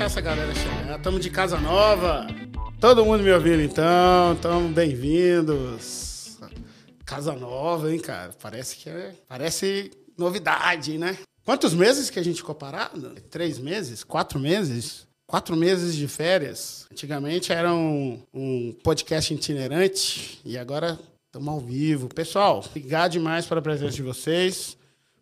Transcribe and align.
deixar 0.00 0.06
essa 0.06 0.20
galera 0.22 0.54
chegar. 0.54 0.96
Estamos 0.96 1.20
de 1.20 1.28
casa 1.28 1.58
nova. 1.58 2.26
Todo 2.80 3.04
mundo 3.04 3.22
me 3.22 3.30
ouvindo 3.30 3.60
então. 3.60 4.32
Então, 4.32 4.72
bem-vindos. 4.72 6.38
Casa 7.04 7.34
nova, 7.34 7.92
hein, 7.92 8.00
cara? 8.00 8.32
Parece 8.40 8.76
que 8.76 8.88
é. 8.88 9.14
Parece 9.28 9.90
novidade, 10.16 10.96
né? 10.96 11.18
Quantos 11.44 11.74
meses 11.74 12.08
que 12.08 12.18
a 12.18 12.24
gente 12.24 12.38
ficou 12.38 12.54
parado? 12.54 13.14
Três 13.30 13.58
meses? 13.58 14.02
Quatro 14.02 14.38
meses? 14.38 15.06
Quatro 15.26 15.54
meses 15.54 15.94
de 15.94 16.08
férias. 16.08 16.86
Antigamente 16.90 17.52
era 17.52 17.74
um, 17.74 18.22
um 18.32 18.72
podcast 18.82 19.34
itinerante 19.34 20.40
e 20.46 20.56
agora 20.56 20.98
estamos 21.26 21.48
ao 21.48 21.60
vivo. 21.60 22.08
Pessoal, 22.08 22.64
obrigado 22.64 23.12
demais 23.12 23.44
pela 23.44 23.60
presença 23.60 23.96
de 23.96 24.02
vocês. 24.02 24.78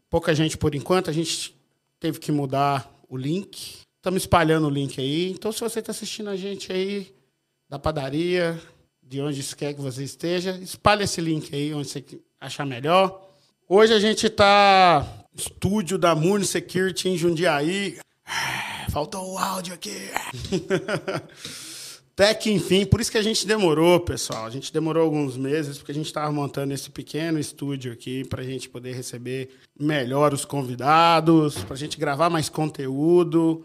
Pouca 0.09 0.33
gente 0.35 0.57
por 0.57 0.73
enquanto, 0.75 1.11
a 1.11 1.13
gente 1.13 1.53
teve 1.99 2.21
que 2.21 2.31
mudar 2.31 2.89
o 3.09 3.17
link. 3.17 3.88
Estamos 3.99 4.23
espalhando 4.23 4.69
o 4.69 4.71
link 4.71 5.01
aí. 5.01 5.33
Então, 5.33 5.51
se 5.51 5.61
você 5.61 5.81
está 5.81 5.91
assistindo 5.91 6.31
a 6.31 6.37
gente 6.37 6.73
aí 6.73 7.13
da 7.69 7.81
padaria, 7.81 8.59
de 9.03 9.21
onde 9.21 9.43
quer 9.57 9.75
que 9.75 9.81
você 9.81 10.05
esteja, 10.05 10.53
espalhe 10.63 11.03
esse 11.03 11.21
link 11.21 11.53
aí 11.53 11.75
onde 11.75 11.89
você 11.89 12.05
achar 12.41 12.65
melhor. 12.65 13.29
Hoje 13.69 13.93
a 13.93 13.99
gente 13.99 14.27
está 14.27 15.05
estúdio 15.35 15.99
da 15.99 16.15
Moon 16.15 16.45
Security 16.45 17.09
em 17.09 17.19
Jundiaí. 17.19 17.99
Faltou 18.91 19.33
o 19.33 19.37
áudio 19.37 19.75
aqui. 19.75 19.97
Até 22.15 22.35
que 22.35 22.53
enfim, 22.53 22.87
por 22.87 23.01
isso 23.01 23.11
que 23.11 23.19
a 23.19 23.23
gente 23.23 23.47
demorou, 23.49 23.99
pessoal. 23.99 24.47
A 24.47 24.51
gente 24.51 24.73
demorou 24.73 25.03
alguns 25.05 25.37
meses, 25.37 25.77
porque 25.77 25.93
a 25.93 25.95
gente 25.95 26.07
estava 26.07 26.31
montando 26.31 26.73
esse 26.73 26.89
pequeno 26.89 27.39
estúdio 27.39 27.93
aqui 27.93 28.25
para 28.25 28.43
a 28.43 28.45
gente 28.45 28.69
poder 28.69 28.93
receber 28.93 29.51
melhor 29.79 30.33
os 30.33 30.45
convidados, 30.45 31.65
para 31.65 31.75
a 31.75 31.79
gente 31.79 31.99
gravar 31.99 32.31
mais 32.31 32.49
conteúdo, 32.49 33.65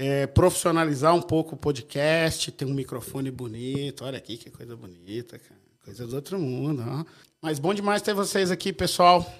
é, 0.00 0.26
profissionalizar 0.26 1.14
um 1.14 1.20
pouco 1.20 1.54
o 1.54 1.58
podcast, 1.58 2.50
ter 2.52 2.64
um 2.64 2.72
microfone 2.72 3.30
bonito. 3.30 4.02
Olha 4.02 4.16
aqui 4.16 4.38
que 4.38 4.48
coisa 4.50 4.74
bonita, 4.74 5.38
cara. 5.38 5.60
Coisa 5.84 6.06
do 6.06 6.16
outro 6.16 6.38
mundo. 6.38 6.82
Ó. 6.86 7.04
Mas 7.42 7.58
bom 7.58 7.74
demais 7.74 8.00
ter 8.00 8.14
vocês 8.14 8.50
aqui, 8.50 8.72
pessoal. 8.72 9.30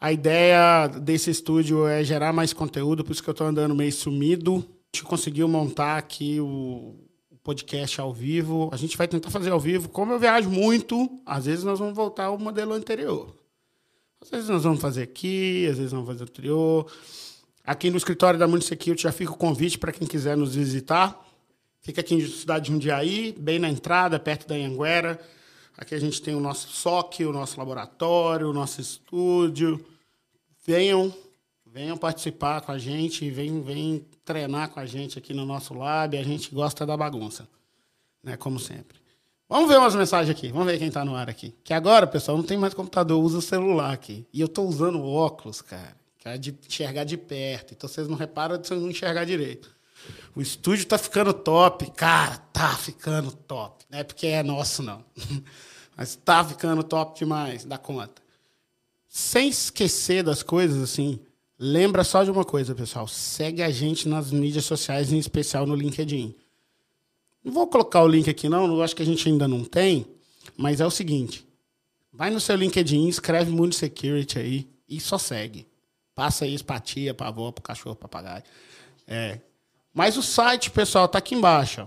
A 0.00 0.12
ideia 0.12 0.88
desse 0.88 1.30
estúdio 1.30 1.86
é 1.86 2.02
gerar 2.02 2.32
mais 2.32 2.52
conteúdo, 2.52 3.04
por 3.04 3.12
isso 3.12 3.22
que 3.22 3.30
eu 3.30 3.32
estou 3.32 3.46
andando 3.46 3.72
meio 3.72 3.92
sumido. 3.92 4.56
A 4.56 4.96
gente 4.96 5.04
conseguiu 5.04 5.46
montar 5.46 5.96
aqui 5.96 6.40
o 6.40 6.96
podcast 7.44 8.00
ao 8.00 8.12
vivo. 8.12 8.68
A 8.72 8.76
gente 8.76 8.96
vai 8.96 9.06
tentar 9.06 9.30
fazer 9.30 9.50
ao 9.50 9.60
vivo. 9.60 9.88
Como 9.88 10.12
eu 10.12 10.18
viajo 10.18 10.50
muito, 10.50 11.08
às 11.24 11.44
vezes 11.46 11.62
nós 11.62 11.78
vamos 11.78 11.94
voltar 11.94 12.24
ao 12.24 12.38
modelo 12.38 12.72
anterior. 12.72 13.32
Às 14.20 14.28
vezes 14.28 14.48
nós 14.48 14.64
vamos 14.64 14.80
fazer 14.80 15.02
aqui, 15.04 15.68
às 15.70 15.76
vezes 15.76 15.92
vamos 15.92 16.08
fazer 16.08 16.24
anterior. 16.24 16.90
Aqui 17.68 17.90
no 17.90 17.98
escritório 17.98 18.38
da 18.38 18.48
Municecurity 18.48 19.02
já 19.02 19.12
fica 19.12 19.30
o 19.30 19.36
convite 19.36 19.76
para 19.76 19.92
quem 19.92 20.08
quiser 20.08 20.34
nos 20.38 20.54
visitar. 20.54 21.22
Fica 21.82 22.00
aqui 22.00 22.14
em 22.14 22.26
cidade 22.26 22.64
de 22.64 22.72
Jundiaí, 22.72 23.36
bem 23.38 23.58
na 23.58 23.68
entrada, 23.68 24.18
perto 24.18 24.48
da 24.48 24.54
Anhanguera. 24.54 25.20
Aqui 25.76 25.94
a 25.94 26.00
gente 26.00 26.22
tem 26.22 26.34
o 26.34 26.40
nosso 26.40 26.68
SOC, 26.68 27.26
o 27.26 27.30
nosso 27.30 27.58
laboratório, 27.58 28.48
o 28.48 28.54
nosso 28.54 28.80
estúdio. 28.80 29.84
Venham, 30.66 31.12
venham 31.66 31.98
participar 31.98 32.62
com 32.62 32.72
a 32.72 32.78
gente, 32.78 33.28
venham, 33.28 33.60
venham 33.60 34.00
treinar 34.24 34.70
com 34.70 34.80
a 34.80 34.86
gente 34.86 35.18
aqui 35.18 35.34
no 35.34 35.44
nosso 35.44 35.74
lab. 35.74 36.16
A 36.16 36.22
gente 36.22 36.54
gosta 36.54 36.86
da 36.86 36.96
bagunça, 36.96 37.46
né? 38.22 38.34
Como 38.38 38.58
sempre. 38.58 38.96
Vamos 39.46 39.68
ver 39.68 39.76
umas 39.76 39.94
mensagens 39.94 40.34
aqui. 40.34 40.50
Vamos 40.50 40.68
ver 40.68 40.78
quem 40.78 40.88
está 40.88 41.04
no 41.04 41.14
ar 41.14 41.28
aqui. 41.28 41.54
Que 41.62 41.74
agora, 41.74 42.06
pessoal, 42.06 42.38
não 42.38 42.44
tem 42.44 42.56
mais 42.56 42.72
computador, 42.72 43.22
usa 43.22 43.42
celular 43.42 43.92
aqui. 43.92 44.26
E 44.32 44.40
eu 44.40 44.46
estou 44.46 44.66
usando 44.66 45.04
óculos, 45.04 45.60
cara, 45.60 45.94
é 46.30 46.38
de 46.38 46.56
enxergar 46.66 47.04
de 47.04 47.16
perto. 47.16 47.74
Então 47.74 47.88
vocês 47.88 48.08
não 48.08 48.16
reparam 48.16 48.56
vocês 48.56 48.80
não 48.80 48.90
enxergar 48.90 49.24
direito. 49.24 49.70
O 50.34 50.40
estúdio 50.40 50.84
está 50.84 50.96
ficando 50.96 51.32
top, 51.32 51.90
cara, 51.92 52.36
tá 52.52 52.76
ficando 52.76 53.32
top. 53.32 53.84
Não 53.90 53.98
é 53.98 54.04
porque 54.04 54.26
é 54.26 54.42
nosso, 54.42 54.82
não. 54.82 55.04
Mas 55.96 56.10
está 56.10 56.44
ficando 56.44 56.82
top 56.82 57.18
demais, 57.18 57.64
dá 57.64 57.76
conta. 57.76 58.22
Sem 59.08 59.48
esquecer 59.48 60.22
das 60.22 60.42
coisas, 60.42 60.80
assim, 60.80 61.18
Lembra 61.60 62.04
só 62.04 62.22
de 62.22 62.30
uma 62.30 62.44
coisa, 62.44 62.72
pessoal. 62.72 63.08
Segue 63.08 63.62
a 63.62 63.70
gente 63.70 64.08
nas 64.08 64.30
mídias 64.30 64.64
sociais, 64.64 65.12
em 65.12 65.18
especial 65.18 65.66
no 65.66 65.74
LinkedIn. 65.74 66.32
Não 67.42 67.52
vou 67.52 67.66
colocar 67.66 68.00
o 68.04 68.06
link 68.06 68.30
aqui, 68.30 68.48
não. 68.48 68.66
Eu 68.66 68.80
acho 68.80 68.94
que 68.94 69.02
a 69.02 69.06
gente 69.06 69.28
ainda 69.28 69.48
não 69.48 69.64
tem. 69.64 70.06
Mas 70.56 70.80
é 70.80 70.86
o 70.86 70.90
seguinte. 70.90 71.44
Vai 72.12 72.30
no 72.30 72.40
seu 72.40 72.54
LinkedIn, 72.54 73.08
escreve 73.08 73.50
Mundo 73.50 73.74
Security 73.74 74.38
aí 74.38 74.68
e 74.88 75.00
só 75.00 75.18
segue. 75.18 75.66
Passa 76.18 76.46
aí 76.46 76.60
pra 76.60 76.80
tia, 76.80 77.14
pra 77.14 77.28
avó, 77.28 77.52
pro 77.52 77.62
cachorro, 77.62 77.94
pro 77.94 78.08
papagaio. 78.08 78.42
É. 79.06 79.38
Mas 79.94 80.16
o 80.16 80.22
site, 80.22 80.68
pessoal, 80.68 81.06
tá 81.06 81.18
aqui 81.18 81.36
embaixo. 81.36 81.82
Ó. 81.82 81.86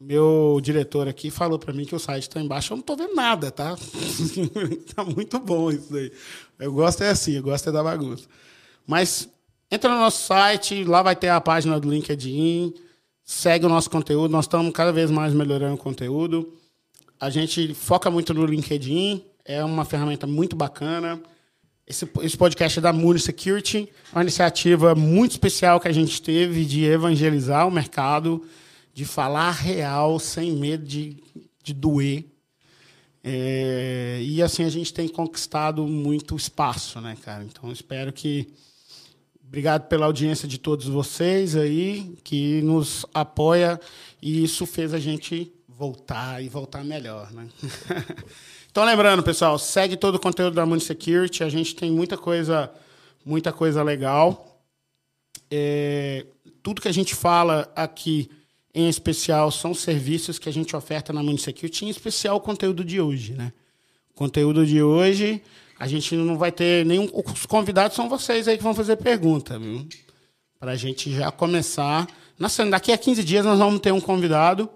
Meu 0.00 0.58
diretor 0.62 1.06
aqui 1.06 1.30
falou 1.30 1.58
para 1.58 1.74
mim 1.74 1.84
que 1.84 1.94
o 1.94 1.98
site 1.98 2.22
está 2.22 2.40
embaixo. 2.40 2.72
Eu 2.72 2.76
não 2.76 2.80
estou 2.80 2.96
vendo 2.96 3.14
nada, 3.14 3.50
tá? 3.50 3.76
tá 4.96 5.04
muito 5.04 5.38
bom 5.38 5.70
isso 5.70 5.94
aí. 5.94 6.10
Eu 6.58 6.72
gosto 6.72 7.02
é 7.02 7.10
assim, 7.10 7.32
eu 7.32 7.42
gosto 7.42 7.68
é 7.68 7.72
da 7.72 7.84
bagunça. 7.84 8.26
Mas 8.86 9.28
entra 9.70 9.90
no 9.90 9.98
nosso 9.98 10.24
site, 10.24 10.82
lá 10.84 11.02
vai 11.02 11.14
ter 11.14 11.28
a 11.28 11.38
página 11.38 11.78
do 11.78 11.90
LinkedIn, 11.90 12.72
segue 13.22 13.66
o 13.66 13.68
nosso 13.68 13.90
conteúdo, 13.90 14.32
nós 14.32 14.46
estamos 14.46 14.72
cada 14.72 14.92
vez 14.92 15.10
mais 15.10 15.34
melhorando 15.34 15.74
o 15.74 15.78
conteúdo. 15.78 16.54
A 17.20 17.28
gente 17.28 17.74
foca 17.74 18.10
muito 18.10 18.32
no 18.32 18.46
LinkedIn, 18.46 19.22
é 19.44 19.62
uma 19.62 19.84
ferramenta 19.84 20.26
muito 20.26 20.56
bacana. 20.56 21.20
Esse, 21.86 22.08
esse 22.22 22.36
podcast 22.36 22.78
é 22.78 22.82
da 22.82 22.92
Moon 22.92 23.16
Security, 23.16 23.88
uma 24.12 24.22
iniciativa 24.22 24.94
muito 24.94 25.32
especial 25.32 25.78
que 25.78 25.86
a 25.86 25.92
gente 25.92 26.20
teve 26.20 26.64
de 26.64 26.84
evangelizar 26.84 27.66
o 27.66 27.70
mercado, 27.70 28.44
de 28.92 29.04
falar 29.04 29.52
real, 29.52 30.18
sem 30.18 30.52
medo 30.52 30.84
de, 30.84 31.22
de 31.62 31.72
doer. 31.72 32.24
É, 33.22 34.20
e 34.22 34.42
assim 34.42 34.64
a 34.64 34.68
gente 34.68 34.92
tem 34.92 35.06
conquistado 35.06 35.86
muito 35.86 36.34
espaço, 36.34 37.00
né, 37.00 37.16
cara? 37.22 37.44
Então 37.44 37.70
espero 37.70 38.12
que 38.12 38.52
Obrigado 39.48 39.86
pela 39.86 40.06
audiência 40.06 40.48
de 40.48 40.58
todos 40.58 40.86
vocês 40.86 41.54
aí, 41.54 42.18
que 42.24 42.60
nos 42.62 43.06
apoia, 43.14 43.80
e 44.20 44.42
isso 44.42 44.66
fez 44.66 44.92
a 44.92 44.98
gente 44.98 45.52
voltar 45.68 46.42
e 46.42 46.48
voltar 46.48 46.84
melhor. 46.84 47.30
Né? 47.32 47.48
então, 48.76 48.84
lembrando, 48.84 49.22
pessoal, 49.22 49.58
segue 49.58 49.96
todo 49.96 50.16
o 50.16 50.20
conteúdo 50.20 50.52
da 50.52 50.66
Munisecurity, 50.66 51.42
a 51.42 51.48
gente 51.48 51.74
tem 51.74 51.90
muita 51.90 52.18
coisa, 52.18 52.70
muita 53.24 53.50
coisa 53.50 53.82
legal. 53.82 54.60
É, 55.50 56.26
tudo 56.62 56.82
que 56.82 56.88
a 56.88 56.92
gente 56.92 57.14
fala 57.14 57.72
aqui, 57.74 58.28
em 58.74 58.86
especial, 58.86 59.50
são 59.50 59.72
serviços 59.72 60.38
que 60.38 60.46
a 60.46 60.52
gente 60.52 60.76
oferta 60.76 61.10
na 61.10 61.22
Munisecurity, 61.22 61.86
em 61.86 61.88
especial 61.88 62.36
o 62.36 62.40
conteúdo 62.40 62.84
de 62.84 63.00
hoje. 63.00 63.32
Né? 63.32 63.50
O 64.10 64.14
conteúdo 64.14 64.66
de 64.66 64.82
hoje 64.82 65.42
a 65.78 65.86
gente 65.86 66.14
não 66.14 66.36
vai 66.36 66.52
ter 66.52 66.84
nenhum. 66.84 67.08
Os 67.14 67.46
convidados 67.46 67.96
são 67.96 68.10
vocês 68.10 68.46
aí 68.46 68.58
que 68.58 68.62
vão 68.62 68.74
fazer 68.74 68.96
pergunta? 68.96 69.58
Para 70.60 70.72
a 70.72 70.76
gente 70.76 71.10
já 71.10 71.32
começar. 71.32 72.06
Nossa, 72.38 72.62
daqui 72.66 72.92
a 72.92 72.98
15 72.98 73.24
dias 73.24 73.42
nós 73.42 73.58
vamos 73.58 73.80
ter 73.80 73.92
um 73.92 74.02
convidado 74.02 74.68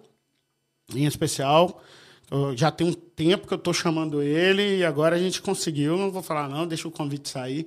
em 0.94 1.04
especial. 1.04 1.82
Já 2.54 2.70
tem 2.70 2.86
um 2.86 2.92
tempo 2.92 3.46
que 3.46 3.52
eu 3.52 3.58
estou 3.58 3.74
chamando 3.74 4.22
ele 4.22 4.78
e 4.78 4.84
agora 4.84 5.16
a 5.16 5.18
gente 5.18 5.42
conseguiu. 5.42 5.96
Não 5.96 6.10
vou 6.10 6.22
falar, 6.22 6.48
não, 6.48 6.66
deixa 6.66 6.86
o 6.86 6.90
convite 6.90 7.28
sair. 7.28 7.66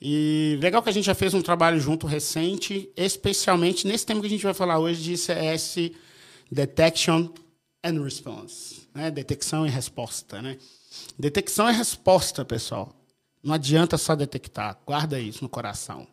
E 0.00 0.58
legal 0.60 0.82
que 0.82 0.90
a 0.90 0.92
gente 0.92 1.06
já 1.06 1.14
fez 1.14 1.32
um 1.32 1.40
trabalho 1.40 1.80
junto 1.80 2.06
recente, 2.06 2.90
especialmente 2.96 3.86
nesse 3.86 4.04
tema 4.04 4.20
que 4.20 4.26
a 4.26 4.30
gente 4.30 4.44
vai 4.44 4.52
falar 4.52 4.78
hoje 4.78 5.02
de 5.02 5.16
CS 5.16 5.90
Detection 6.50 7.28
and 7.82 8.02
Response, 8.02 8.88
né? 8.94 9.10
detecção 9.10 9.66
e 9.66 9.70
resposta. 9.70 10.42
Né? 10.42 10.58
Detecção 11.18 11.68
é 11.68 11.72
resposta, 11.72 12.44
pessoal. 12.44 12.94
Não 13.42 13.54
adianta 13.54 13.96
só 13.96 14.14
detectar. 14.14 14.78
Guarda 14.86 15.18
isso 15.20 15.42
no 15.42 15.48
coração. 15.48 16.06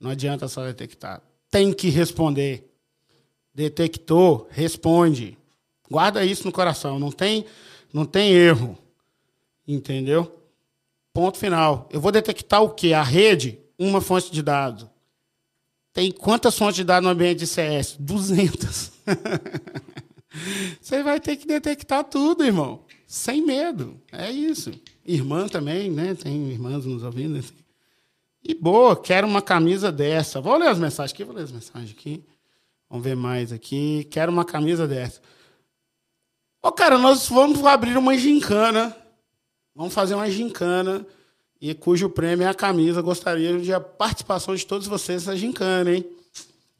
Não 0.00 0.10
adianta 0.10 0.48
só 0.48 0.64
detectar. 0.64 1.22
Tem 1.50 1.72
que 1.72 1.88
responder. 1.88 2.68
Detectou, 3.54 4.48
responde. 4.50 5.36
Guarda 5.92 6.24
isso 6.24 6.44
no 6.44 6.52
coração. 6.52 6.98
Não 6.98 7.12
tem, 7.12 7.44
não 7.92 8.04
tem 8.04 8.32
erro. 8.32 8.76
Entendeu? 9.66 10.40
Ponto 11.12 11.38
final. 11.38 11.88
Eu 11.92 12.00
vou 12.00 12.10
detectar 12.10 12.62
o 12.62 12.70
quê? 12.70 12.92
A 12.92 13.02
rede, 13.02 13.60
uma 13.78 14.00
fonte 14.00 14.32
de 14.32 14.42
dados. 14.42 14.88
Tem 15.92 16.10
quantas 16.10 16.58
fontes 16.58 16.76
de 16.76 16.84
dados 16.84 17.04
no 17.04 17.10
ambiente 17.10 17.38
de 17.40 17.46
CS? 17.46 17.96
200. 18.00 18.92
Você 20.80 21.02
vai 21.02 21.20
ter 21.20 21.36
que 21.36 21.46
detectar 21.46 22.02
tudo, 22.02 22.42
irmão 22.42 22.82
sem 23.12 23.44
medo. 23.44 24.00
É 24.10 24.30
isso. 24.30 24.72
Irmã 25.04 25.46
também, 25.46 25.90
né? 25.90 26.14
Tem 26.14 26.48
irmãs 26.48 26.86
nos 26.86 27.02
ouvindo. 27.02 27.38
Assim. 27.38 27.52
E 28.42 28.54
boa, 28.54 28.96
quero 28.96 29.26
uma 29.26 29.42
camisa 29.42 29.92
dessa. 29.92 30.40
Vou 30.40 30.56
ler 30.56 30.68
as 30.68 30.78
mensagens 30.78 31.12
aqui, 31.12 31.22
vou 31.22 31.34
ler 31.34 31.42
as 31.42 31.52
mensagens 31.52 31.90
aqui. 31.90 32.24
Vamos 32.88 33.04
ver 33.04 33.14
mais 33.14 33.52
aqui. 33.52 34.08
Quero 34.10 34.32
uma 34.32 34.46
camisa 34.46 34.88
dessa. 34.88 35.20
Ô, 36.62 36.70
cara, 36.70 36.96
nós 36.96 37.28
vamos 37.28 37.66
abrir 37.66 37.96
uma 37.98 38.16
gincana. 38.16 38.96
Vamos 39.74 39.92
fazer 39.92 40.14
uma 40.14 40.30
gincana. 40.30 41.04
E 41.60 41.74
cujo 41.74 42.08
prêmio 42.08 42.46
é 42.46 42.48
a 42.48 42.54
camisa. 42.54 43.02
Gostaria 43.02 43.58
de 43.58 43.74
a 43.74 43.80
participação 43.80 44.54
de 44.54 44.64
todos 44.64 44.86
vocês 44.86 45.26
nessa 45.26 45.36
gincana, 45.36 45.92
hein? 45.92 46.08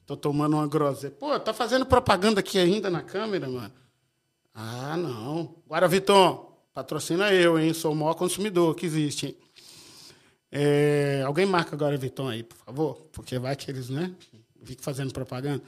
Tô 0.06 0.16
tomando 0.16 0.54
uma 0.54 0.68
groselha. 0.68 1.12
Pô, 1.18 1.38
tá 1.40 1.52
fazendo 1.52 1.84
propaganda 1.84 2.38
aqui 2.38 2.58
ainda 2.58 2.88
na 2.88 3.02
câmera, 3.02 3.48
mano? 3.48 3.72
Ah, 4.54 4.96
não. 4.96 5.56
Agora, 5.66 5.88
Viton, 5.88 6.56
patrocina 6.72 7.32
eu, 7.32 7.58
hein? 7.58 7.74
Sou 7.74 7.92
o 7.92 7.96
maior 7.96 8.14
consumidor 8.14 8.76
que 8.76 8.86
existe, 8.86 9.26
hein? 9.26 9.36
É, 10.50 11.22
alguém 11.26 11.46
marca 11.46 11.74
agora 11.74 11.96
Viton 11.96 12.28
aí, 12.28 12.44
por 12.44 12.58
favor? 12.58 12.94
Porque 13.10 13.36
vai 13.36 13.56
que 13.56 13.68
eles, 13.68 13.88
né? 13.88 14.12
Fico 14.62 14.82
fazendo 14.82 15.12
propaganda. 15.12 15.62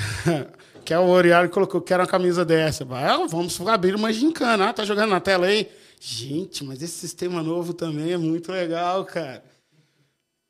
que 0.84 0.92
é 0.92 0.98
o 0.98 1.08
Oriário 1.08 1.50
colocou, 1.50 1.80
quero 1.80 2.02
uma 2.02 2.08
camisa 2.08 2.44
dessa. 2.44 2.86
Ah, 2.90 3.26
vamos 3.26 3.60
abrir 3.60 3.94
uma 3.94 4.12
gincana. 4.12 4.68
Ah, 4.68 4.72
tá 4.72 4.84
jogando 4.84 5.10
na 5.10 5.20
tela 5.20 5.46
aí? 5.46 5.68
Gente, 6.00 6.64
mas 6.64 6.82
esse 6.82 6.94
sistema 6.94 7.42
novo 7.42 7.72
também 7.72 8.12
é 8.12 8.16
muito 8.16 8.50
legal, 8.50 9.04
cara. 9.04 9.44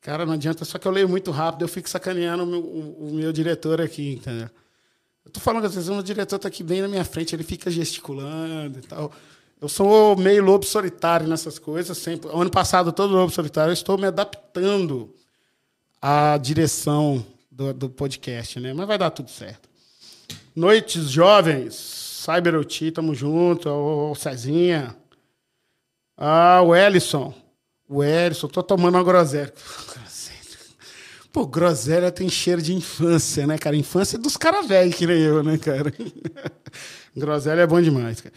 Cara, 0.01 0.25
não 0.25 0.33
adianta, 0.33 0.65
só 0.65 0.77
que 0.77 0.87
eu 0.87 0.91
leio 0.91 1.07
muito 1.07 1.31
rápido, 1.31 1.61
eu 1.61 1.67
fico 1.67 1.89
sacaneando 1.89 2.43
o 2.43 2.47
meu, 2.47 2.59
o, 2.59 3.09
o 3.09 3.13
meu 3.13 3.31
diretor 3.31 3.79
aqui, 3.79 4.13
entendeu? 4.13 4.49
Eu 5.23 5.31
tô 5.31 5.39
falando 5.39 5.61
que 5.61 5.67
às 5.67 5.75
vezes 5.75 5.89
o 5.89 6.03
diretor 6.03 6.37
tá 6.37 6.49
aqui 6.49 6.61
bem 6.61 6.81
na 6.81 6.87
minha 6.89 7.05
frente, 7.05 7.33
ele 7.33 7.43
fica 7.43 7.71
gesticulando 7.71 8.79
e 8.79 8.81
tal. 8.81 9.11
Eu 9.61 9.69
sou 9.69 10.17
meio 10.17 10.43
lobo 10.43 10.65
solitário 10.65 11.25
nessas 11.25 11.57
coisas, 11.57 11.97
sempre. 11.97 12.29
Ano 12.33 12.49
passado, 12.49 12.91
todo 12.91 13.13
lobo 13.13 13.31
solitário, 13.31 13.69
eu 13.69 13.73
estou 13.73 13.97
me 13.97 14.07
adaptando 14.07 15.15
à 16.01 16.37
direção 16.37 17.25
do, 17.53 17.73
do 17.73 17.89
podcast, 17.89 18.59
né? 18.59 18.73
Mas 18.73 18.87
vai 18.87 18.97
dar 18.97 19.11
tudo 19.11 19.29
certo. 19.29 19.69
Noites 20.55 21.09
jovens, 21.09 21.73
CyberOT, 21.75 22.91
tamo 22.91 23.13
junto. 23.13 23.69
O 23.69 24.15
Cezinha. 24.15 24.95
Ah, 26.17 26.61
o 26.61 26.75
Ellison. 26.75 27.33
O 27.87 28.03
Ellison, 28.03 28.47
tô 28.47 28.63
tomando 28.63 28.95
uma 28.95 29.03
groselha. 29.05 29.53
Pô, 31.31 31.47
groselha 31.47 32.11
tem 32.11 32.29
cheiro 32.29 32.61
de 32.61 32.75
infância, 32.75 33.47
né, 33.47 33.57
cara? 33.57 33.75
Infância 33.75 34.19
dos 34.19 34.37
caras 34.37 34.67
velhos, 34.67 34.95
que 34.95 35.07
nem 35.07 35.19
eu, 35.19 35.41
né, 35.41 35.57
cara? 35.57 35.91
groselha 37.15 37.61
é 37.61 37.67
bom 37.67 37.81
demais, 37.81 38.21
cara. 38.21 38.35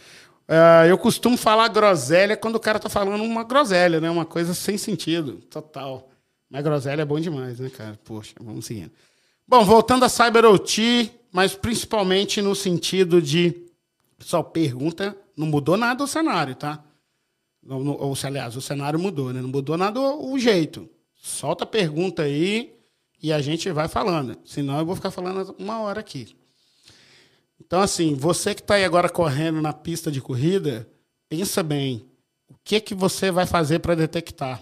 Uh, 0.49 0.87
eu 0.87 0.97
costumo 0.97 1.37
falar 1.37 1.67
groselha 1.67 2.35
quando 2.37 2.55
o 2.55 2.59
cara 2.59 2.79
tá 2.79 2.89
falando 2.89 3.21
uma 3.23 3.43
groselha, 3.43 3.99
né? 4.01 4.09
Uma 4.09 4.25
coisa 4.25 4.53
sem 4.53 4.77
sentido, 4.77 5.33
total. 5.49 6.09
Mas 6.49 6.63
groselha 6.63 7.01
é 7.01 7.05
bom 7.05 7.19
demais, 7.19 7.59
né, 7.59 7.69
cara? 7.69 7.99
Poxa, 8.03 8.33
vamos 8.39 8.65
seguindo. 8.65 8.91
Bom, 9.49 9.63
voltando 9.63 10.03
a 10.03 10.09
CyberOT, 10.09 11.09
mas 11.31 11.55
principalmente 11.55 12.41
no 12.41 12.53
sentido 12.53 13.21
de. 13.21 13.65
Pessoal, 14.17 14.43
pergunta, 14.43 15.17
não 15.37 15.47
mudou 15.47 15.77
nada 15.77 16.03
o 16.03 16.07
cenário, 16.07 16.53
tá? 16.53 16.83
Ou, 17.65 18.13
aliás, 18.23 18.57
o 18.57 18.61
cenário 18.61 18.99
mudou, 18.99 19.31
né? 19.31 19.41
Não 19.41 19.47
mudou 19.47 19.77
nada 19.77 20.01
o, 20.01 20.33
o 20.33 20.39
jeito. 20.39 20.89
Solta 21.15 21.63
a 21.63 21.67
pergunta 21.67 22.23
aí, 22.23 22.77
e 23.23 23.31
a 23.31 23.41
gente 23.41 23.71
vai 23.71 23.87
falando. 23.87 24.37
Senão 24.43 24.79
eu 24.79 24.85
vou 24.85 24.95
ficar 24.95 25.11
falando 25.11 25.55
uma 25.57 25.79
hora 25.79 26.01
aqui. 26.01 26.35
Então, 27.57 27.79
assim, 27.79 28.15
você 28.15 28.53
que 28.53 28.61
está 28.61 28.75
aí 28.75 28.83
agora 28.83 29.09
correndo 29.09 29.61
na 29.61 29.71
pista 29.71 30.11
de 30.11 30.21
corrida, 30.21 30.89
pensa 31.29 31.63
bem. 31.63 32.05
O 32.49 32.55
que, 32.65 32.81
que 32.81 32.93
você 32.93 33.31
vai 33.31 33.45
fazer 33.45 33.79
para 33.79 33.95
detectar? 33.95 34.61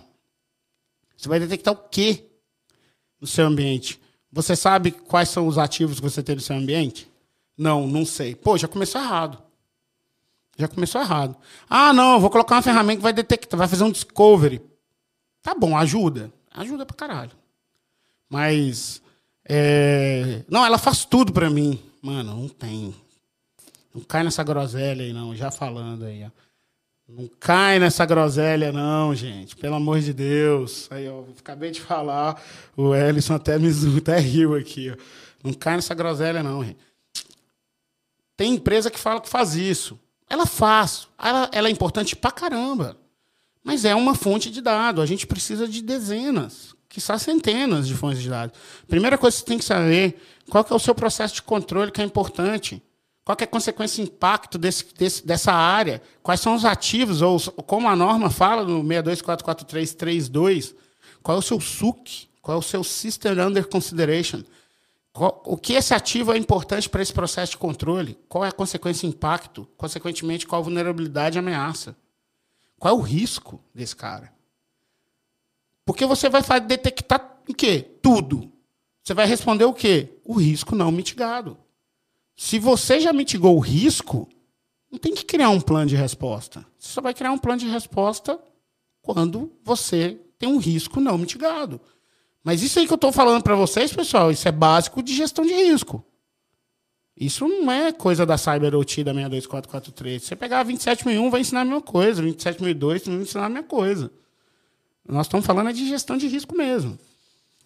Você 1.17 1.27
vai 1.27 1.39
detectar 1.39 1.73
o 1.73 1.89
quê 1.89 2.25
no 3.19 3.25
seu 3.25 3.47
ambiente? 3.47 3.99
Você 4.35 4.53
sabe 4.53 4.91
quais 4.91 5.29
são 5.29 5.47
os 5.47 5.57
ativos 5.57 6.01
que 6.01 6.03
você 6.03 6.21
tem 6.21 6.35
no 6.35 6.41
seu 6.41 6.57
ambiente? 6.57 7.09
Não, 7.57 7.87
não 7.87 8.05
sei. 8.05 8.35
Pô, 8.35 8.57
já 8.57 8.67
começou 8.67 8.99
errado. 8.99 9.41
Já 10.57 10.67
começou 10.67 10.99
errado. 10.99 11.37
Ah, 11.69 11.93
não, 11.93 12.19
vou 12.19 12.29
colocar 12.29 12.55
uma 12.55 12.61
ferramenta 12.61 12.97
que 12.97 13.03
vai 13.03 13.13
detectar, 13.13 13.57
vai 13.57 13.65
fazer 13.65 13.85
um 13.85 13.91
discovery. 13.91 14.61
Tá 15.41 15.55
bom, 15.55 15.77
ajuda. 15.77 16.33
Ajuda 16.53 16.85
pra 16.85 16.97
caralho. 16.97 17.31
Mas. 18.29 19.01
É... 19.47 20.43
Não, 20.49 20.65
ela 20.65 20.77
faz 20.77 21.05
tudo 21.05 21.31
para 21.31 21.49
mim. 21.49 21.81
Mano, 22.01 22.35
não 22.35 22.49
tem. 22.49 22.93
Não 23.93 24.01
cai 24.01 24.21
nessa 24.21 24.43
groselha 24.43 25.05
aí, 25.05 25.13
não. 25.13 25.33
Já 25.33 25.49
falando 25.49 26.03
aí, 26.03 26.25
ó. 26.25 26.29
Não 27.07 27.29
cai 27.39 27.77
nessa 27.79 28.05
groselha, 28.05 28.71
não, 28.71 29.13
gente. 29.13 29.55
Pelo 29.55 29.75
amor 29.75 29.99
de 29.99 30.13
Deus. 30.13 30.87
Aí, 30.91 31.07
ó, 31.07 31.23
acabei 31.37 31.71
de 31.71 31.81
falar. 31.81 32.41
O 32.75 32.95
Ellison 32.95 33.35
até 33.35 33.59
me 33.59 33.69
até 33.97 34.17
riu 34.17 34.55
aqui, 34.55 34.91
ó. 34.91 34.95
Não 35.43 35.53
cai 35.53 35.75
nessa 35.75 35.93
groselha, 35.93 36.41
não, 36.41 36.63
gente. 36.63 36.79
Tem 38.35 38.55
empresa 38.55 38.89
que 38.89 38.99
fala 38.99 39.21
que 39.21 39.29
faz 39.29 39.55
isso. 39.55 39.99
Ela 40.29 40.45
faz. 40.45 41.07
Ela, 41.21 41.49
ela 41.53 41.67
é 41.67 41.71
importante 41.71 42.15
pra 42.15 42.31
caramba. 42.31 42.97
Mas 43.63 43.85
é 43.85 43.95
uma 43.95 44.15
fonte 44.15 44.49
de 44.49 44.61
dados. 44.61 45.03
A 45.03 45.05
gente 45.05 45.27
precisa 45.27 45.67
de 45.67 45.81
dezenas 45.81 46.75
são 46.99 47.17
centenas 47.17 47.87
de 47.87 47.93
fontes 47.93 48.21
de 48.21 48.29
dados. 48.29 48.57
Primeira 48.87 49.17
coisa 49.17 49.35
que 49.35 49.41
você 49.41 49.45
tem 49.45 49.57
que 49.57 49.65
saber, 49.65 50.19
qual 50.49 50.63
que 50.63 50.71
é 50.71 50.75
o 50.75 50.79
seu 50.79 50.93
processo 50.95 51.35
de 51.35 51.41
controle 51.41 51.91
que 51.91 52.01
é 52.01 52.03
importante. 52.03 52.81
Qual 53.25 53.35
é 53.39 53.43
a 53.43 53.47
consequência 53.47 54.01
e 54.01 54.05
impacto 54.05 54.55
desse, 54.59 54.85
desse, 54.93 55.25
dessa 55.25 55.51
área? 55.51 55.99
Quais 56.21 56.39
são 56.39 56.53
os 56.53 56.63
ativos, 56.63 57.23
ou 57.23 57.39
como 57.65 57.89
a 57.89 57.95
norma 57.95 58.29
fala 58.29 58.63
no 58.63 58.83
6244332, 58.83 60.75
qual 61.23 61.37
é 61.37 61.39
o 61.39 61.41
seu 61.41 61.59
SUC? 61.59 62.29
Qual 62.39 62.55
é 62.55 62.59
o 62.59 62.61
seu 62.61 62.83
System 62.83 63.31
Under 63.41 63.67
Consideration? 63.67 64.43
Qual, 65.11 65.41
o 65.43 65.57
que 65.57 65.73
esse 65.73 65.95
ativo 65.95 66.33
é 66.33 66.37
importante 66.37 66.87
para 66.87 67.01
esse 67.01 67.11
processo 67.11 67.53
de 67.53 67.57
controle? 67.57 68.15
Qual 68.29 68.45
é 68.45 68.49
a 68.49 68.51
consequência 68.51 69.07
e 69.07 69.09
impacto? 69.09 69.67
Consequentemente, 69.75 70.45
qual 70.45 70.61
a 70.61 70.63
vulnerabilidade 70.63 71.35
e 71.35 71.39
ameaça? 71.39 71.97
Qual 72.77 72.93
é 72.93 72.97
o 72.97 73.01
risco 73.01 73.59
desse 73.73 73.95
cara? 73.95 74.31
Porque 75.83 76.05
você 76.05 76.29
vai 76.29 76.43
detectar 76.61 77.39
o 77.49 77.53
quê? 77.55 77.97
Tudo. 78.03 78.51
Você 79.03 79.15
vai 79.15 79.25
responder 79.25 79.65
o 79.65 79.73
quê? 79.73 80.19
O 80.23 80.33
risco 80.33 80.75
não 80.75 80.91
mitigado. 80.91 81.57
Se 82.35 82.59
você 82.59 82.99
já 82.99 83.13
mitigou 83.13 83.55
o 83.55 83.59
risco, 83.59 84.27
não 84.91 84.99
tem 84.99 85.13
que 85.13 85.23
criar 85.23 85.49
um 85.49 85.61
plano 85.61 85.87
de 85.87 85.95
resposta. 85.95 86.65
Você 86.77 86.89
só 86.93 87.01
vai 87.01 87.13
criar 87.13 87.31
um 87.31 87.37
plano 87.37 87.59
de 87.59 87.67
resposta 87.67 88.39
quando 89.01 89.51
você 89.63 90.19
tem 90.37 90.49
um 90.49 90.57
risco 90.57 90.99
não 90.99 91.17
mitigado. 91.17 91.79
Mas 92.43 92.61
isso 92.61 92.79
aí 92.79 92.85
que 92.85 92.93
eu 92.93 92.95
estou 92.95 93.11
falando 93.11 93.41
para 93.41 93.55
vocês, 93.55 93.91
pessoal, 93.91 94.31
isso 94.31 94.47
é 94.47 94.51
básico 94.51 95.01
de 95.01 95.15
gestão 95.15 95.45
de 95.45 95.53
risco. 95.53 96.05
Isso 97.17 97.47
não 97.47 97.71
é 97.71 97.93
coisa 97.93 98.25
da 98.25 98.37
CyberOT 98.37 99.03
da 99.03 99.13
62443. 99.13 100.21
Se 100.21 100.27
você 100.27 100.35
pegar 100.35 100.63
27001, 100.63 101.29
vai 101.29 101.41
ensinar 101.41 101.61
a 101.61 101.65
mesma 101.65 101.81
coisa. 101.81 102.21
27002 102.21 103.05
vai 103.05 103.15
ensinar 103.15 103.45
a 103.45 103.49
mesma 103.49 103.67
coisa. 103.67 104.11
Nós 105.07 105.25
estamos 105.25 105.45
falando 105.45 105.71
de 105.71 105.87
gestão 105.87 106.17
de 106.17 106.27
risco 106.27 106.55
mesmo. 106.55 106.99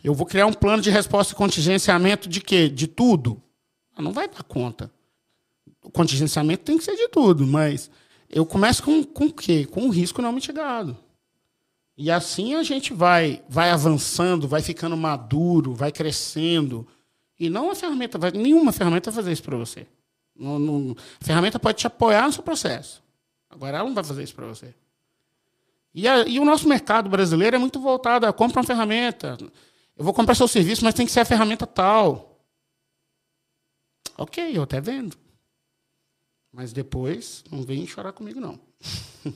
Eu 0.03 0.13
vou 0.13 0.25
criar 0.25 0.45
um 0.45 0.53
plano 0.53 0.81
de 0.81 0.89
resposta 0.89 1.33
e 1.33 1.35
contingenciamento 1.35 2.29
de 2.29 2.39
quê? 2.39 2.69
De 2.69 2.87
tudo? 2.87 3.41
Não 4.01 4.11
vai 4.11 4.27
dar 4.27 4.43
conta. 4.43 4.91
O 5.83 5.91
contingenciamento 5.91 6.63
tem 6.63 6.77
que 6.77 6.83
ser 6.83 6.95
de 6.95 7.07
tudo, 7.09 7.45
mas 7.45 7.89
eu 8.29 8.45
começo 8.45 8.83
com, 8.83 9.03
com 9.03 9.25
o 9.25 9.33
quê? 9.33 9.65
Com 9.65 9.87
o 9.87 9.89
risco 9.89 10.21
não 10.21 10.31
mitigado. 10.31 10.97
E 11.97 12.09
assim 12.09 12.55
a 12.55 12.63
gente 12.63 12.93
vai, 12.93 13.43
vai 13.49 13.71
avançando, 13.71 14.47
vai 14.47 14.61
ficando 14.61 14.95
maduro, 14.95 15.73
vai 15.73 15.91
crescendo. 15.91 16.87
E 17.39 17.49
não 17.49 17.71
a 17.71 17.75
ferramenta, 17.75 18.17
vai, 18.17 18.31
nenhuma 18.31 18.71
ferramenta 18.71 19.11
vai 19.11 19.15
fazer 19.23 19.31
isso 19.33 19.43
para 19.43 19.57
você. 19.57 19.85
Não, 20.35 20.57
não, 20.57 20.95
a 21.19 21.25
ferramenta 21.25 21.59
pode 21.59 21.79
te 21.79 21.87
apoiar 21.87 22.25
no 22.25 22.31
seu 22.31 22.43
processo. 22.43 23.03
Agora 23.49 23.77
ela 23.77 23.87
não 23.87 23.95
vai 23.95 24.03
fazer 24.03 24.23
isso 24.23 24.35
para 24.35 24.45
você. 24.45 24.73
E, 25.93 26.07
a, 26.07 26.25
e, 26.27 26.39
o 26.39 26.45
nosso 26.45 26.67
mercado 26.67 27.09
brasileiro 27.09 27.55
é 27.55 27.59
muito 27.59 27.79
voltado 27.79 28.25
a 28.25 28.31
compra 28.31 28.59
uma 28.59 28.65
ferramenta. 28.65 29.37
Eu 29.97 30.05
vou 30.05 30.13
comprar 30.13 30.35
seu 30.35 30.47
serviço, 30.47 30.83
mas 30.85 30.93
tem 30.93 31.05
que 31.05 31.11
ser 31.11 31.19
a 31.19 31.25
ferramenta 31.25 31.65
tal. 31.65 32.28
Ok, 34.19 34.51
eu 34.57 34.63
até 34.63 34.81
vendo. 34.81 35.17
Mas 36.51 36.73
depois 36.73 37.41
não 37.49 37.61
vem 37.61 37.87
chorar 37.87 38.11
comigo, 38.11 38.37
não. 38.41 38.59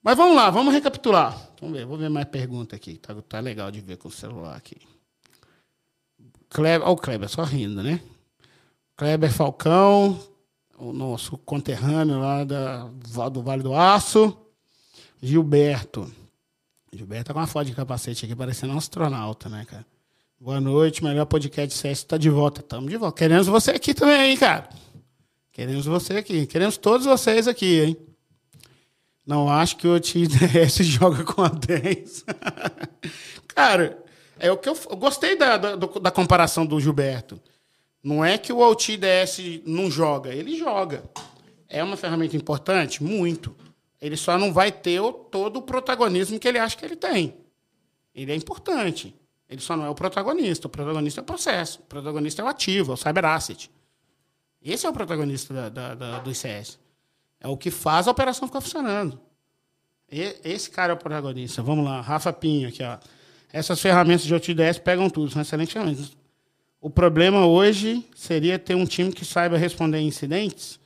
mas 0.00 0.16
vamos 0.16 0.36
lá, 0.36 0.48
vamos 0.48 0.72
recapitular. 0.72 1.36
Vamos 1.60 1.76
ver, 1.76 1.84
vou 1.84 1.98
ver 1.98 2.08
mais 2.08 2.28
pergunta 2.28 2.76
aqui. 2.76 2.98
Tá, 2.98 3.20
tá 3.22 3.40
legal 3.40 3.68
de 3.72 3.80
ver 3.80 3.96
com 3.96 4.06
o 4.06 4.12
celular 4.12 4.56
aqui. 4.56 4.76
Kleber, 6.48 6.86
olha 6.86 6.92
o 6.92 6.96
Kleber, 6.96 7.28
só 7.28 7.42
rindo, 7.42 7.82
né? 7.82 8.00
Kleber 8.96 9.32
Falcão, 9.32 10.20
o 10.78 10.92
nosso 10.92 11.36
conterrâneo 11.38 12.20
lá 12.20 12.44
da, 12.44 12.84
do 13.28 13.42
Vale 13.42 13.64
do 13.64 13.74
Aço. 13.74 14.38
Gilberto. 15.20 16.08
Gilberto 16.92 17.24
tá 17.24 17.32
com 17.32 17.40
uma 17.40 17.46
foto 17.48 17.66
de 17.66 17.74
capacete 17.74 18.24
aqui, 18.24 18.36
parecendo 18.36 18.72
um 18.72 18.78
astronauta, 18.78 19.48
né, 19.48 19.64
cara? 19.64 19.86
Boa 20.44 20.60
noite, 20.60 21.04
melhor 21.04 21.24
podcast 21.26 21.78
CS 21.78 22.02
tá 22.02 22.16
de 22.16 22.28
volta. 22.28 22.60
Tamo 22.60 22.90
de 22.90 22.96
volta. 22.96 23.16
Queremos 23.16 23.46
você 23.46 23.70
aqui 23.70 23.94
também, 23.94 24.32
hein, 24.32 24.36
cara? 24.36 24.68
Queremos 25.52 25.86
você 25.86 26.14
aqui. 26.14 26.46
Queremos 26.46 26.76
todos 26.76 27.06
vocês 27.06 27.46
aqui, 27.46 27.80
hein? 27.80 27.96
Não 29.24 29.48
acho 29.48 29.76
que 29.76 29.86
o 29.86 30.00
TDS 30.00 30.78
joga 30.82 31.22
com 31.22 31.42
a 31.42 31.48
10. 31.48 32.24
cara, 33.54 34.02
é 34.36 34.50
o 34.50 34.56
que 34.56 34.68
eu, 34.68 34.76
eu 34.90 34.96
gostei 34.96 35.36
da, 35.36 35.56
da, 35.56 35.76
da, 35.76 36.10
comparação 36.10 36.66
do 36.66 36.80
Gilberto. 36.80 37.40
Não 38.02 38.24
é 38.24 38.36
que 38.36 38.52
o 38.52 38.58
OTDS 38.58 39.62
não 39.64 39.88
joga, 39.88 40.34
ele 40.34 40.58
joga. 40.58 41.04
É 41.68 41.84
uma 41.84 41.96
ferramenta 41.96 42.36
importante? 42.36 43.00
Muito. 43.00 43.54
Ele 44.00 44.16
só 44.16 44.36
não 44.36 44.52
vai 44.52 44.72
ter 44.72 44.98
o, 44.98 45.12
todo 45.12 45.60
o 45.60 45.62
protagonismo 45.62 46.40
que 46.40 46.48
ele 46.48 46.58
acha 46.58 46.76
que 46.76 46.84
ele 46.84 46.96
tem. 46.96 47.36
Ele 48.12 48.32
é 48.32 48.34
importante. 48.34 49.14
Ele 49.52 49.60
só 49.60 49.76
não 49.76 49.84
é 49.84 49.90
o 49.90 49.94
protagonista. 49.94 50.66
O 50.66 50.70
protagonista 50.70 51.20
é 51.20 51.22
o 51.22 51.24
processo. 51.24 51.80
O 51.80 51.82
protagonista 51.82 52.40
é 52.40 52.44
o 52.44 52.48
ativo, 52.48 52.92
é 52.92 52.94
o 52.94 52.96
cyber 52.96 53.24
asset. 53.26 53.70
Esse 54.62 54.86
é 54.86 54.88
o 54.88 54.92
protagonista 54.94 55.52
da, 55.52 55.68
da, 55.68 55.94
da, 55.94 56.18
do 56.20 56.30
ICS. 56.30 56.78
É 57.38 57.46
o 57.46 57.56
que 57.56 57.70
faz 57.70 58.08
a 58.08 58.12
operação 58.12 58.48
ficar 58.48 58.62
funcionando. 58.62 59.20
E, 60.10 60.36
esse 60.42 60.70
cara 60.70 60.92
é 60.92 60.94
o 60.94 60.98
protagonista. 60.98 61.62
Vamos 61.62 61.84
lá, 61.84 62.00
Rafa 62.00 62.32
Pinho 62.32 62.70
aqui, 62.70 62.82
ó. 62.82 62.96
Essas 63.52 63.78
ferramentas 63.78 64.24
de 64.24 64.34
OTDS 64.34 64.78
pegam 64.78 65.10
tudo, 65.10 65.30
são 65.30 65.42
excelentes 65.42 65.74
ferramentas. 65.74 66.16
O 66.80 66.88
problema 66.88 67.44
hoje 67.44 68.02
seria 68.16 68.58
ter 68.58 68.74
um 68.74 68.86
time 68.86 69.12
que 69.12 69.24
saiba 69.24 69.58
responder 69.58 70.00
incidentes? 70.00 70.80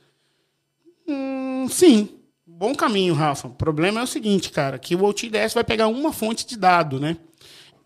Hum, 1.07 1.67
sim. 1.69 2.09
Bom 2.45 2.75
caminho, 2.75 3.13
Rafa. 3.13 3.47
O 3.47 3.51
problema 3.51 4.01
é 4.01 4.03
o 4.03 4.07
seguinte, 4.07 4.51
cara, 4.51 4.77
que 4.77 4.93
o 4.93 5.05
OTDS 5.05 5.53
vai 5.53 5.63
pegar 5.63 5.87
uma 5.87 6.11
fonte 6.11 6.45
de 6.45 6.57
dado, 6.57 6.99
né? 6.99 7.15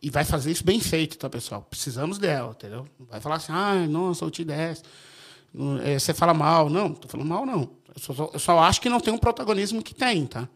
E 0.02 0.10
vai 0.10 0.26
fazer 0.26 0.52
isso 0.52 0.66
bem 0.66 0.80
feito, 0.80 1.18
tá, 1.18 1.30
pessoal? 1.30 1.62
Precisamos 1.70 2.18
dela, 2.18 2.52
entendeu? 2.52 2.88
Não 3.00 3.06
vai 3.06 3.20
falar 3.22 3.36
assim, 3.36 3.52
ah, 3.52 3.86
nossa, 3.88 4.26
OTDS. 4.26 4.84
É, 5.84 6.00
você 6.00 6.14
fala 6.14 6.34
mal. 6.34 6.70
Não, 6.70 6.90
não 6.90 6.96
tô 6.96 7.08
falando 7.08 7.28
mal, 7.28 7.46
não. 7.46 7.70
Eu 7.94 8.02
só, 8.02 8.30
eu 8.34 8.40
só 8.40 8.60
acho 8.60 8.82
que 8.82 8.90
não 8.90 9.00
tem 9.00 9.14
um 9.14 9.18
protagonismo 9.18 9.84
que 9.84 9.94
tem, 9.94 10.26
tá? 10.26 10.50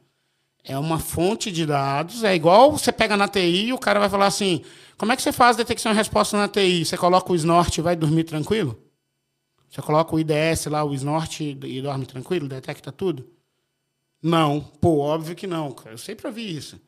É 0.64 0.80
uma 0.80 0.98
fonte 0.98 1.52
de 1.52 1.64
dados, 1.64 2.24
é 2.24 2.34
igual 2.34 2.72
você 2.72 2.92
pega 2.92 3.16
na 3.16 3.28
TI 3.28 3.68
e 3.68 3.74
o 3.74 3.78
cara 3.78 4.00
vai 4.00 4.10
falar 4.10 4.26
assim: 4.26 4.64
como 4.98 5.12
é 5.12 5.16
que 5.16 5.22
você 5.22 5.32
faz 5.32 5.56
detecção 5.56 5.92
e 5.92 5.96
resposta 5.96 6.36
na 6.38 6.48
TI? 6.48 6.84
Você 6.84 6.98
coloca 6.98 7.32
o 7.32 7.36
snort 7.36 7.78
e 7.78 7.82
vai 7.82 7.96
dormir 7.96 8.24
tranquilo? 8.24 8.76
Você 9.70 9.80
coloca 9.82 10.16
o 10.16 10.20
IDS 10.20 10.66
lá, 10.68 10.84
o 10.84 10.94
snort 10.96 11.42
e 11.42 11.82
dorme 11.82 12.08
tranquilo, 12.08 12.48
detecta 12.48 12.92
tudo? 12.92 13.30
Não. 14.24 14.60
Pô, 14.60 15.00
óbvio 15.00 15.36
que 15.36 15.46
não, 15.46 15.72
cara. 15.72 15.92
Eu 15.92 15.98
sempre 16.00 16.26
ouvi 16.26 16.56
isso. 16.56 16.80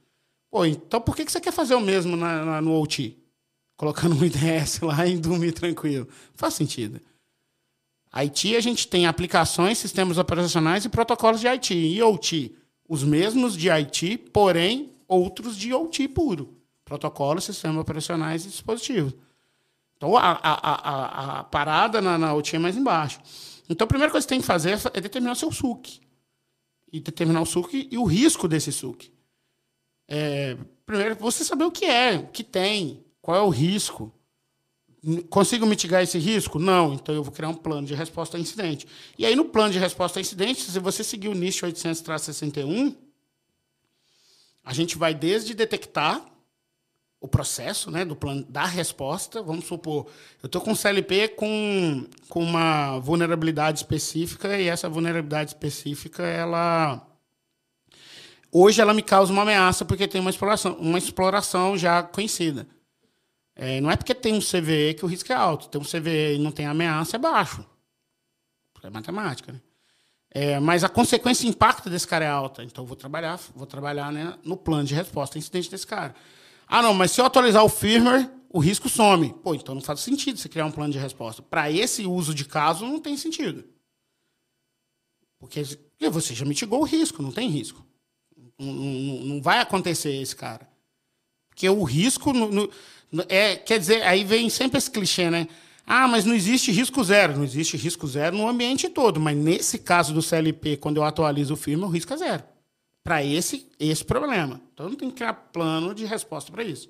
Pô, 0.50 0.66
então 0.66 1.02
por 1.02 1.16
que 1.16 1.30
você 1.30 1.40
quer 1.42 1.52
fazer 1.52 1.76
o 1.76 1.82
mesmo 1.82 2.16
na, 2.16 2.44
na 2.44 2.62
no 2.62 2.80
OT? 2.80 3.18
Colocando 3.76 4.16
um 4.16 4.24
IDS 4.24 4.80
lá 4.82 5.06
e 5.06 5.18
dormir 5.18 5.52
tranquilo. 5.52 6.08
Faz 6.34 6.54
sentido. 6.54 7.00
IT, 8.12 8.56
a 8.56 8.62
gente 8.62 8.88
tem 8.88 9.06
aplicações, 9.06 9.78
sistemas 9.78 10.18
operacionais 10.18 10.86
e 10.86 10.90
protocolos 10.90 11.40
de 11.40 11.48
IT. 11.48 11.74
E 11.76 12.02
OT, 12.02 12.56
os 12.88 13.04
mesmos 13.04 13.56
de 13.56 13.70
IT, 13.70 14.18
porém 14.34 14.90
outros 15.08 15.56
de 15.58 15.74
OT 15.74 16.08
puro. 16.08 16.56
Protocolos, 16.84 17.44
sistemas 17.44 17.82
operacionais 17.82 18.46
e 18.46 18.50
dispositivos. 18.50 19.14
Então, 19.98 20.16
a, 20.16 20.32
a, 20.32 20.54
a, 20.54 21.40
a 21.40 21.44
parada 21.44 22.02
na, 22.02 22.18
na 22.18 22.34
OT 22.34 22.56
é 22.56 22.60
mais 22.60 22.78
embaixo. 22.78 23.20
Então, 23.70 23.86
a 23.86 23.88
primeira 23.88 24.12
coisa 24.12 24.26
que 24.26 24.30
você 24.30 24.36
tem 24.36 24.42
que 24.42 24.48
fazer 24.48 24.80
é 24.94 25.02
determinar 25.02 25.34
o 25.34 25.36
seu 25.36 25.52
SUC. 25.52 26.00
E 26.92 27.00
determinar 27.00 27.42
o 27.42 27.46
SUC 27.46 27.90
e 27.92 27.98
o 27.98 28.06
risco 28.06 28.48
desse 28.48 28.72
SUC. 28.72 29.12
É, 30.08 30.58
primeiro, 30.86 31.16
você 31.16 31.44
saber 31.44 31.66
o 31.66 31.72
que 31.72 31.86
é, 31.86 32.16
o 32.16 32.28
que 32.28 32.44
tem, 32.44 33.04
qual 33.22 33.38
é 33.38 33.42
o 33.42 33.50
risco. 33.50 34.14
Consigo 35.30 35.66
mitigar 35.66 36.02
esse 36.02 36.18
risco? 36.18 36.60
Não. 36.60 36.94
Então 36.94 37.14
eu 37.14 37.24
vou 37.24 37.34
criar 37.34 37.50
um 37.50 37.54
plano 37.54 37.86
de 37.86 37.94
resposta 37.94 38.38
a 38.38 38.40
incidente. 38.40 38.88
E 39.18 39.26
aí, 39.26 39.36
no 39.36 39.46
plano 39.46 39.72
de 39.72 39.80
resposta 39.80 40.20
a 40.20 40.22
incidente, 40.22 40.62
se 40.62 40.80
você 40.80 41.04
seguir 41.04 41.30
o 41.30 41.36
NIST 41.36 41.62
800-61, 41.62 42.96
a 44.64 44.74
gente 44.74 44.98
vai 44.98 45.14
desde 45.14 45.54
detectar 45.54 46.26
o 47.20 47.28
processo 47.28 47.90
né, 47.90 48.06
do 48.06 48.16
plano 48.16 48.44
da 48.50 48.66
resposta. 48.66 49.42
Vamos 49.42 49.66
supor, 49.66 50.08
eu 50.42 50.48
estou 50.48 50.62
com 50.62 50.72
um 50.72 50.76
CLP 50.76 51.30
com, 51.30 52.06
com 52.30 52.44
uma 52.44 53.00
vulnerabilidade 53.00 53.80
específica 53.80 54.60
e 54.60 54.68
essa 54.68 54.90
vulnerabilidade 54.90 55.52
específica, 55.52 56.24
ela 56.24 57.07
hoje 58.52 58.82
ela 58.82 58.94
me 58.94 59.02
causa 59.02 59.32
uma 59.32 59.42
ameaça 59.42 59.86
porque 59.86 60.08
tem 60.08 60.22
uma 60.22 60.30
exploração, 60.30 60.74
uma 60.76 60.98
exploração 60.98 61.78
já 61.78 62.04
conhecida. 62.04 62.68
É, 63.56 63.82
não 63.82 63.90
é 63.90 63.96
porque 63.96 64.14
tem 64.14 64.34
um 64.34 64.40
CVE 64.40 64.94
que 64.94 65.04
o 65.04 65.08
risco 65.08 65.32
é 65.32 65.36
alto. 65.36 65.68
Tem 65.68 65.82
um 65.82 65.84
CVE 65.84 66.36
e 66.36 66.38
não 66.38 66.52
tem 66.52 66.66
ameaça, 66.66 67.16
é 67.16 67.20
baixo. 67.20 67.66
É 68.84 68.90
matemática, 68.90 69.52
né? 69.52 69.60
É, 70.30 70.60
mas 70.60 70.84
a 70.84 70.90
consequência 70.90 71.48
e 71.48 71.50
impacto 71.50 71.90
desse 71.90 72.08
cara 72.08 72.26
é 72.26 72.30
alta. 72.30 72.64
Então, 72.64 72.86
vou 72.86 72.96
trabalhar, 72.96 73.40
vou 73.56 73.66
trabalhar 73.66 74.12
né, 74.12 74.38
no 74.44 74.56
plano 74.56 74.84
de 74.84 74.94
resposta 74.94 75.38
a 75.38 75.40
incidente 75.40 75.72
desse 75.72 75.88
cara. 75.88 76.14
Ah, 76.68 76.82
não, 76.82 76.94
mas 76.94 77.12
se 77.12 77.20
eu 77.20 77.26
atualizar 77.26 77.64
o 77.64 77.70
firmware, 77.70 78.30
o 78.50 78.60
risco 78.60 78.88
some. 78.90 79.34
Pô, 79.44 79.56
então 79.56 79.74
não 79.74 79.82
faz 79.82 80.02
sentido 80.02 80.38
você 80.38 80.48
criar 80.48 80.66
um 80.66 80.72
plano 80.72 80.94
de 80.94 81.00
resposta. 81.00 81.42
Para 81.42 81.72
esse 81.72 82.06
uso 82.06 82.36
de 82.36 82.46
caso, 82.46 82.86
não 82.86 83.00
tem 83.00 83.18
sentido. 83.18 83.64
Porque 85.40 85.64
você 86.12 86.36
já 86.36 86.46
mitigou 86.46 86.82
o 86.82 86.86
risco, 86.86 87.24
não 87.24 87.32
tem 87.32 87.50
risco. 87.50 87.87
Não, 88.60 88.74
não, 88.74 89.42
vai 89.42 89.60
acontecer 89.60 90.12
esse 90.16 90.36
cara. 90.36 90.68
Porque 91.50 91.70
o 91.70 91.84
risco. 91.84 92.34
No, 92.34 92.50
no, 92.52 92.70
é, 93.30 93.56
quer 93.56 93.80
dizer, 93.80 94.04
aí 94.04 94.24
vem 94.24 94.50
sempre 94.50 94.78
esse 94.78 94.90
clichê, 94.90 95.30
né? 95.30 95.48
Ah, 95.86 96.08
mas 96.08 96.26
não 96.26 96.34
existe 96.34 96.72
risco 96.72 97.04
zero. 97.04 97.38
Não 97.38 97.44
existe 97.44 97.78
risco 97.78 98.08
zero 98.08 98.36
no 98.36 98.48
ambiente 98.48 98.90
todo. 98.90 99.20
Mas 99.20 99.38
nesse 99.38 99.80
caso 99.80 100.14
do 100.14 100.22
CLP, 100.22 100.78
quando 100.78 100.98
eu 100.98 101.04
atualizo 101.04 101.54
o 101.54 101.58
firmware, 101.58 101.90
o 101.90 101.94
risco 101.94 102.14
é 102.14 102.18
zero. 102.18 102.44
Para 103.04 103.24
esse, 103.24 103.68
esse 103.80 104.04
problema. 104.04 104.60
Então, 104.74 104.90
não 104.90 104.96
tem 104.96 105.10
que 105.10 105.16
criar 105.16 105.34
plano 105.34 105.96
de 105.96 106.06
resposta 106.06 106.52
para 106.52 106.64
isso. 106.64 106.90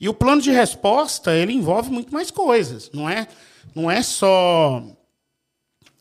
E 0.00 0.08
o 0.08 0.14
plano 0.14 0.40
de 0.40 0.50
resposta, 0.50 1.34
ele 1.34 1.52
envolve 1.52 1.90
muito 1.90 2.12
mais 2.12 2.30
coisas. 2.30 2.90
Não 2.92 3.08
é, 3.08 3.26
não 3.74 3.90
é 3.90 4.02
só, 4.02 4.84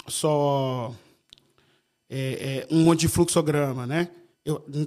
só 0.08 0.94
é, 2.10 2.66
é, 2.70 2.76
um 2.76 2.84
monte 2.84 3.02
de 3.02 3.08
fluxograma, 3.08 3.88
né? 3.88 4.10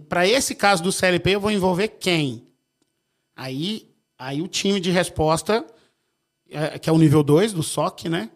Para 0.09 0.27
esse 0.27 0.55
caso 0.55 0.83
do 0.83 0.93
CLP, 0.93 1.31
eu 1.31 1.41
vou 1.41 1.51
envolver 1.51 1.89
quem? 1.89 2.47
Aí 3.37 3.91
Aí 4.21 4.43
o 4.43 4.49
time 4.49 4.79
de 4.79 4.91
resposta, 4.91 5.65
é, 6.51 6.79
que 6.79 6.91
é 6.91 6.93
o 6.93 6.99
nível 6.99 7.23
2 7.23 7.55
do 7.55 7.63
SOC, 7.63 8.11
né? 8.11 8.31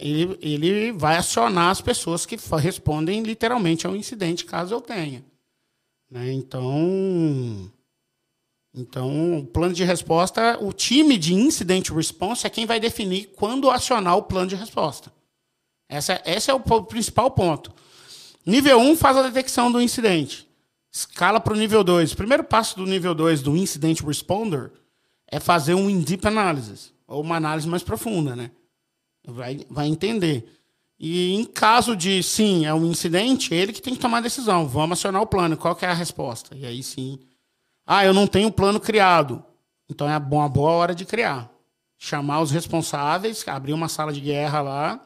Ele, 0.00 0.36
ele 0.42 0.90
vai 0.90 1.16
acionar 1.16 1.70
as 1.70 1.80
pessoas 1.80 2.26
que 2.26 2.36
respondem 2.60 3.22
literalmente 3.22 3.86
ao 3.86 3.94
incidente, 3.94 4.44
caso 4.44 4.74
eu 4.74 4.80
tenha. 4.80 5.24
Né? 6.10 6.32
Então, 6.32 7.70
então, 8.74 9.38
o 9.38 9.46
plano 9.46 9.72
de 9.72 9.84
resposta, 9.84 10.58
o 10.60 10.72
time 10.72 11.16
de 11.16 11.34
incident 11.34 11.90
response 11.90 12.44
é 12.44 12.50
quem 12.50 12.66
vai 12.66 12.80
definir 12.80 13.26
quando 13.36 13.70
acionar 13.70 14.16
o 14.16 14.24
plano 14.24 14.48
de 14.48 14.56
resposta. 14.56 15.12
Essa, 15.88 16.20
esse 16.26 16.50
é 16.50 16.54
o 16.54 16.60
principal 16.82 17.30
ponto. 17.30 17.72
Nível 18.44 18.80
1 18.80 18.90
um 18.90 18.96
faz 18.96 19.16
a 19.16 19.22
detecção 19.22 19.70
do 19.70 19.80
incidente. 19.80 20.47
Escala 20.90 21.40
para 21.40 21.52
o 21.52 21.56
nível 21.56 21.84
2. 21.84 22.12
O 22.12 22.16
primeiro 22.16 22.44
passo 22.44 22.76
do 22.76 22.86
nível 22.86 23.14
2 23.14 23.42
do 23.42 23.56
incident 23.56 24.00
responder 24.00 24.72
é 25.26 25.38
fazer 25.38 25.74
um 25.74 25.90
in-deep 25.90 26.26
analysis, 26.26 26.92
ou 27.06 27.20
uma 27.22 27.36
análise 27.36 27.68
mais 27.68 27.82
profunda, 27.82 28.34
né? 28.34 28.50
Vai, 29.26 29.60
vai 29.68 29.86
entender. 29.86 30.48
E 30.98 31.34
em 31.34 31.44
caso 31.44 31.94
de, 31.94 32.22
sim, 32.22 32.66
é 32.66 32.74
um 32.74 32.86
incidente, 32.86 33.54
ele 33.54 33.72
que 33.72 33.82
tem 33.82 33.94
que 33.94 34.00
tomar 34.00 34.18
a 34.18 34.22
decisão. 34.22 34.66
Vamos 34.66 34.98
acionar 34.98 35.22
o 35.22 35.26
plano. 35.26 35.56
Qual 35.56 35.76
que 35.76 35.84
é 35.84 35.88
a 35.88 35.94
resposta? 35.94 36.56
E 36.56 36.66
aí 36.66 36.82
sim. 36.82 37.20
Ah, 37.86 38.04
eu 38.04 38.12
não 38.12 38.26
tenho 38.26 38.50
plano 38.50 38.80
criado. 38.80 39.44
Então 39.88 40.08
é 40.08 40.16
uma 40.18 40.48
boa 40.48 40.70
hora 40.72 40.94
de 40.94 41.04
criar. 41.04 41.50
Chamar 41.96 42.40
os 42.40 42.50
responsáveis, 42.50 43.46
abrir 43.46 43.72
uma 43.72 43.88
sala 43.88 44.12
de 44.12 44.20
guerra 44.20 44.60
lá 44.60 45.00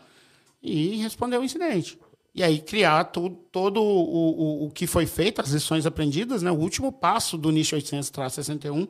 e 0.63 0.97
responder 0.97 1.39
o 1.39 1.45
incidente. 1.45 1.99
E 2.35 2.43
aí 2.43 2.61
criar 2.61 3.05
todo, 3.05 3.37
todo 3.51 3.83
o, 3.83 4.65
o, 4.65 4.67
o 4.67 4.71
que 4.71 4.87
foi 4.87 5.05
feito, 5.07 5.41
as 5.41 5.51
lições 5.51 5.85
aprendidas, 5.85 6.43
né? 6.43 6.51
O 6.51 6.57
último 6.57 6.91
passo 6.91 7.37
do 7.37 7.51
NIST 7.51 7.75
800-61 7.75 8.89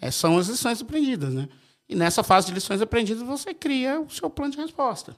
é, 0.00 0.10
são 0.10 0.38
as 0.38 0.48
lições 0.48 0.80
aprendidas, 0.80 1.34
né? 1.34 1.48
E 1.88 1.94
nessa 1.94 2.22
fase 2.22 2.46
de 2.46 2.54
lições 2.54 2.80
aprendidas, 2.80 3.22
você 3.22 3.52
cria 3.52 4.00
o 4.00 4.08
seu 4.08 4.30
plano 4.30 4.52
de 4.52 4.58
resposta. 4.58 5.16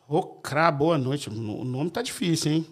Rocra, 0.00 0.70
boa 0.70 0.98
noite. 0.98 1.28
O 1.28 1.64
nome 1.64 1.90
tá 1.90 2.02
difícil, 2.02 2.52
hein? 2.52 2.66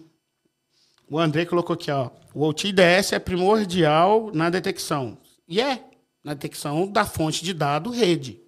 O 1.09 1.17
André 1.17 1.45
colocou 1.45 1.73
aqui, 1.73 1.89
ó. 1.89 2.09
O 2.33 2.43
OTIDS 2.43 3.13
é 3.13 3.19
primordial 3.19 4.29
na 4.33 4.49
detecção. 4.49 5.17
E 5.47 5.61
é, 5.61 5.83
na 6.23 6.33
detecção 6.33 6.85
da 6.91 7.05
fonte 7.05 7.43
de 7.43 7.53
dado 7.53 7.89
rede. 7.89 8.41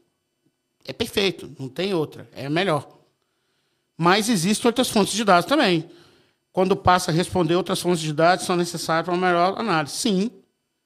É 0.86 0.91
perfeito, 0.91 1.56
não 1.58 1.70
tem 1.70 1.94
outra. 1.94 2.29
É 2.34 2.50
melhor. 2.50 2.99
Mas 4.01 4.29
existem 4.29 4.65
outras 4.65 4.89
fontes 4.89 5.13
de 5.13 5.25
dados 5.25 5.46
também. 5.46 5.89
Quando 6.53 6.74
passa 6.74 7.12
a 7.12 7.13
responder 7.13 7.58
outras 7.58 7.82
fontes 7.82 8.00
de 8.00 8.13
dados 8.13 8.46
são 8.46 8.56
necessárias 8.56 9.03
para 9.03 9.13
uma 9.13 9.27
melhor 9.27 9.60
análise. 9.60 9.94
Sim, 9.94 10.32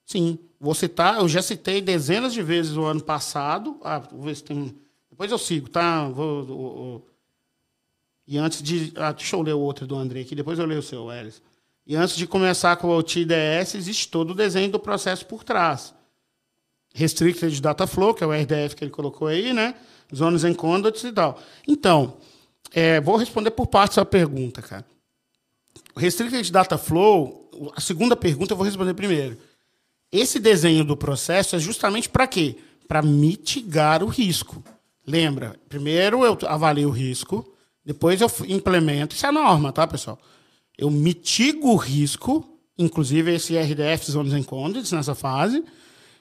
sim. 0.04 0.40
Vou 0.60 0.74
citar, 0.74 1.20
eu 1.20 1.30
já 1.30 1.40
citei 1.40 1.80
dezenas 1.80 2.34
de 2.34 2.42
vezes 2.42 2.76
o 2.76 2.84
ano 2.84 3.04
passado. 3.04 3.78
Ah, 3.84 4.00
vou 4.00 4.24
ver 4.24 4.36
se 4.36 4.44
tem. 4.44 4.76
Depois 5.12 5.32
eu 5.32 5.38
sigo, 5.38 5.70
tá? 5.70 6.08
Vou, 6.10 6.44
vou, 6.44 6.58
vou. 6.58 7.10
E 8.26 8.36
antes 8.36 8.64
de. 8.64 8.92
Ah, 8.96 9.12
deixa 9.12 9.36
eu 9.36 9.44
ler 9.44 9.54
o 9.54 9.60
outro 9.60 9.86
do 9.86 9.96
André 9.96 10.22
aqui, 10.22 10.34
depois 10.34 10.58
eu 10.58 10.66
leio 10.66 10.80
o 10.80 10.84
seu, 10.84 11.12
Elis. 11.12 11.40
E 11.86 11.96
antes 11.96 12.16
de 12.16 12.26
começar 12.26 12.76
com 12.78 12.88
o 12.88 13.04
TDS, 13.04 13.76
existe 13.76 14.08
todo 14.08 14.32
o 14.32 14.36
desenho 14.36 14.72
do 14.72 14.80
processo 14.80 15.24
por 15.28 15.44
trás. 15.44 15.94
Restricted 16.96 17.62
Data 17.62 17.86
Flow, 17.86 18.16
que 18.16 18.24
é 18.24 18.28
o 18.28 18.32
RDF 18.32 18.76
que 18.76 18.84
ele 18.84 18.92
colocou 18.92 19.28
aí, 19.28 19.54
né? 19.54 19.76
Zones 20.16 20.44
and 20.44 20.56
Conduits 20.56 21.04
e 21.04 21.12
tal. 21.12 21.40
Então, 21.68 22.18
é, 22.74 23.00
vou 23.00 23.16
responder 23.16 23.52
por 23.52 23.68
parte 23.68 23.96
da 23.96 24.06
pergunta, 24.06 24.62
cara. 24.62 24.86
Restricted 25.96 26.52
Data 26.52 26.78
Flow, 26.78 27.72
a 27.76 27.82
segunda 27.82 28.16
pergunta 28.16 28.54
eu 28.54 28.58
vou 28.58 28.66
responder 28.66 28.94
primeiro. 28.94 29.38
Esse 30.12 30.40
desenho 30.40 30.84
do 30.84 30.98
processo 30.98 31.56
é 31.56 31.60
justamente 31.60 32.10
para 32.10 32.28
quê? 32.28 32.58
para 32.88 33.02
mitigar 33.02 34.04
o 34.04 34.08
risco. 34.08 34.64
Lembra? 35.06 35.56
Primeiro 35.68 36.24
eu 36.24 36.38
avalio 36.48 36.90
o 36.90 36.92
risco, 36.92 37.44
depois 37.84 38.22
eu 38.22 38.32
implemento. 38.48 39.16
Isso 39.16 39.26
é 39.26 39.30
a 39.30 39.32
norma, 39.32 39.72
tá, 39.72 39.88
pessoal? 39.88 40.20
Eu 40.78 40.90
mitigo 40.90 41.70
o 41.70 41.76
risco, 41.76 42.48
inclusive 42.78 43.34
esse 43.34 43.58
RDF 43.58 44.12
Zones 44.12 44.34
and 44.34 44.44
Conduits 44.44 44.92
nessa 44.92 45.14
fase, 45.14 45.64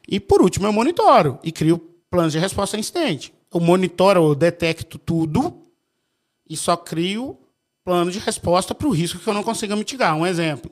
e 0.08 0.18
por 0.18 0.42
último 0.42 0.66
eu 0.66 0.72
monitoro 0.72 1.38
e 1.44 1.52
crio 1.52 1.78
planos 2.10 2.32
de 2.32 2.38
resposta 2.38 2.76
a 2.76 2.80
incidente. 2.80 3.32
Eu 3.52 3.60
monitoro, 3.60 4.24
eu 4.24 4.34
detecto 4.34 4.98
tudo 4.98 5.61
e 6.52 6.56
só 6.56 6.76
crio 6.76 7.38
plano 7.82 8.10
de 8.10 8.18
resposta 8.18 8.74
para 8.74 8.86
o 8.86 8.90
risco 8.90 9.18
que 9.18 9.26
eu 9.26 9.32
não 9.32 9.42
consiga 9.42 9.74
mitigar. 9.74 10.14
Um 10.14 10.26
exemplo. 10.26 10.70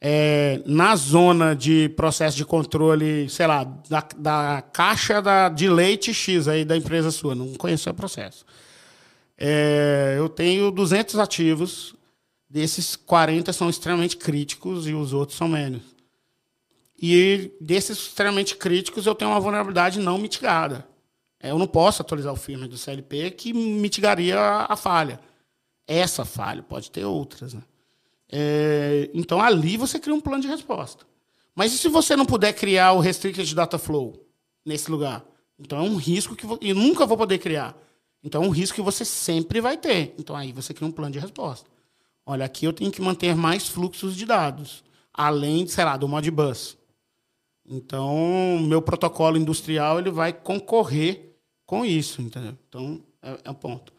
É, 0.00 0.60
na 0.66 0.96
zona 0.96 1.54
de 1.54 1.90
processo 1.90 2.36
de 2.36 2.44
controle, 2.44 3.28
sei 3.28 3.46
lá, 3.46 3.62
da, 3.62 4.04
da 4.16 4.62
caixa 4.72 5.22
da, 5.22 5.48
de 5.48 5.68
leite 5.68 6.12
X 6.12 6.48
aí 6.48 6.64
da 6.64 6.76
empresa 6.76 7.10
sua, 7.12 7.34
não 7.34 7.54
conheço 7.54 7.88
o 7.88 7.94
processo. 7.94 8.44
É, 9.38 10.16
eu 10.18 10.28
tenho 10.28 10.70
200 10.70 11.18
ativos, 11.18 11.94
desses 12.50 12.96
40 12.96 13.52
são 13.52 13.70
extremamente 13.70 14.16
críticos 14.16 14.88
e 14.88 14.94
os 14.94 15.12
outros 15.12 15.38
são 15.38 15.46
menos. 15.46 15.82
E 17.00 17.52
desses 17.60 17.98
extremamente 17.98 18.56
críticos 18.56 19.06
eu 19.06 19.14
tenho 19.14 19.30
uma 19.30 19.40
vulnerabilidade 19.40 20.00
não 20.00 20.18
mitigada. 20.18 20.86
É, 21.42 21.50
eu 21.50 21.58
não 21.58 21.66
posso 21.66 22.00
atualizar 22.00 22.32
o 22.32 22.36
firmware 22.36 22.70
do 22.70 22.78
CLP 22.78 23.32
que 23.32 23.52
mitigaria 23.52 24.38
a 24.38 24.76
falha 24.76 25.20
essa 25.86 26.24
falha, 26.24 26.62
pode 26.62 26.90
ter 26.90 27.04
outras. 27.04 27.54
Né? 27.54 27.62
É, 28.30 29.10
então 29.12 29.40
ali 29.40 29.76
você 29.76 29.98
cria 29.98 30.14
um 30.14 30.20
plano 30.20 30.42
de 30.42 30.48
resposta. 30.48 31.04
Mas 31.54 31.72
e 31.72 31.78
se 31.78 31.88
você 31.88 32.16
não 32.16 32.24
puder 32.24 32.52
criar 32.54 32.92
o 32.92 33.00
Restricted 33.00 33.54
Data 33.54 33.78
Flow 33.78 34.26
nesse 34.64 34.90
lugar? 34.90 35.24
Então 35.58 35.78
é 35.78 35.82
um 35.82 35.96
risco 35.96 36.34
que 36.34 36.46
eu 36.46 36.74
nunca 36.74 37.04
vou 37.04 37.16
poder 37.16 37.38
criar. 37.38 37.76
Então 38.24 38.42
é 38.42 38.46
um 38.46 38.50
risco 38.50 38.76
que 38.76 38.82
você 38.82 39.04
sempre 39.04 39.60
vai 39.60 39.76
ter. 39.76 40.14
Então 40.18 40.34
aí 40.34 40.52
você 40.52 40.72
cria 40.72 40.88
um 40.88 40.92
plano 40.92 41.12
de 41.12 41.18
resposta. 41.18 41.68
Olha, 42.24 42.44
aqui 42.46 42.64
eu 42.64 42.72
tenho 42.72 42.90
que 42.90 43.02
manter 43.02 43.34
mais 43.34 43.68
fluxos 43.68 44.16
de 44.16 44.24
dados, 44.24 44.84
além, 45.12 45.66
sei 45.66 45.84
lá, 45.84 45.96
do 45.96 46.08
Modbus. 46.08 46.78
Então, 47.66 48.60
meu 48.60 48.80
protocolo 48.80 49.36
industrial 49.36 49.98
ele 49.98 50.10
vai 50.10 50.32
concorrer 50.32 51.31
com 51.72 51.86
isso, 51.86 52.20
entendeu? 52.20 52.54
Então, 52.68 53.00
é, 53.22 53.38
é 53.44 53.50
um 53.50 53.54
ponto. 53.54 53.94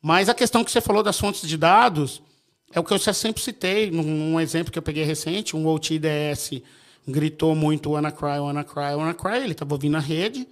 Mas 0.00 0.28
a 0.28 0.34
questão 0.34 0.62
que 0.62 0.70
você 0.70 0.80
falou 0.80 1.02
das 1.02 1.18
fontes 1.18 1.48
de 1.48 1.56
dados 1.56 2.22
é 2.70 2.78
o 2.78 2.84
que 2.84 2.94
eu 2.94 2.98
sempre 3.12 3.42
citei, 3.42 3.90
num 3.90 4.38
exemplo 4.38 4.72
que 4.72 4.78
eu 4.78 4.82
peguei 4.82 5.02
recente, 5.02 5.56
um 5.56 5.66
OTDS 5.66 6.62
gritou 7.08 7.56
muito 7.56 7.90
WannaCry, 7.90 8.38
WannaCry, 8.38 8.94
WannaCry, 8.94 9.38
ele 9.38 9.50
estava 9.50 9.74
ouvindo 9.74 9.96
a 9.96 10.00
rede. 10.00 10.46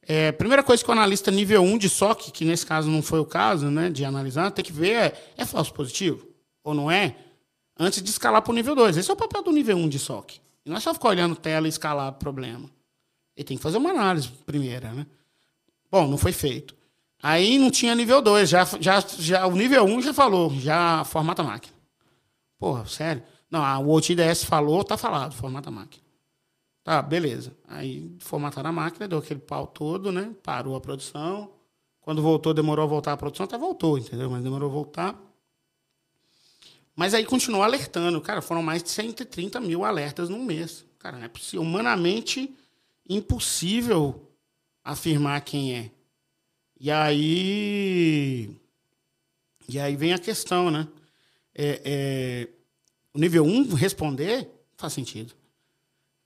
É, 0.00 0.30
primeira 0.30 0.62
coisa 0.62 0.84
que 0.84 0.88
o 0.88 0.92
analista 0.92 1.32
nível 1.32 1.60
1 1.62 1.76
de 1.76 1.88
SOC, 1.88 2.30
que 2.30 2.44
nesse 2.44 2.64
caso 2.64 2.88
não 2.88 3.02
foi 3.02 3.18
o 3.18 3.26
caso 3.26 3.68
né, 3.68 3.90
de 3.90 4.04
analisar, 4.04 4.52
tem 4.52 4.64
que 4.64 4.72
ver 4.72 4.92
é, 4.92 5.24
é 5.38 5.44
falso 5.44 5.74
positivo 5.74 6.24
ou 6.62 6.72
não 6.72 6.88
é, 6.88 7.16
antes 7.76 8.00
de 8.00 8.08
escalar 8.08 8.42
para 8.42 8.52
o 8.52 8.54
nível 8.54 8.76
2. 8.76 8.96
Esse 8.96 9.10
é 9.10 9.12
o 9.12 9.16
papel 9.16 9.42
do 9.42 9.50
nível 9.50 9.76
1 9.76 9.88
de 9.88 9.98
SOC. 9.98 10.36
E 10.64 10.70
não 10.70 10.76
é 10.76 10.80
só 10.80 10.94
ficar 10.94 11.08
olhando 11.08 11.34
tela 11.34 11.66
e 11.66 11.68
escalar 11.68 12.12
problema. 12.12 12.70
Ele 13.36 13.44
tem 13.44 13.56
que 13.56 13.62
fazer 13.62 13.78
uma 13.78 13.90
análise 13.90 14.28
primeira. 14.46 14.92
Né? 14.92 15.04
Bom, 15.90 16.06
não 16.08 16.18
foi 16.18 16.32
feito. 16.32 16.74
Aí 17.22 17.58
não 17.58 17.70
tinha 17.70 17.94
nível 17.94 18.20
2, 18.20 18.48
já, 18.48 18.64
já, 18.80 19.00
já, 19.00 19.46
o 19.46 19.56
nível 19.56 19.84
1 19.84 19.94
um 19.94 20.02
já 20.02 20.12
falou, 20.12 20.50
já 20.58 21.02
formata 21.04 21.42
a 21.42 21.44
máquina. 21.44 21.74
Porra, 22.58 22.86
sério? 22.86 23.22
Não, 23.50 23.64
a, 23.64 23.78
o 23.78 23.90
OTDS 23.90 24.44
falou, 24.44 24.84
tá 24.84 24.96
falado, 24.96 25.34
formata 25.34 25.68
a 25.68 25.72
máquina. 25.72 26.04
Tá, 26.84 27.02
beleza. 27.02 27.56
Aí 27.66 28.14
formataram 28.20 28.70
a 28.70 28.72
máquina, 28.72 29.08
deu 29.08 29.18
aquele 29.18 29.40
pau 29.40 29.66
todo, 29.66 30.12
né? 30.12 30.32
Parou 30.42 30.76
a 30.76 30.80
produção. 30.80 31.50
Quando 32.00 32.22
voltou, 32.22 32.54
demorou 32.54 32.84
a 32.84 32.86
voltar 32.86 33.12
a 33.12 33.16
produção, 33.16 33.44
até 33.44 33.58
voltou, 33.58 33.98
entendeu? 33.98 34.30
Mas 34.30 34.44
demorou 34.44 34.70
a 34.70 34.72
voltar. 34.72 35.20
Mas 36.94 37.12
aí 37.12 37.24
continuou 37.24 37.64
alertando. 37.64 38.20
Cara, 38.20 38.40
foram 38.40 38.62
mais 38.62 38.82
de 38.82 38.90
130 38.90 39.60
mil 39.60 39.84
alertas 39.84 40.28
num 40.28 40.44
mês. 40.44 40.84
Cara, 40.98 41.18
é 41.18 41.58
humanamente 41.58 42.54
impossível 43.08 44.25
afirmar 44.86 45.40
quem 45.40 45.74
é. 45.74 45.90
E 46.78 46.90
aí. 46.90 48.48
E 49.68 49.80
aí 49.80 49.96
vem 49.96 50.14
a 50.14 50.18
questão, 50.18 50.70
né? 50.70 50.86
É, 51.52 51.80
é, 51.84 52.48
o 53.12 53.18
nível 53.18 53.44
1 53.44 53.74
responder 53.74 54.48
faz 54.76 54.92
sentido. 54.92 55.34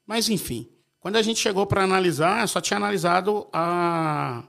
Mas, 0.06 0.28
enfim, 0.28 0.68
quando 0.98 1.16
a 1.16 1.22
gente 1.22 1.40
chegou 1.40 1.64
para 1.66 1.82
analisar, 1.82 2.46
só 2.48 2.60
tinha 2.60 2.76
analisado 2.76 3.48
a, 3.52 4.44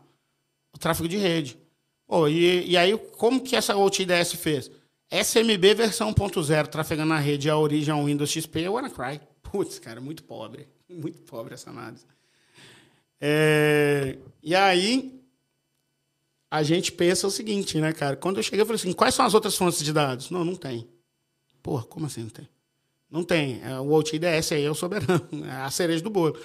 o 0.74 0.78
tráfego 0.78 1.08
de 1.08 1.18
rede. 1.18 1.58
Oh, 2.06 2.28
e, 2.28 2.72
e 2.72 2.76
aí, 2.76 2.98
como 2.98 3.42
que 3.42 3.56
essa 3.56 3.78
OTDS 3.78 4.34
fez? 4.34 4.70
SMB 5.10 5.74
versão 5.76 6.14
1.0 6.14 6.68
trafegando 6.68 7.10
na 7.10 7.20
rede 7.20 7.50
a 7.50 7.58
origem 7.58 7.94
ao 7.94 8.04
Windows 8.04 8.30
XP 8.30 8.64
é 8.64 8.70
WannaCry. 8.70 9.22
Putz, 9.42 9.80
cara, 9.80 10.02
muito 10.02 10.24
pobre. 10.24 10.68
Muito 10.92 11.22
pobre 11.22 11.54
essa 11.54 11.70
análise. 11.70 12.06
É, 13.22 14.18
e 14.42 14.56
aí, 14.56 15.22
a 16.50 16.64
gente 16.64 16.92
pensa 16.92 17.28
o 17.28 17.32
seguinte, 17.32 17.80
né, 17.80 17.94
cara? 17.94 18.18
Quando 18.18 18.38
eu 18.38 18.44
cheguei, 18.44 18.62
eu 18.62 18.66
falei 18.66 18.80
assim: 18.80 18.92
quais 18.92 19.14
são 19.14 19.26
as 19.26 19.34
outras 19.34 19.56
fontes 19.56 19.82
de 19.84 19.94
dados? 19.94 20.32
Não, 20.32 20.44
não 20.44 20.56
tem. 20.56 20.90
Porra, 21.64 21.84
como 21.84 22.08
assim 22.08 22.24
não 22.24 22.30
tem? 22.30 22.50
Não 23.10 23.24
tem. 23.24 23.62
É, 23.64 23.80
o 23.80 23.92
OTDS 23.92 24.52
aí 24.54 24.66
é 24.66 24.72
o 24.72 24.76
soberano, 24.76 25.30
é 25.46 25.52
a 25.58 25.70
cereja 25.70 26.04
do 26.04 26.10
bolo. 26.10 26.38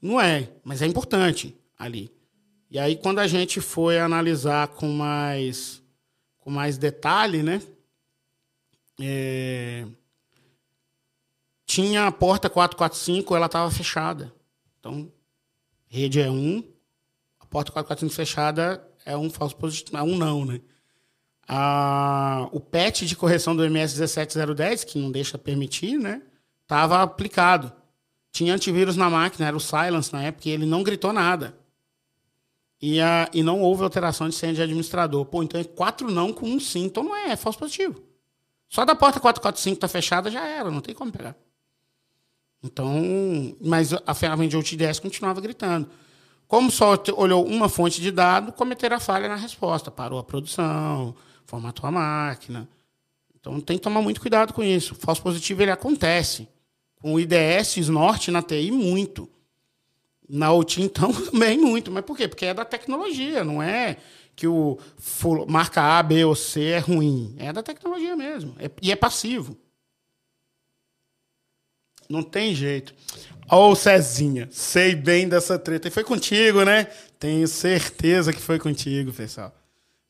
Não 0.00 0.20
é, 0.20 0.50
mas 0.62 0.82
é 0.82 0.86
importante 0.86 1.56
ali. 1.78 2.12
E 2.70 2.78
aí, 2.78 2.96
quando 2.96 3.18
a 3.18 3.26
gente 3.26 3.60
foi 3.60 3.98
analisar 3.98 4.68
com 4.68 4.88
mais, 4.88 5.82
com 6.38 6.50
mais 6.50 6.78
detalhe, 6.78 7.42
né? 7.42 7.60
É, 9.00 9.86
tinha 11.66 12.06
a 12.06 12.12
porta 12.12 12.48
445, 12.48 13.34
ela 13.34 13.46
estava 13.46 13.70
fechada. 13.70 14.32
Então, 14.78 15.10
rede 15.92 16.22
é 16.22 16.30
1, 16.30 16.64
a 17.38 17.44
porta 17.44 17.70
445 17.70 18.14
fechada 18.14 18.82
é 19.04 19.14
um 19.14 19.28
falso 19.28 19.54
positivo, 19.54 19.94
é 19.98 20.02
um 20.02 20.16
não, 20.16 20.46
né? 20.46 20.62
O 22.50 22.58
patch 22.58 23.02
de 23.02 23.14
correção 23.14 23.54
do 23.54 23.62
MS 23.62 23.94
17010, 23.96 24.84
que 24.84 24.98
não 24.98 25.12
deixa 25.12 25.36
permitir, 25.36 25.98
né? 25.98 26.22
Estava 26.62 27.02
aplicado. 27.02 27.70
Tinha 28.30 28.54
antivírus 28.54 28.96
na 28.96 29.10
máquina, 29.10 29.46
era 29.46 29.54
o 29.56 29.60
Silence 29.60 30.10
na 30.10 30.22
época, 30.22 30.48
e 30.48 30.52
ele 30.52 30.64
não 30.64 30.82
gritou 30.82 31.12
nada. 31.12 31.54
E, 32.80 32.98
a, 32.98 33.28
e 33.34 33.42
não 33.42 33.60
houve 33.60 33.84
alteração 33.84 34.30
de 34.30 34.34
senha 34.34 34.54
de 34.54 34.62
administrador. 34.62 35.26
Pô, 35.26 35.42
então 35.42 35.60
é 35.60 35.64
quatro 35.64 36.10
não 36.10 36.32
com 36.32 36.46
um 36.48 36.58
sim. 36.58 36.84
Então 36.84 37.04
não 37.04 37.14
é, 37.14 37.32
é 37.32 37.36
falso 37.36 37.58
positivo. 37.58 38.02
Só 38.66 38.86
da 38.86 38.94
porta 38.94 39.20
445 39.20 39.78
tá 39.78 39.88
fechada 39.88 40.30
já 40.30 40.46
era, 40.46 40.70
não 40.70 40.80
tem 40.80 40.94
como 40.94 41.12
pegar. 41.12 41.36
Então, 42.62 43.56
mas 43.60 43.92
a 44.06 44.14
ferramenta 44.14 44.50
de 44.50 44.56
OutDS 44.56 45.00
continuava 45.00 45.40
gritando. 45.40 45.88
Como 46.46 46.70
só 46.70 47.02
olhou 47.16 47.44
uma 47.44 47.68
fonte 47.68 48.00
de 48.00 48.10
dado, 48.10 48.52
cometeram 48.52 48.96
a 48.96 49.00
falha 49.00 49.28
na 49.28 49.36
resposta. 49.36 49.90
Parou 49.90 50.18
a 50.18 50.22
produção, 50.22 51.14
formatou 51.46 51.88
a 51.88 51.90
máquina. 51.90 52.68
Então 53.40 53.60
tem 53.60 53.76
que 53.76 53.82
tomar 53.82 54.02
muito 54.02 54.20
cuidado 54.20 54.52
com 54.52 54.62
isso. 54.62 54.92
O 54.92 54.96
falso 54.96 55.22
positivo 55.22 55.62
ele 55.62 55.70
acontece. 55.70 56.46
Com 57.00 57.14
o 57.14 57.20
IDS, 57.20 57.78
Snort 57.78 58.28
na 58.28 58.42
TI, 58.42 58.70
muito. 58.70 59.28
Na 60.28 60.52
OT, 60.52 60.82
então, 60.82 61.12
também 61.30 61.58
muito. 61.58 61.90
Mas 61.90 62.04
por 62.04 62.16
quê? 62.16 62.28
Porque 62.28 62.46
é 62.46 62.54
da 62.54 62.64
tecnologia, 62.64 63.42
não 63.42 63.62
é 63.62 63.96
que 64.36 64.46
o 64.46 64.78
marca 65.48 65.98
A, 65.98 66.02
B 66.02 66.24
ou 66.24 66.34
C 66.34 66.62
é 66.64 66.78
ruim. 66.78 67.34
É 67.38 67.52
da 67.52 67.62
tecnologia 67.62 68.16
mesmo. 68.16 68.54
É, 68.58 68.70
e 68.80 68.92
é 68.92 68.96
passivo. 68.96 69.56
Não 72.12 72.22
tem 72.22 72.54
jeito. 72.54 72.94
Ô, 73.50 73.74
Cezinha, 73.74 74.46
sei 74.52 74.94
bem 74.94 75.26
dessa 75.26 75.58
treta. 75.58 75.88
E 75.88 75.90
foi 75.90 76.04
contigo, 76.04 76.62
né? 76.62 76.84
Tenho 77.18 77.48
certeza 77.48 78.34
que 78.34 78.40
foi 78.40 78.58
contigo, 78.58 79.10
pessoal. 79.14 79.50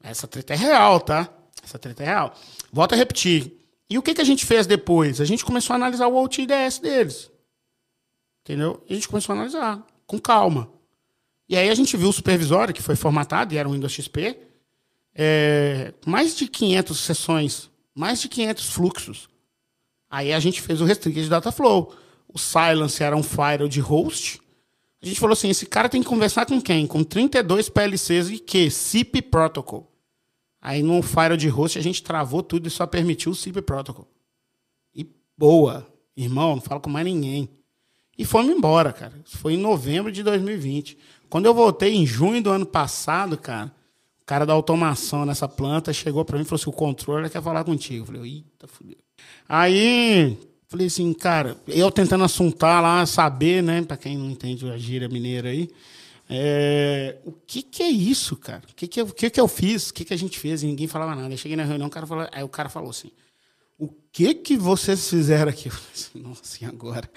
Essa 0.03 0.27
treta 0.27 0.53
é 0.53 0.57
real, 0.57 0.99
tá? 0.99 1.33
Essa 1.63 1.79
treta 1.79 2.03
é 2.03 2.07
real. 2.07 2.35
Volto 2.73 2.95
a 2.95 2.97
repetir. 2.97 3.53
E 3.89 3.97
o 3.97 4.03
que, 4.03 4.15
que 4.15 4.21
a 4.21 4.25
gente 4.25 4.45
fez 4.45 4.67
depois? 4.67 5.21
A 5.21 5.25
gente 5.25 5.45
começou 5.45 5.75
a 5.75 5.77
analisar 5.77 6.09
o 6.09 6.21
OTDS 6.21 6.81
deles. 6.81 7.31
Entendeu? 8.41 8.83
E 8.89 8.95
a 8.95 8.97
gente 8.97 9.07
começou 9.07 9.33
a 9.33 9.37
analisar, 9.37 9.87
com 10.05 10.19
calma. 10.19 10.69
E 11.49 11.57
aí 11.57 11.71
a 11.71 11.75
gente 11.75 11.97
viu 11.97 12.09
o 12.09 12.13
supervisório, 12.13 12.75
que 12.75 12.83
foi 12.83 12.97
formatado, 12.97 13.55
e 13.55 13.59
era 13.59 13.69
um 13.69 13.73
Windows 13.73 13.93
XP. 13.93 14.37
É, 15.15 15.95
mais 16.05 16.35
de 16.35 16.49
500 16.49 16.99
sessões, 16.99 17.71
mais 17.95 18.21
de 18.21 18.29
500 18.29 18.67
fluxos. 18.71 19.29
Aí 20.13 20.33
a 20.33 20.39
gente 20.39 20.61
fez 20.61 20.81
o 20.81 20.85
Restricted 20.85 21.29
Data 21.29 21.51
Flow 21.51 21.93
o 22.33 22.39
Silence 22.39 23.03
era 23.03 23.17
um 23.17 23.23
firewall 23.23 23.69
de 23.69 23.81
host. 23.81 24.41
A 25.03 25.07
gente 25.07 25.21
falou 25.21 25.35
assim: 25.35 25.51
esse 25.51 25.67
cara 25.67 25.89
tem 25.89 26.03
que 26.03 26.09
conversar 26.09 26.47
com 26.47 26.61
quem? 26.61 26.87
Com 26.87 27.05
32 27.05 27.69
PLCs 27.69 28.31
e 28.31 28.39
que? 28.39 28.71
SIP 28.71 29.21
Protocol. 29.23 29.91
Aí 30.61 30.83
no 30.83 31.03
firewall 31.03 31.37
de 31.37 31.49
host 31.49 31.79
a 31.79 31.83
gente 31.83 32.03
travou 32.03 32.43
tudo 32.43 32.69
e 32.69 32.71
só 32.71 32.87
permitiu 32.87 33.33
o 33.33 33.35
SIP 33.35 33.61
Protocol. 33.63 34.09
E 34.95 35.07
boa, 35.37 35.87
irmão, 36.17 36.57
não 36.57 36.63
falo 36.63 36.81
com 36.81 36.89
mais 36.89 37.05
ninguém. 37.05 37.49
E 38.17 38.25
fomos 38.25 38.55
embora, 38.55 38.93
cara. 38.93 39.21
Isso 39.25 39.39
foi 39.39 39.55
em 39.55 39.59
novembro 39.59 40.13
de 40.13 40.23
2020. 40.23 40.97
Quando 41.29 41.47
eu 41.47 41.55
voltei 41.55 41.95
em 41.95 42.07
junho 42.07 42.43
do 42.43 42.51
ano 42.51 42.67
passado, 42.67 43.37
cara, 43.37 43.75
o 44.21 44.25
cara 44.25 44.47
da 44.47 44.53
automação 44.53 45.27
nessa 45.27 45.49
planta 45.49 45.93
chegou 45.93 46.25
para 46.25 46.39
mim 46.39 46.45
e 46.45 46.47
falou 46.47 46.61
assim: 46.61 46.71
o 46.71 46.73
controle 46.73 47.29
quer 47.29 47.43
falar 47.43 47.65
contigo. 47.65 48.03
Eu 48.03 48.07
falei, 48.07 48.23
eita, 48.23 48.69
fudeu. 48.69 48.97
Aí, 49.55 50.39
falei 50.67 50.87
assim, 50.87 51.13
cara, 51.13 51.59
eu 51.69 51.91
tentando 51.91 52.25
assuntar 52.25 52.81
lá, 52.81 53.05
saber, 53.05 53.63
né, 53.63 53.83
para 53.83 53.99
quem 53.99 54.17
não 54.17 54.31
entende 54.31 54.67
a 54.71 54.79
gíria 54.79 55.11
mineira 55.11 55.51
aí, 55.51 55.69
é, 56.31 57.19
o 57.23 57.33
que, 57.33 57.63
que 57.63 57.83
é 57.83 57.91
isso, 57.91 58.35
cara? 58.35 58.63
O 58.67 58.75
que, 58.75 58.89
que, 58.89 58.99
eu, 58.99 59.05
o 59.05 59.13
que, 59.13 59.29
que 59.29 59.39
eu 59.39 59.47
fiz? 59.47 59.91
O 59.91 59.93
que, 59.93 60.07
que 60.07 60.15
a 60.15 60.17
gente 60.17 60.39
fez? 60.39 60.63
E 60.63 60.67
ninguém 60.67 60.87
falava 60.87 61.15
nada. 61.15 61.35
Eu 61.35 61.37
cheguei 61.37 61.55
na 61.55 61.65
reunião, 61.65 61.89
o 61.89 61.91
cara 61.91 62.07
falou, 62.07 62.27
aí 62.33 62.43
o 62.43 62.49
cara 62.49 62.71
falou 62.71 62.89
assim: 62.89 63.11
o 63.79 63.91
que 64.11 64.33
que 64.33 64.57
vocês 64.57 65.11
fizeram 65.11 65.51
aqui? 65.51 65.69
Eu 65.69 65.73
falei 65.73 65.91
assim, 65.93 66.19
Nossa, 66.19 66.65
e 66.65 66.67
agora? 66.67 67.11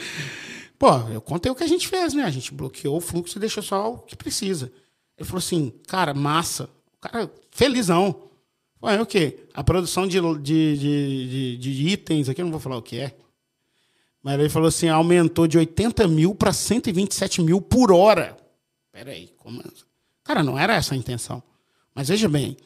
Pô, 0.78 0.92
eu 1.14 1.22
contei 1.22 1.50
o 1.50 1.56
que 1.56 1.64
a 1.64 1.68
gente 1.68 1.88
fez, 1.88 2.14
né? 2.14 2.24
A 2.24 2.32
gente 2.32 2.54
bloqueou 2.54 2.98
o 2.98 3.02
fluxo 3.02 3.38
e 3.38 3.40
deixou 3.40 3.64
só 3.64 3.94
o 3.94 4.00
que 4.00 4.18
precisa. 4.18 4.70
Ele 5.18 5.26
falou 5.26 5.40
assim, 5.40 5.72
cara, 5.88 6.14
massa. 6.14 6.70
O 6.98 7.00
cara, 7.00 7.32
felizão. 7.50 8.30
Ué, 8.84 9.02
o 9.02 9.06
quê? 9.06 9.40
A 9.54 9.64
produção 9.64 10.08
de, 10.08 10.20
de, 10.20 10.78
de, 10.78 11.58
de, 11.58 11.58
de 11.58 11.88
itens, 11.88 12.30
aqui 12.30 12.42
eu 12.42 12.46
não 12.46 12.52
vou 12.52 12.60
falar 12.60 12.78
o 12.78 12.82
que 12.82 13.00
é. 13.00 13.16
Mas 14.22 14.40
ele 14.40 14.50
falou 14.50 14.68
assim, 14.68 14.88
aumentou 14.88 15.48
de 15.48 15.58
80 15.58 16.08
mil 16.08 16.34
para 16.34 16.52
127 16.52 17.42
mil 17.42 17.62
por 17.62 17.92
hora. 17.92 18.36
Peraí, 18.92 19.32
como... 19.38 19.64
Cara, 20.24 20.42
não 20.42 20.58
era 20.58 20.76
essa 20.76 20.96
a 20.96 20.98
intenção. 20.98 21.44
Mas 21.94 22.10
veja 22.10 22.28
bem, 22.28 22.58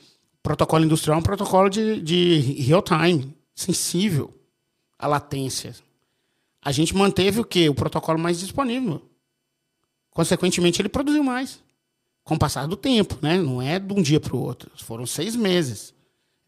protocolo 0.41 0.86
industrial 0.86 1.17
é 1.17 1.19
um 1.19 1.24
protocolo 1.24 1.69
de, 1.69 2.02
de 2.02 2.39
real 2.62 2.82
time, 2.82 3.36
sensível 3.54 4.34
à 4.98 5.06
latência. 5.06 5.76
A 6.62 6.72
gente 6.72 6.95
manteve 6.95 7.39
o 7.39 7.45
quê? 7.45 7.69
O 7.69 7.76
protocolo 7.76 8.17
mais 8.17 8.39
disponível. 8.39 9.02
Consequentemente, 10.10 10.82
ele 10.82 10.89
produziu 10.89 11.24
mais. 11.24 11.62
Com 12.24 12.36
o 12.36 12.39
passar 12.39 12.67
do 12.67 12.76
tempo, 12.76 13.17
né? 13.22 13.38
Não 13.38 13.62
é 13.62 13.80
de 13.80 13.93
um 13.93 14.02
dia 14.02 14.19
para 14.19 14.36
o 14.36 14.41
outro. 14.41 14.72
Foram 14.78 15.06
seis 15.06 15.36
meses. 15.36 15.93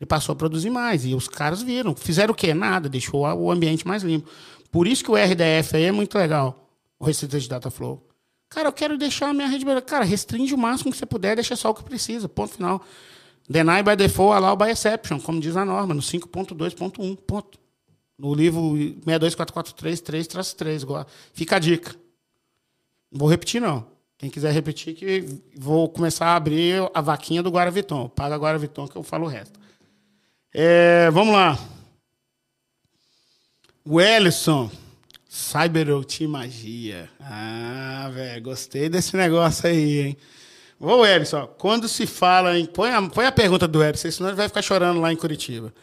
Ele 0.01 0.07
passou 0.07 0.33
a 0.33 0.35
produzir 0.35 0.71
mais. 0.71 1.05
E 1.05 1.13
os 1.13 1.27
caras 1.27 1.61
viram. 1.61 1.95
Fizeram 1.95 2.31
o 2.31 2.35
quê? 2.35 2.55
Nada. 2.55 2.89
Deixou 2.89 3.21
o 3.21 3.51
ambiente 3.51 3.87
mais 3.87 4.01
limpo. 4.01 4.27
Por 4.71 4.87
isso 4.87 5.03
que 5.03 5.11
o 5.11 5.15
RDF 5.15 5.75
aí 5.75 5.83
é 5.83 5.91
muito 5.91 6.17
legal. 6.17 6.67
O 6.99 7.05
Restricted 7.05 7.47
Data 7.47 7.69
Flow. 7.69 8.03
Cara, 8.49 8.67
eu 8.67 8.73
quero 8.73 8.97
deixar 8.97 9.29
a 9.29 9.33
minha 9.33 9.47
rede. 9.47 9.63
Cara, 9.85 10.03
restringe 10.03 10.55
o 10.55 10.57
máximo 10.57 10.91
que 10.91 10.97
você 10.97 11.05
puder, 11.05 11.35
deixa 11.35 11.55
só 11.55 11.69
o 11.69 11.75
que 11.75 11.83
precisa. 11.83 12.27
Ponto 12.27 12.55
final. 12.55 12.83
Deny 13.47 13.83
by 13.83 13.95
default, 13.95 14.35
allow 14.35 14.57
by 14.57 14.71
exception, 14.71 15.19
como 15.19 15.39
diz 15.39 15.55
a 15.55 15.63
norma, 15.63 15.93
no 15.93 16.01
5.2.1. 16.01 17.15
Ponto. 17.17 17.59
No 18.17 18.33
livro 18.33 18.73
62443-3-3. 19.05 21.05
Fica 21.31 21.57
a 21.57 21.59
dica. 21.59 21.95
Não 23.11 23.19
vou 23.19 23.29
repetir, 23.29 23.61
não. 23.61 23.85
Quem 24.17 24.31
quiser 24.31 24.51
repetir, 24.51 24.95
que 24.95 25.25
vou 25.55 25.87
começar 25.89 26.25
a 26.27 26.35
abrir 26.35 26.89
a 26.93 27.01
vaquinha 27.01 27.43
do 27.43 27.51
Guaraviton. 27.51 28.09
Paga 28.09 28.35
Guaraviton 28.35 28.87
que 28.87 28.95
eu 28.95 29.03
falo 29.03 29.25
o 29.25 29.27
resto. 29.27 29.60
É, 30.53 31.09
vamos 31.11 31.33
lá. 31.33 31.57
O 33.85 33.99
Ellison. 34.01 34.69
Cyberot 35.29 36.27
Magia. 36.27 37.09
Ah, 37.21 38.11
velho, 38.13 38.41
gostei 38.43 38.89
desse 38.89 39.15
negócio 39.15 39.65
aí, 39.69 39.99
hein? 40.01 40.17
Ô, 40.77 41.05
Ellison, 41.05 41.47
quando 41.57 41.87
se 41.87 42.05
fala 42.05 42.59
em. 42.59 42.65
Põe 42.65 42.89
a, 42.89 43.01
põe 43.01 43.25
a 43.25 43.31
pergunta 43.31 43.65
do 43.65 43.81
Ellison, 43.81 44.11
senão 44.11 44.29
ele 44.29 44.35
vai 44.35 44.49
ficar 44.49 44.61
chorando 44.61 44.99
lá 44.99 45.11
em 45.13 45.15
Curitiba. 45.15 45.73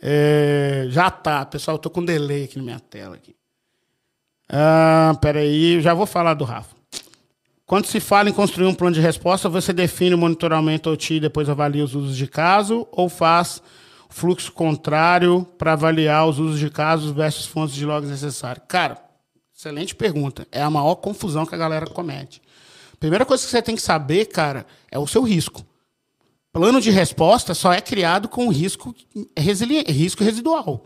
É, 0.00 0.86
já 0.88 1.10
tá, 1.10 1.44
pessoal, 1.44 1.78
tô 1.78 1.90
com 1.90 2.04
delay 2.04 2.44
aqui 2.44 2.58
na 2.58 2.62
minha 2.62 2.78
tela. 2.78 3.16
Aqui. 3.16 3.34
Ah, 4.48 5.16
peraí, 5.20 5.80
já 5.80 5.92
vou 5.92 6.06
falar 6.06 6.34
do 6.34 6.44
Rafa. 6.44 6.76
Quando 7.66 7.86
se 7.86 7.98
fala 7.98 8.28
em 8.28 8.32
construir 8.32 8.66
um 8.66 8.74
plano 8.74 8.94
de 8.94 9.00
resposta, 9.00 9.48
você 9.48 9.72
define 9.72 10.14
o 10.14 10.18
monitoramento 10.18 10.90
OT 10.90 11.14
e 11.14 11.20
depois 11.20 11.48
avalia 11.48 11.84
os 11.84 11.94
usos 11.94 12.16
de 12.16 12.26
caso 12.26 12.86
ou 12.92 13.08
faz 13.08 13.62
fluxo 14.10 14.52
contrário 14.52 15.46
para 15.56 15.72
avaliar 15.72 16.28
os 16.28 16.38
usos 16.38 16.58
de 16.58 16.68
casos 16.68 17.10
versus 17.12 17.46
fontes 17.46 17.74
de 17.74 17.86
logs 17.86 18.10
necessários? 18.10 18.64
Cara, 18.68 19.02
excelente 19.56 19.94
pergunta. 19.94 20.46
É 20.52 20.60
a 20.60 20.68
maior 20.68 20.96
confusão 20.96 21.46
que 21.46 21.54
a 21.54 21.58
galera 21.58 21.86
comete. 21.86 22.42
Primeira 22.98 23.24
coisa 23.24 23.42
que 23.42 23.50
você 23.50 23.62
tem 23.62 23.74
que 23.74 23.82
saber, 23.82 24.26
cara, 24.26 24.66
é 24.90 24.98
o 24.98 25.06
seu 25.06 25.22
risco. 25.22 25.64
Plano 26.52 26.80
de 26.80 26.90
resposta 26.90 27.54
só 27.54 27.72
é 27.72 27.80
criado 27.80 28.28
com 28.28 28.48
risco, 28.48 28.94
risco 29.36 30.24
residual. 30.24 30.82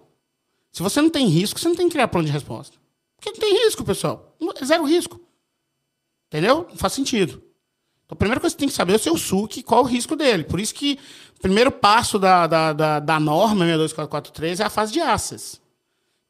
Se 0.70 0.82
você 0.82 1.00
não 1.00 1.08
tem 1.08 1.26
risco, 1.26 1.58
você 1.58 1.68
não 1.68 1.76
tem 1.76 1.86
que 1.88 1.92
criar 1.92 2.08
plano 2.08 2.26
de 2.26 2.32
resposta. 2.32 2.76
Porque 3.16 3.30
não 3.30 3.38
tem 3.38 3.64
risco, 3.64 3.82
pessoal. 3.84 4.36
É 4.60 4.64
zero 4.64 4.84
risco. 4.84 5.20
Entendeu? 6.28 6.66
Não 6.68 6.76
faz 6.76 6.92
sentido. 6.92 7.42
Então, 8.04 8.14
a 8.14 8.16
primeira 8.16 8.40
coisa 8.40 8.54
que 8.54 8.60
você 8.60 8.66
tem 8.66 8.68
que 8.68 8.74
saber 8.74 8.92
é 8.92 8.96
o 8.96 8.98
seu 8.98 9.16
SUC, 9.16 9.62
qual 9.62 9.82
o 9.82 9.86
risco 9.86 10.14
dele. 10.14 10.44
Por 10.44 10.60
isso 10.60 10.74
que 10.74 10.98
o 11.38 11.42
primeiro 11.42 11.70
passo 11.70 12.18
da, 12.18 12.46
da, 12.46 12.72
da, 12.72 13.00
da 13.00 13.20
norma 13.20 13.64
62443 13.64 14.60
é 14.60 14.64
a 14.64 14.70
fase 14.70 14.92
de 14.92 15.00
access. 15.00 15.60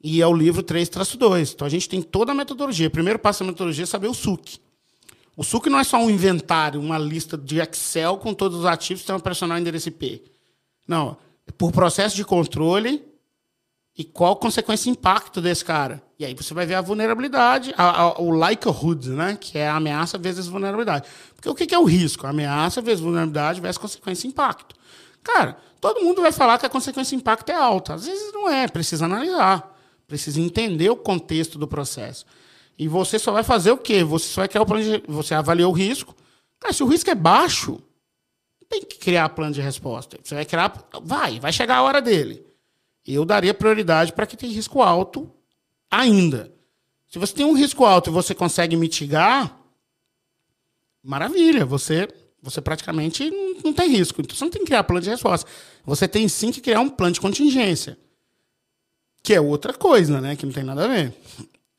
E 0.02 0.20
é 0.20 0.26
o 0.26 0.34
livro 0.34 0.62
3-2. 0.62 1.52
Então, 1.54 1.66
a 1.66 1.70
gente 1.70 1.88
tem 1.88 2.02
toda 2.02 2.32
a 2.32 2.34
metodologia. 2.34 2.88
O 2.88 2.90
primeiro 2.90 3.18
passo 3.18 3.40
da 3.40 3.46
metodologia 3.50 3.84
é 3.84 3.86
saber 3.86 4.08
o 4.08 4.14
SUC. 4.14 4.58
O 5.36 5.42
SUC 5.42 5.68
não 5.68 5.80
é 5.80 5.84
só 5.84 5.96
um 5.98 6.10
inventário, 6.10 6.80
uma 6.80 6.98
lista 6.98 7.36
de 7.36 7.58
Excel 7.58 8.18
com 8.18 8.32
todos 8.32 8.60
os 8.60 8.66
ativos 8.66 9.00
que 9.00 9.04
estão 9.04 9.16
operacional 9.16 9.58
endereço 9.58 9.88
IP. 9.88 10.22
Não. 10.86 11.16
É 11.46 11.52
por 11.52 11.72
processo 11.72 12.14
de 12.14 12.24
controle 12.24 13.02
e 13.96 14.02
qual 14.02 14.36
consequência 14.36 14.88
e 14.88 14.92
impacto 14.92 15.40
desse 15.40 15.64
cara. 15.64 16.02
E 16.18 16.24
aí 16.24 16.34
você 16.34 16.52
vai 16.52 16.66
ver 16.66 16.74
a 16.74 16.80
vulnerabilidade, 16.80 17.72
a, 17.76 18.02
a, 18.02 18.20
o 18.20 18.30
likelihood, 18.30 19.10
né? 19.10 19.38
que 19.40 19.56
é 19.56 19.68
a 19.68 19.76
ameaça 19.76 20.18
vezes 20.18 20.46
vulnerabilidade. 20.46 21.08
Porque 21.34 21.48
o 21.48 21.54
que, 21.54 21.66
que 21.66 21.74
é 21.74 21.78
o 21.78 21.84
risco? 21.84 22.26
A 22.26 22.30
ameaça 22.30 22.80
vezes 22.80 23.00
vulnerabilidade 23.00 23.60
vezes 23.60 23.78
consequência 23.78 24.26
e 24.26 24.30
impacto. 24.30 24.74
Cara, 25.22 25.56
todo 25.80 26.02
mundo 26.02 26.22
vai 26.22 26.32
falar 26.32 26.58
que 26.58 26.66
a 26.66 26.68
consequência 26.68 27.14
e 27.14 27.18
impacto 27.18 27.50
é 27.50 27.54
alta. 27.54 27.94
Às 27.94 28.06
vezes 28.06 28.32
não 28.32 28.48
é, 28.48 28.66
precisa 28.66 29.04
analisar, 29.04 29.76
precisa 30.08 30.40
entender 30.40 30.90
o 30.90 30.96
contexto 30.96 31.56
do 31.56 31.68
processo. 31.68 32.26
E 32.76 32.88
você 32.88 33.18
só 33.18 33.30
vai 33.30 33.44
fazer 33.44 33.70
o 33.70 33.78
quê? 33.78 34.02
Você 34.02 34.26
só 34.26 34.40
vai 34.40 34.48
criar 34.48 34.62
o 34.62 34.66
plano 34.66 34.82
de. 34.82 35.04
Você 35.06 35.34
avaliou 35.34 35.72
o 35.72 35.74
risco. 35.74 36.14
Cara, 36.58 36.74
se 36.74 36.82
o 36.82 36.86
risco 36.86 37.08
é 37.08 37.14
baixo, 37.14 37.72
não 38.60 38.68
tem 38.68 38.82
que 38.82 38.98
criar 38.98 39.28
plano 39.28 39.54
de 39.54 39.60
resposta. 39.60 40.18
Você 40.20 40.34
vai 40.34 40.44
criar. 40.44 40.72
Vai, 41.02 41.38
vai 41.38 41.52
chegar 41.52 41.76
a 41.76 41.82
hora 41.82 42.02
dele. 42.02 42.44
Eu 43.06 43.24
daria 43.24 43.52
prioridade 43.52 44.12
para 44.12 44.26
quem 44.26 44.38
tem 44.38 44.50
risco 44.50 44.82
alto 44.82 45.30
ainda. 45.90 46.52
Se 47.08 47.18
você 47.18 47.34
tem 47.34 47.46
um 47.46 47.52
risco 47.52 47.84
alto 47.84 48.10
e 48.10 48.12
você 48.12 48.34
consegue 48.34 48.76
mitigar, 48.76 49.56
maravilha. 51.02 51.64
Você, 51.64 52.08
você 52.42 52.60
praticamente 52.60 53.30
não 53.62 53.72
tem 53.72 53.88
risco. 53.88 54.20
Então 54.20 54.36
você 54.36 54.44
não 54.44 54.50
tem 54.50 54.62
que 54.62 54.66
criar 54.66 54.84
plano 54.84 55.02
de 55.02 55.10
resposta. 55.10 55.48
Você 55.84 56.08
tem 56.08 56.26
sim 56.28 56.50
que 56.50 56.60
criar 56.60 56.80
um 56.80 56.88
plano 56.88 57.12
de 57.12 57.20
contingência. 57.20 57.98
Que 59.22 59.34
é 59.34 59.40
outra 59.40 59.72
coisa, 59.72 60.20
né? 60.20 60.34
Que 60.36 60.46
não 60.46 60.52
tem 60.52 60.64
nada 60.64 60.84
a 60.84 60.88
ver 60.88 61.14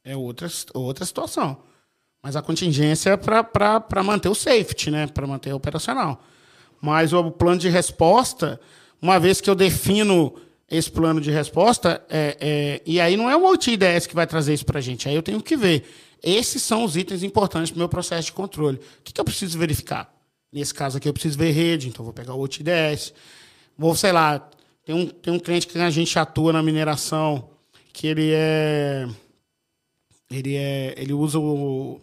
é 0.05 0.15
outra, 0.15 0.47
outra 0.73 1.03
situação. 1.03 1.57
Mas 2.21 2.35
a 2.35 2.41
contingência 2.41 3.09
é 3.09 3.17
para 3.17 4.03
manter 4.03 4.29
o 4.29 4.35
safety, 4.35 4.91
né? 4.91 5.07
para 5.07 5.25
manter 5.25 5.51
o 5.51 5.55
operacional. 5.55 6.23
Mas 6.79 7.11
o 7.11 7.31
plano 7.31 7.59
de 7.59 7.69
resposta, 7.69 8.59
uma 9.01 9.19
vez 9.19 9.41
que 9.41 9.49
eu 9.49 9.55
defino 9.55 10.35
esse 10.69 10.89
plano 10.89 11.21
de 11.21 11.29
resposta, 11.29 12.03
é, 12.09 12.37
é, 12.39 12.81
e 12.85 12.99
aí 12.99 13.15
não 13.15 13.29
é 13.29 13.37
o 13.37 13.45
OTIDS 13.45 14.07
que 14.07 14.15
vai 14.15 14.25
trazer 14.25 14.53
isso 14.53 14.65
para 14.65 14.79
a 14.79 14.81
gente, 14.81 15.07
aí 15.07 15.15
eu 15.15 15.21
tenho 15.21 15.41
que 15.41 15.55
ver. 15.55 15.85
Esses 16.23 16.63
são 16.63 16.83
os 16.83 16.97
itens 16.97 17.21
importantes 17.21 17.69
para 17.69 17.77
o 17.77 17.79
meu 17.79 17.89
processo 17.89 18.27
de 18.27 18.33
controle. 18.33 18.77
O 18.77 19.03
que, 19.03 19.13
que 19.13 19.21
eu 19.21 19.25
preciso 19.25 19.59
verificar? 19.59 20.11
Nesse 20.51 20.73
caso 20.73 20.97
aqui, 20.97 21.07
eu 21.07 21.13
preciso 21.13 21.37
ver 21.37 21.51
rede, 21.51 21.87
então 21.87 22.03
vou 22.03 22.13
pegar 22.13 22.33
o 22.33 22.41
OTIDS. 22.41 23.13
Vou, 23.77 23.93
sei 23.95 24.11
lá, 24.11 24.39
tem 24.85 24.95
um, 24.95 25.07
tem 25.07 25.33
um 25.33 25.39
cliente 25.39 25.67
que 25.67 25.77
a 25.77 25.89
gente 25.89 26.17
atua 26.17 26.53
na 26.53 26.63
mineração, 26.63 27.49
que 27.93 28.07
ele 28.07 28.31
é 28.33 29.07
ele, 30.29 30.55
é, 30.55 30.95
ele 30.97 31.13
usa 31.13 31.39
o 31.39 32.01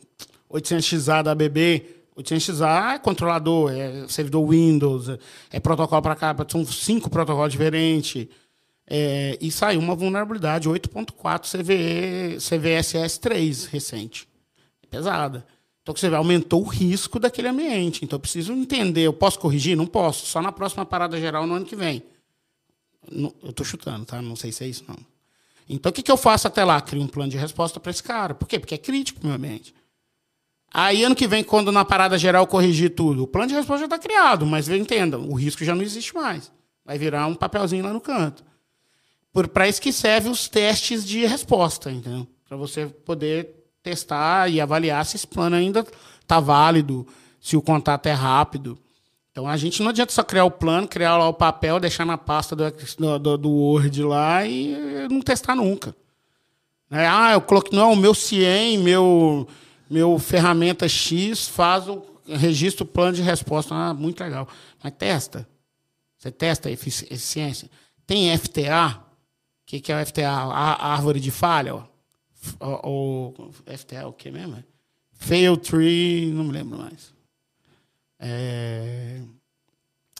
800XA 0.52 1.22
da 1.22 1.32
ABB. 1.32 2.02
800XA 2.16 2.94
é 2.94 2.98
controlador, 2.98 3.72
é 3.72 4.06
servidor 4.06 4.46
Windows, 4.46 5.08
é 5.50 5.58
protocolo 5.58 6.02
para 6.02 6.14
cá, 6.14 6.36
são 6.48 6.64
cinco 6.66 7.08
protocolos 7.08 7.52
diferentes. 7.52 8.28
É, 8.94 9.38
e 9.40 9.50
saiu 9.50 9.80
uma 9.80 9.94
vulnerabilidade 9.94 10.68
8.4 10.68 11.50
CVE, 11.50 12.36
CVSS3 12.36 13.70
recente. 13.70 14.28
É 14.82 14.86
pesada. 14.86 15.46
Então, 15.80 15.96
você 15.96 16.08
aumentou 16.08 16.60
o 16.60 16.68
risco 16.68 17.18
daquele 17.18 17.48
ambiente. 17.48 18.04
Então, 18.04 18.18
eu 18.18 18.20
preciso 18.20 18.52
entender. 18.52 19.00
Eu 19.00 19.14
posso 19.14 19.38
corrigir? 19.38 19.74
Não 19.78 19.86
posso. 19.86 20.26
Só 20.26 20.42
na 20.42 20.52
próxima 20.52 20.84
parada 20.84 21.18
geral 21.18 21.46
no 21.46 21.54
ano 21.54 21.64
que 21.64 21.74
vem. 21.74 22.02
Eu 23.10 23.48
estou 23.48 23.64
chutando, 23.64 24.04
tá? 24.04 24.20
Não 24.20 24.36
sei 24.36 24.52
se 24.52 24.62
é 24.62 24.68
isso, 24.68 24.84
não. 24.86 24.98
Então, 25.66 25.88
o 25.88 25.92
que, 25.92 26.02
que 26.02 26.12
eu 26.12 26.16
faço 26.18 26.46
até 26.46 26.62
lá? 26.62 26.78
Crio 26.78 27.00
um 27.00 27.08
plano 27.08 27.30
de 27.30 27.38
resposta 27.38 27.80
para 27.80 27.90
esse 27.90 28.02
cara. 28.02 28.34
Por 28.34 28.46
quê? 28.46 28.58
Porque 28.58 28.74
é 28.74 28.78
crítico 28.78 29.20
para 29.20 29.26
o 29.26 29.28
meu 29.28 29.36
ambiente. 29.36 29.74
Aí, 30.70 31.02
ano 31.02 31.16
que 31.16 31.26
vem, 31.26 31.42
quando 31.42 31.72
na 31.72 31.82
parada 31.82 32.18
geral 32.18 32.46
corrigir 32.46 32.94
tudo, 32.94 33.22
o 33.22 33.26
plano 33.26 33.48
de 33.48 33.54
resposta 33.54 33.80
já 33.80 33.86
está 33.86 33.98
criado, 33.98 34.44
mas 34.44 34.68
entendam, 34.68 35.26
o 35.30 35.34
risco 35.34 35.64
já 35.64 35.74
não 35.74 35.82
existe 35.82 36.14
mais. 36.14 36.52
Vai 36.84 36.98
virar 36.98 37.26
um 37.26 37.34
papelzinho 37.34 37.82
lá 37.82 37.90
no 37.90 38.02
canto. 38.02 38.51
Para 39.52 39.68
isso 39.68 39.80
que 39.80 39.92
serve 39.92 40.28
os 40.28 40.48
testes 40.48 41.04
de 41.04 41.24
resposta, 41.24 41.90
entendeu? 41.90 42.26
Para 42.46 42.56
você 42.56 42.86
poder 42.86 43.48
testar 43.82 44.50
e 44.50 44.60
avaliar 44.60 45.04
se 45.06 45.16
esse 45.16 45.26
plano 45.26 45.56
ainda 45.56 45.86
está 46.20 46.38
válido, 46.38 47.06
se 47.40 47.56
o 47.56 47.62
contato 47.62 48.06
é 48.06 48.12
rápido. 48.12 48.78
Então 49.30 49.48
a 49.48 49.56
gente 49.56 49.82
não 49.82 49.88
adianta 49.88 50.12
só 50.12 50.22
criar 50.22 50.44
o 50.44 50.50
plano, 50.50 50.86
criar 50.86 51.16
lá 51.16 51.28
o 51.28 51.34
papel, 51.34 51.80
deixar 51.80 52.04
na 52.04 52.18
pasta 52.18 52.54
do, 52.54 53.18
do, 53.18 53.38
do 53.38 53.50
Word 53.50 54.02
lá 54.02 54.46
e 54.46 55.08
não 55.10 55.22
testar 55.22 55.56
nunca. 55.56 55.96
É, 56.90 57.06
ah, 57.06 57.32
eu 57.32 57.40
coloquei, 57.40 57.76
não, 57.76 57.94
o 57.94 57.96
meu 57.96 58.12
CIEM, 58.12 58.76
meu, 58.76 59.48
meu 59.88 60.18
ferramenta 60.18 60.86
X 60.86 61.48
faz 61.48 61.88
o 61.88 62.02
registro 62.26 62.84
plano 62.84 63.14
de 63.14 63.22
resposta. 63.22 63.74
Ah, 63.74 63.94
muito 63.94 64.22
legal. 64.22 64.46
Mas 64.82 64.92
testa. 64.98 65.48
Você 66.18 66.30
testa 66.30 66.68
a 66.68 66.72
eficiência. 66.72 67.70
Tem 68.06 68.36
FTA. 68.36 69.00
Que, 69.72 69.80
que 69.80 69.90
é 69.90 70.02
o 70.02 70.06
FTA? 70.06 70.28
A 70.28 70.92
árvore 70.92 71.18
de 71.18 71.30
falha. 71.30 71.76
O, 72.60 73.32
o 73.38 73.52
FTA 73.74 74.00
é 74.00 74.04
o 74.04 74.12
que 74.12 74.30
mesmo? 74.30 74.62
Fail 75.14 75.56
tree, 75.56 76.30
não 76.30 76.44
me 76.44 76.52
lembro 76.52 76.76
mais. 76.76 77.14
É, 78.18 79.22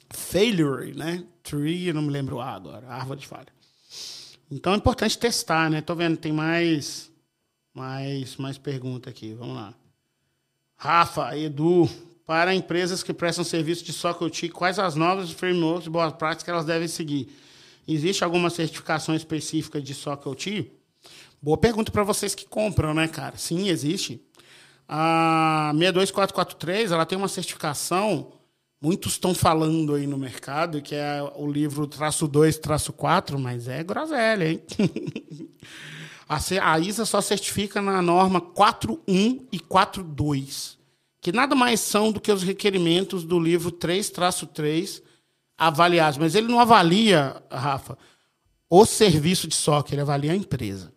failure, 0.09 0.95
né? 0.95 1.23
Tree, 1.43 1.93
não 1.93 2.01
me 2.01 2.09
lembro 2.09 2.41
A 2.41 2.49
agora. 2.49 2.89
Árvore 2.89 3.21
de 3.21 3.27
falha. 3.27 3.53
Então 4.51 4.73
é 4.73 4.77
importante 4.77 5.19
testar, 5.19 5.69
né? 5.69 5.83
Tô 5.83 5.95
vendo, 5.95 6.17
tem 6.17 6.33
mais, 6.33 7.13
mais, 7.75 8.39
mais 8.39 8.57
pergunta 8.57 9.11
aqui. 9.11 9.35
Vamos 9.35 9.57
lá. 9.57 9.75
Rafa, 10.79 11.37
Edu, 11.37 11.91
para 12.25 12.55
empresas 12.55 13.03
que 13.03 13.13
prestam 13.13 13.45
serviço 13.45 13.85
de 13.85 13.93
SOC 13.93 14.49
quais 14.49 14.79
as 14.79 14.95
novas 14.95 15.31
frameworks 15.31 15.85
de 15.85 15.91
boas 15.91 16.15
práticas 16.15 16.43
que 16.43 16.51
elas 16.51 16.65
devem 16.65 16.89
seguir? 16.89 17.29
Existe 17.87 18.23
alguma 18.23 18.51
certificação 18.51 19.15
específica 19.15 19.81
de 19.81 19.95
SOC 19.95 20.71
Boa 21.41 21.57
pergunta 21.57 21.91
para 21.91 22.05
vocês 22.05 22.35
que 22.35 22.47
compram, 22.47 22.95
né, 22.95 23.09
cara? 23.09 23.37
Sim, 23.37 23.69
existe. 23.69 24.21
A 24.89 25.73
62443, 25.75 26.93
ela 26.93 27.07
tem 27.07 27.19
uma 27.19 27.29
certificação, 27.29 28.33
muitos 28.81 29.13
estão 29.13 29.35
falando 29.35 29.95
aí 29.95 30.07
no 30.07 30.19
mercado, 30.19 30.81
que 30.81 30.95
é 30.95 31.23
o 31.37 31.51
livro 31.51 31.87
traço 31.87 32.29
2, 32.29 32.59
traço 32.59 32.93
4, 32.93 33.39
mas 33.39 33.67
é 33.67 33.83
groselha, 33.83 34.51
hein? 34.51 34.63
a 36.63 36.79
ISA 36.79 37.05
só 37.05 37.21
certifica 37.21 37.83
na 37.83 38.01
norma 38.01 38.41
4.1 38.41 39.47
e 39.51 39.59
4.2 39.59 40.83
que 41.23 41.31
nada 41.31 41.55
mais 41.55 41.79
são 41.79 42.11
do 42.11 42.21
que 42.21 42.33
os 42.33 42.43
requerimentos 42.43 43.23
do 43.23 43.39
livro 43.39 43.71
3-3 43.71 45.01
avaliados. 45.67 46.19
Mas 46.19 46.35
ele 46.35 46.49
não 46.49 46.61
avalia, 46.61 47.43
Rafa, 47.51 47.97
o 48.69 48.85
serviço 48.85 49.47
de 49.47 49.55
SOC, 49.55 49.93
ele 49.93 50.01
avalia 50.01 50.33
a 50.33 50.37
empresa. 50.37 50.93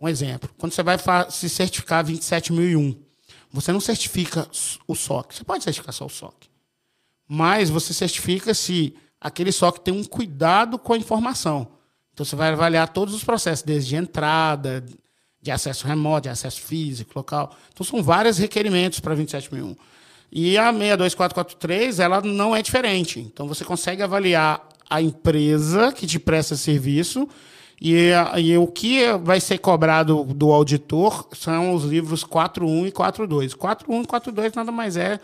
Um 0.00 0.08
exemplo, 0.08 0.50
quando 0.58 0.72
você 0.72 0.82
vai 0.82 0.96
se 1.30 1.48
certificar 1.48 2.04
27001, 2.04 3.00
você 3.50 3.72
não 3.72 3.80
certifica 3.80 4.48
o 4.86 4.94
SOC. 4.94 5.34
Você 5.34 5.44
pode 5.44 5.64
certificar 5.64 5.92
só 5.92 6.06
o 6.06 6.10
SOC. 6.10 6.48
Mas 7.26 7.70
você 7.70 7.92
certifica 7.92 8.54
se 8.54 8.94
aquele 9.20 9.52
SOC 9.52 9.80
tem 9.80 9.94
um 9.94 10.04
cuidado 10.04 10.78
com 10.78 10.92
a 10.92 10.98
informação. 10.98 11.68
Então 12.12 12.24
você 12.24 12.36
vai 12.36 12.52
avaliar 12.52 12.88
todos 12.88 13.14
os 13.14 13.24
processos, 13.24 13.64
desde 13.64 13.96
entrada, 13.96 14.84
de 15.40 15.50
acesso 15.50 15.86
remoto, 15.86 16.22
de 16.22 16.28
acesso 16.28 16.60
físico, 16.60 17.12
local. 17.14 17.56
Então, 17.72 17.84
são 17.86 18.02
vários 18.02 18.38
requerimentos 18.38 19.00
para 19.00 19.14
27001. 19.14 19.76
E 20.30 20.58
a 20.58 20.70
62443, 20.72 22.00
ela 22.00 22.20
não 22.20 22.54
é 22.54 22.62
diferente. 22.62 23.20
Então, 23.20 23.48
você 23.48 23.64
consegue 23.64 24.02
avaliar 24.02 24.68
a 24.88 25.00
empresa 25.02 25.92
que 25.92 26.06
te 26.06 26.18
presta 26.18 26.56
serviço 26.56 27.28
e, 27.80 28.10
e, 28.38 28.58
o 28.58 28.66
que 28.66 29.12
vai 29.22 29.40
ser 29.40 29.58
cobrado 29.58 30.24
do 30.24 30.50
auditor 30.50 31.28
são 31.32 31.74
os 31.74 31.84
livros 31.84 32.24
4.1 32.24 32.88
e 32.88 32.92
4.2. 32.92 33.54
4.1 33.54 34.02
e 34.02 34.06
4.2 34.06 34.56
nada 34.56 34.72
mais 34.72 34.96
é 34.96 35.20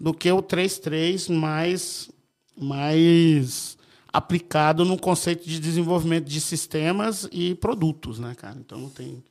do 0.00 0.14
que 0.14 0.30
o 0.30 0.42
3.3 0.42 1.32
mais, 1.34 2.10
mais 2.56 3.76
aplicado 4.12 4.84
no 4.84 4.96
conceito 4.96 5.46
de 5.46 5.60
desenvolvimento 5.60 6.24
de 6.24 6.40
sistemas 6.40 7.28
e 7.30 7.54
produtos, 7.56 8.18
né, 8.18 8.34
cara? 8.34 8.56
Então 8.58 8.78
não 8.78 8.88
tem 8.88 9.22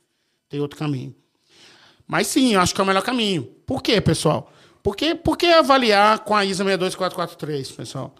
tem 0.48 0.60
outro 0.60 0.78
caminho. 0.78 1.14
Mas 2.06 2.26
sim, 2.26 2.54
eu 2.54 2.60
acho 2.60 2.74
que 2.74 2.80
é 2.80 2.84
o 2.84 2.86
melhor 2.86 3.02
caminho. 3.02 3.44
Por 3.66 3.82
quê, 3.82 4.00
pessoal? 4.00 4.50
Por 4.88 4.96
que, 4.96 5.14
por 5.14 5.36
que 5.36 5.44
avaliar 5.44 6.20
com 6.20 6.34
a 6.34 6.46
ISA 6.46 6.64
62443, 6.64 7.72
pessoal? 7.72 8.14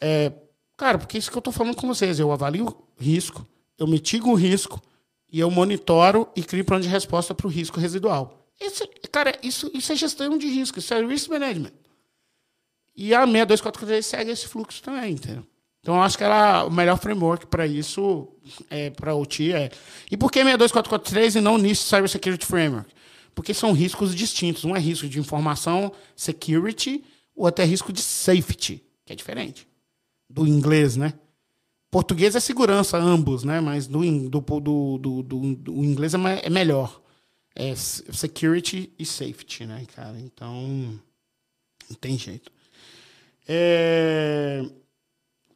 É, 0.00 0.32
cara, 0.74 0.96
porque 0.96 1.18
isso 1.18 1.30
que 1.30 1.36
eu 1.36 1.40
estou 1.40 1.52
falando 1.52 1.76
com 1.76 1.86
vocês. 1.86 2.18
Eu 2.18 2.32
avalio 2.32 2.74
risco, 2.98 3.46
eu 3.78 3.86
mitigo 3.86 4.30
o 4.30 4.34
risco 4.34 4.82
e 5.30 5.38
eu 5.38 5.50
monitoro 5.50 6.26
e 6.34 6.42
crio 6.42 6.64
plano 6.64 6.82
de 6.82 6.88
resposta 6.88 7.34
para 7.34 7.46
o 7.46 7.50
risco 7.50 7.78
residual. 7.78 8.48
Esse, 8.58 8.86
cara, 9.12 9.38
isso, 9.42 9.70
isso 9.74 9.92
é 9.92 9.94
gestão 9.94 10.38
de 10.38 10.46
risco, 10.48 10.78
isso 10.78 10.94
é 10.94 11.04
risk 11.04 11.28
management. 11.28 11.72
E 12.96 13.14
a 13.14 13.26
62443 13.26 14.06
segue 14.06 14.30
esse 14.30 14.48
fluxo 14.48 14.82
também, 14.82 15.12
entendeu? 15.12 15.44
Então, 15.82 16.02
acho 16.02 16.16
que 16.16 16.24
ela, 16.24 16.64
o 16.64 16.70
melhor 16.70 16.98
framework 16.98 17.46
para 17.46 17.66
isso, 17.66 18.26
é, 18.70 18.88
para 18.88 19.14
o 19.14 19.20
OT, 19.20 19.52
é. 19.52 19.70
E 20.10 20.16
por 20.16 20.32
que 20.32 20.42
62443 20.42 21.36
e 21.36 21.40
não 21.42 21.58
NIST 21.58 21.84
Cybersecurity 21.84 22.46
Framework? 22.46 22.95
Porque 23.36 23.52
são 23.52 23.72
riscos 23.72 24.14
distintos. 24.14 24.64
Um 24.64 24.74
é 24.74 24.80
risco 24.80 25.06
de 25.06 25.20
informação, 25.20 25.92
security, 26.16 27.04
o 27.34 27.44
outro 27.44 27.62
é 27.62 27.68
risco 27.68 27.92
de 27.92 28.00
safety, 28.00 28.82
que 29.04 29.12
é 29.12 29.16
diferente. 29.16 29.68
Do 30.28 30.46
inglês, 30.46 30.96
né? 30.96 31.12
Português 31.90 32.34
é 32.34 32.40
segurança, 32.40 32.96
ambos, 32.96 33.44
né? 33.44 33.60
Mas 33.60 33.86
do, 33.86 34.00
do, 34.28 34.40
do, 34.40 34.98
do, 34.98 35.22
do, 35.22 35.54
do 35.54 35.84
inglês 35.84 36.14
é, 36.14 36.18
é 36.46 36.50
melhor. 36.50 37.00
É 37.54 37.74
security 37.76 38.90
e 38.98 39.04
safety, 39.04 39.66
né, 39.66 39.84
cara? 39.94 40.18
Então, 40.18 40.98
não 41.88 41.96
tem 42.00 42.18
jeito. 42.18 42.50
É... 43.46 44.64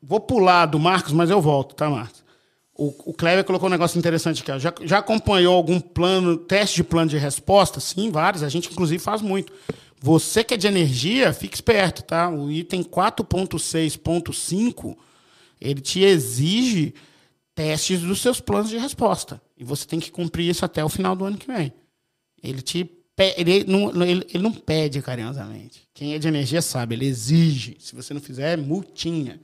Vou 0.03 0.21
pular 0.21 0.67
do 0.67 0.79
Marcos, 0.79 1.13
mas 1.13 1.31
eu 1.31 1.41
volto, 1.41 1.75
tá, 1.75 1.89
Marcos? 1.89 2.23
O, 2.81 3.11
o 3.11 3.13
Kleber 3.13 3.45
colocou 3.45 3.69
um 3.69 3.71
negócio 3.71 3.99
interessante 3.99 4.41
aqui. 4.41 4.51
Ó. 4.51 4.59
Já, 4.59 4.73
já 4.85 5.01
acompanhou 5.01 5.55
algum 5.55 5.79
plano, 5.79 6.39
teste 6.39 6.77
de 6.77 6.85
plano 6.85 7.11
de 7.11 7.19
resposta? 7.19 7.79
Sim, 7.79 8.11
vários. 8.11 8.43
A 8.43 8.49
gente, 8.49 8.73
inclusive, 8.73 8.99
faz 8.99 9.21
muito. 9.21 9.53
Você 10.01 10.43
que 10.43 10.55
é 10.55 10.57
de 10.57 10.67
energia, 10.67 11.35
fique 11.35 11.55
esperto, 11.55 12.03
tá? 12.03 12.31
O 12.31 12.51
item 12.51 12.83
4.6.5, 12.83 14.97
ele 15.61 15.83
te 15.83 16.01
exige 16.01 16.95
testes 17.55 18.01
dos 18.01 18.23
seus 18.23 18.41
planos 18.41 18.71
de 18.71 18.79
resposta. 18.79 19.43
E 19.59 19.65
você 19.65 19.87
tem 19.87 20.01
que 20.01 20.11
cumprir 20.11 20.49
isso 20.49 20.65
até 20.65 20.83
o 20.83 20.89
final 20.89 21.15
do 21.15 21.27
ano 21.27 21.37
que 21.37 21.47
vem. 21.47 21.75
Ele 22.43 22.63
te 22.63 22.97
ele 23.37 23.65
não, 23.65 23.91
ele, 24.03 24.27
ele 24.33 24.43
não 24.43 24.53
pede 24.53 25.03
carinhosamente. 25.03 25.87
Quem 25.93 26.15
é 26.15 26.19
de 26.19 26.27
energia 26.27 26.63
sabe, 26.63 26.95
ele 26.95 27.05
exige. 27.05 27.77
Se 27.79 27.95
você 27.95 28.15
não 28.15 28.21
fizer, 28.23 28.55
é 28.55 28.57
multinha 28.57 29.39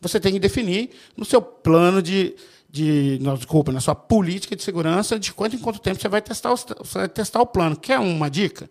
você 0.00 0.20
tem 0.20 0.32
que 0.32 0.38
definir 0.38 0.90
no 1.16 1.24
seu 1.24 1.42
plano 1.42 2.00
de, 2.00 2.34
de 2.68 3.18
não, 3.20 3.34
desculpa, 3.34 3.72
na 3.72 3.80
sua 3.80 3.94
política 3.94 4.54
de 4.54 4.62
segurança, 4.62 5.18
de 5.18 5.32
quanto 5.32 5.56
em 5.56 5.58
quanto 5.58 5.78
tempo 5.78 6.00
você 6.00 6.08
vai 6.08 6.20
testar, 6.20 6.52
os, 6.52 6.66
você 6.78 6.98
vai 6.98 7.08
testar 7.08 7.40
o 7.40 7.46
plano. 7.46 7.76
Quer 7.76 7.98
uma 7.98 8.28
dica? 8.28 8.68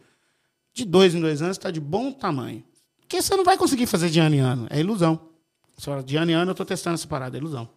De 0.74 0.86
dois 0.86 1.16
em 1.16 1.20
dois 1.20 1.42
anos 1.42 1.58
está 1.58 1.72
de 1.72 1.80
bom 1.80 2.12
tamanho. 2.12 2.64
Porque 3.00 3.22
você 3.22 3.36
não 3.36 3.44
vai 3.44 3.58
conseguir 3.58 3.88
fazer 3.88 4.10
de 4.10 4.20
ano 4.20 4.36
em 4.36 4.40
ano. 4.40 4.68
É 4.70 4.80
ilusão. 4.80 5.20
De 6.06 6.16
ano 6.18 6.32
em 6.32 6.34
ano 6.34 6.50
eu 6.50 6.54
estou 6.54 6.66
testando 6.66 6.96
essa 6.96 7.08
parada, 7.08 7.38
é 7.38 7.40
ilusão. 7.40 7.68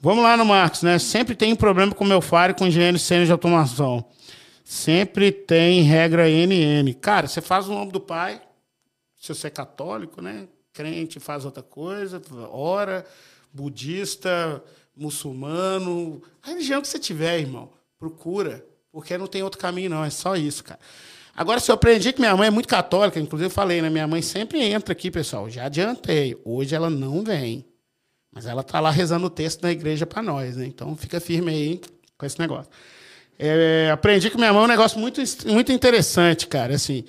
Vamos 0.00 0.24
lá 0.24 0.36
no 0.36 0.44
Marcos, 0.44 0.82
né? 0.82 0.98
Sempre 0.98 1.34
tem 1.34 1.54
problema 1.54 1.94
com 1.94 2.04
o 2.04 2.06
meu 2.06 2.20
Fire 2.20 2.54
com 2.56 2.66
engenheiro 2.66 2.98
sênior 2.98 3.26
de 3.26 3.32
automação. 3.32 4.04
Sempre 4.64 5.30
tem 5.30 5.82
regra 5.82 6.28
NN. 6.28 6.92
Cara, 7.00 7.28
você 7.28 7.40
faz 7.40 7.68
o 7.68 7.72
nome 7.72 7.92
do 7.92 8.00
pai, 8.00 8.42
se 9.16 9.32
você 9.32 9.46
é 9.46 9.50
católico, 9.50 10.20
né? 10.20 10.48
crente 10.76 11.18
faz 11.18 11.46
outra 11.46 11.62
coisa, 11.62 12.20
ora, 12.50 13.06
budista, 13.50 14.62
muçulmano, 14.96 16.22
a 16.42 16.48
religião 16.48 16.80
que 16.80 16.88
você 16.88 16.98
tiver, 16.98 17.40
irmão, 17.40 17.70
procura, 17.98 18.64
porque 18.90 19.18
não 19.18 19.26
tem 19.26 19.42
outro 19.42 19.60
caminho, 19.60 19.90
não, 19.90 20.04
é 20.04 20.10
só 20.10 20.36
isso, 20.36 20.64
cara. 20.64 20.80
Agora, 21.36 21.60
se 21.60 21.70
eu 21.70 21.74
aprendi 21.74 22.14
que 22.14 22.20
minha 22.20 22.34
mãe 22.34 22.48
é 22.48 22.50
muito 22.50 22.66
católica, 22.66 23.20
inclusive 23.20 23.48
eu 23.48 23.54
falei, 23.54 23.82
né? 23.82 23.90
Minha 23.90 24.06
mãe 24.06 24.22
sempre 24.22 24.58
entra 24.62 24.92
aqui, 24.92 25.10
pessoal, 25.10 25.50
já 25.50 25.66
adiantei. 25.66 26.40
Hoje 26.42 26.74
ela 26.74 26.88
não 26.88 27.22
vem. 27.22 27.66
Mas 28.32 28.46
ela 28.46 28.62
tá 28.62 28.80
lá 28.80 28.90
rezando 28.90 29.26
o 29.26 29.30
texto 29.30 29.62
na 29.62 29.70
igreja 29.70 30.06
para 30.06 30.22
nós, 30.22 30.56
né? 30.56 30.64
Então 30.64 30.96
fica 30.96 31.20
firme 31.20 31.52
aí 31.52 31.80
com 32.16 32.24
esse 32.24 32.38
negócio. 32.38 32.70
É, 33.38 33.90
aprendi 33.92 34.30
que 34.30 34.38
minha 34.38 34.50
mãe 34.50 34.62
é 34.62 34.64
um 34.64 34.68
negócio 34.68 34.98
muito, 34.98 35.20
muito 35.46 35.70
interessante, 35.72 36.46
cara. 36.46 36.74
Assim, 36.74 37.04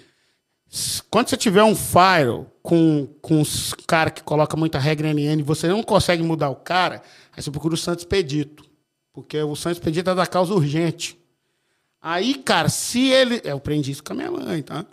quando 1.10 1.30
você 1.30 1.38
tiver 1.38 1.64
um 1.64 1.76
file 1.76 2.46
com, 2.62 3.08
com 3.22 3.40
os 3.40 3.74
cara 3.88 4.10
que 4.10 4.24
coloca 4.24 4.58
muita 4.58 4.78
regra 4.78 5.14
NN, 5.14 5.42
você 5.42 5.68
não 5.68 5.82
consegue 5.82 6.22
mudar 6.22 6.50
o 6.50 6.56
cara, 6.56 7.02
aí 7.38 7.44
você 7.44 7.52
procura 7.52 7.76
o 7.76 7.78
Santos 7.78 8.04
Pedito. 8.04 8.66
Porque 9.14 9.40
o 9.42 9.56
Santos 9.56 9.80
Pedito 9.80 10.10
é 10.10 10.16
da 10.16 10.26
causa 10.26 10.54
urgente. 10.54 11.18
Aí, 12.02 12.36
cara, 12.36 12.68
se 12.68 13.10
ele. 13.10 13.42
Eu 13.44 13.58
aprendi 13.58 13.92
isso 13.92 14.04
com 14.04 14.14
a 14.14 14.16
minha 14.16 14.32
mãe, 14.32 14.62
tá? 14.62 14.86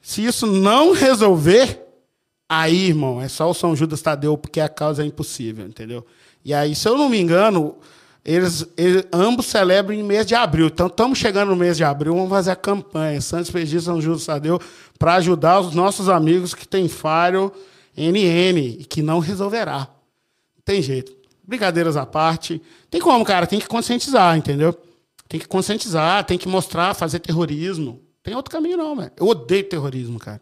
Se 0.00 0.24
isso 0.24 0.46
não 0.46 0.92
resolver, 0.92 1.80
aí, 2.48 2.88
irmão, 2.88 3.22
é 3.22 3.28
só 3.28 3.48
o 3.48 3.54
São 3.54 3.74
Judas 3.76 4.02
Tadeu, 4.02 4.36
porque 4.36 4.60
a 4.60 4.68
causa 4.68 5.02
é 5.02 5.06
impossível, 5.06 5.66
entendeu? 5.66 6.04
E 6.44 6.52
aí, 6.52 6.74
se 6.74 6.88
eu 6.88 6.98
não 6.98 7.08
me 7.08 7.20
engano, 7.20 7.76
eles, 8.24 8.66
eles, 8.76 9.04
ambos 9.12 9.46
celebram 9.46 9.96
em 9.96 10.02
mês 10.02 10.26
de 10.26 10.34
abril. 10.34 10.66
Então, 10.66 10.88
estamos 10.88 11.18
chegando 11.18 11.50
no 11.50 11.56
mês 11.56 11.76
de 11.76 11.84
abril, 11.84 12.14
vamos 12.14 12.30
fazer 12.30 12.50
a 12.50 12.56
campanha 12.56 13.20
Santos 13.20 13.50
Pedido 13.50 13.80
São 13.80 14.00
Justo 14.00 14.24
Sadeu 14.24 14.60
para 14.98 15.14
ajudar 15.14 15.60
os 15.60 15.74
nossos 15.74 16.08
amigos 16.08 16.54
que 16.54 16.66
têm 16.66 16.88
Fire 16.88 17.50
NN 17.96 18.58
e 18.80 18.84
que 18.84 19.02
não 19.02 19.18
resolverá. 19.18 19.88
Tem 20.64 20.80
jeito. 20.80 21.21
Brincadeiras 21.52 21.98
à 21.98 22.06
parte. 22.06 22.62
Tem 22.90 23.00
como, 23.00 23.24
cara? 23.24 23.46
Tem 23.46 23.60
que 23.60 23.66
conscientizar, 23.66 24.36
entendeu? 24.36 24.72
Tem 25.28 25.38
que 25.38 25.46
conscientizar, 25.46 26.24
tem 26.24 26.38
que 26.38 26.48
mostrar, 26.48 26.94
fazer 26.94 27.18
terrorismo. 27.18 28.00
Tem 28.22 28.34
outro 28.34 28.50
caminho, 28.50 28.78
não, 28.78 28.96
velho. 28.96 29.12
Eu 29.18 29.26
odeio 29.26 29.64
terrorismo, 29.68 30.18
cara. 30.18 30.40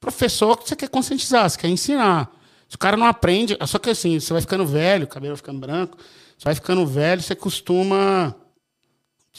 Professor, 0.00 0.58
você 0.60 0.74
quer 0.74 0.88
conscientizar, 0.88 1.48
você 1.48 1.56
quer 1.56 1.68
ensinar. 1.68 2.32
Se 2.68 2.74
o 2.74 2.78
cara 2.78 2.96
não 2.96 3.06
aprende, 3.06 3.56
só 3.66 3.78
que 3.78 3.90
assim, 3.90 4.18
você 4.18 4.32
vai 4.32 4.42
ficando 4.42 4.66
velho, 4.66 5.04
o 5.04 5.08
cabelo 5.08 5.34
vai 5.34 5.36
ficando 5.36 5.60
branco, 5.60 5.96
você 6.36 6.44
vai 6.44 6.54
ficando 6.54 6.84
velho, 6.84 7.22
você 7.22 7.34
costuma. 7.34 8.34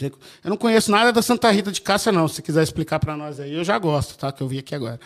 Eu 0.02 0.50
não 0.50 0.58
conheço 0.58 0.90
nada 0.90 1.12
da 1.12 1.22
Santa 1.22 1.52
Rita 1.52 1.74
de 1.74 1.82
Cássia, 1.82 2.10
não. 2.10 2.28
Se 2.30 2.42
quiser 2.42 2.64
explicar 2.64 3.00
para 3.00 3.18
nós 3.18 3.38
aí, 3.38 3.54
eu 3.54 3.66
já 3.66 3.78
gosto, 3.78 4.18
tá? 4.18 4.32
Que 4.32 4.42
eu 4.42 4.48
vi 4.48 4.60
aqui 4.60 4.74
agora. 4.74 5.00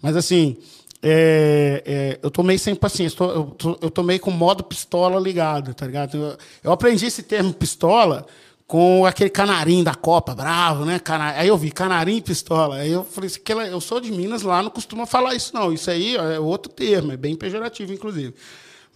Mas 0.00 0.16
assim, 0.16 0.56
é, 1.02 1.82
é, 1.86 2.18
eu 2.22 2.30
tomei 2.30 2.58
sem 2.58 2.74
paciência. 2.74 3.16
Tô, 3.16 3.30
eu, 3.30 3.44
tô, 3.44 3.78
eu 3.82 3.90
tomei 3.90 4.18
com 4.18 4.30
modo 4.30 4.64
pistola 4.64 5.20
ligado, 5.20 5.74
tá 5.74 5.86
ligado? 5.86 6.16
Eu, 6.16 6.38
eu, 6.64 6.72
aprendi 6.72 7.06
esse 7.06 7.22
termo 7.22 7.52
pistola 7.52 8.26
com 8.66 9.06
aquele 9.06 9.30
canarim 9.30 9.82
da 9.82 9.94
Copa, 9.94 10.34
bravo, 10.34 10.84
né? 10.84 10.98
Cana... 10.98 11.30
Aí 11.30 11.48
eu 11.48 11.56
vi 11.56 11.70
canarim 11.70 12.16
e 12.16 12.22
pistola. 12.22 12.76
Aí 12.76 12.90
eu 12.90 13.04
falei 13.04 13.30
assim, 13.30 13.40
eu 13.70 13.80
sou 13.80 14.00
de 14.00 14.10
Minas, 14.10 14.42
lá 14.42 14.62
não 14.62 14.70
costuma 14.70 15.06
falar 15.06 15.34
isso, 15.34 15.54
não. 15.54 15.72
Isso 15.72 15.90
aí 15.90 16.16
é 16.16 16.38
outro 16.38 16.70
termo, 16.70 17.12
é 17.12 17.16
bem 17.16 17.36
pejorativo, 17.36 17.92
inclusive. 17.92 18.34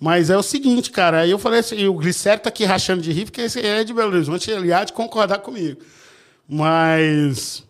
Mas 0.00 0.30
é 0.30 0.36
o 0.36 0.42
seguinte, 0.42 0.90
cara, 0.90 1.20
aí 1.20 1.30
eu 1.30 1.38
falei 1.38 1.60
assim, 1.60 1.86
o 1.86 1.94
Glicério 1.94 2.42
tá 2.42 2.48
aqui 2.48 2.64
rachando 2.64 3.00
de 3.00 3.12
rir, 3.12 3.26
porque 3.26 3.42
esse 3.42 3.60
é 3.60 3.84
de 3.84 3.94
Belo 3.94 4.12
Horizonte, 4.12 4.50
ele 4.50 4.72
há 4.72 4.82
de 4.82 4.92
concordar 4.92 5.38
comigo. 5.38 5.80
Mas. 6.48 7.62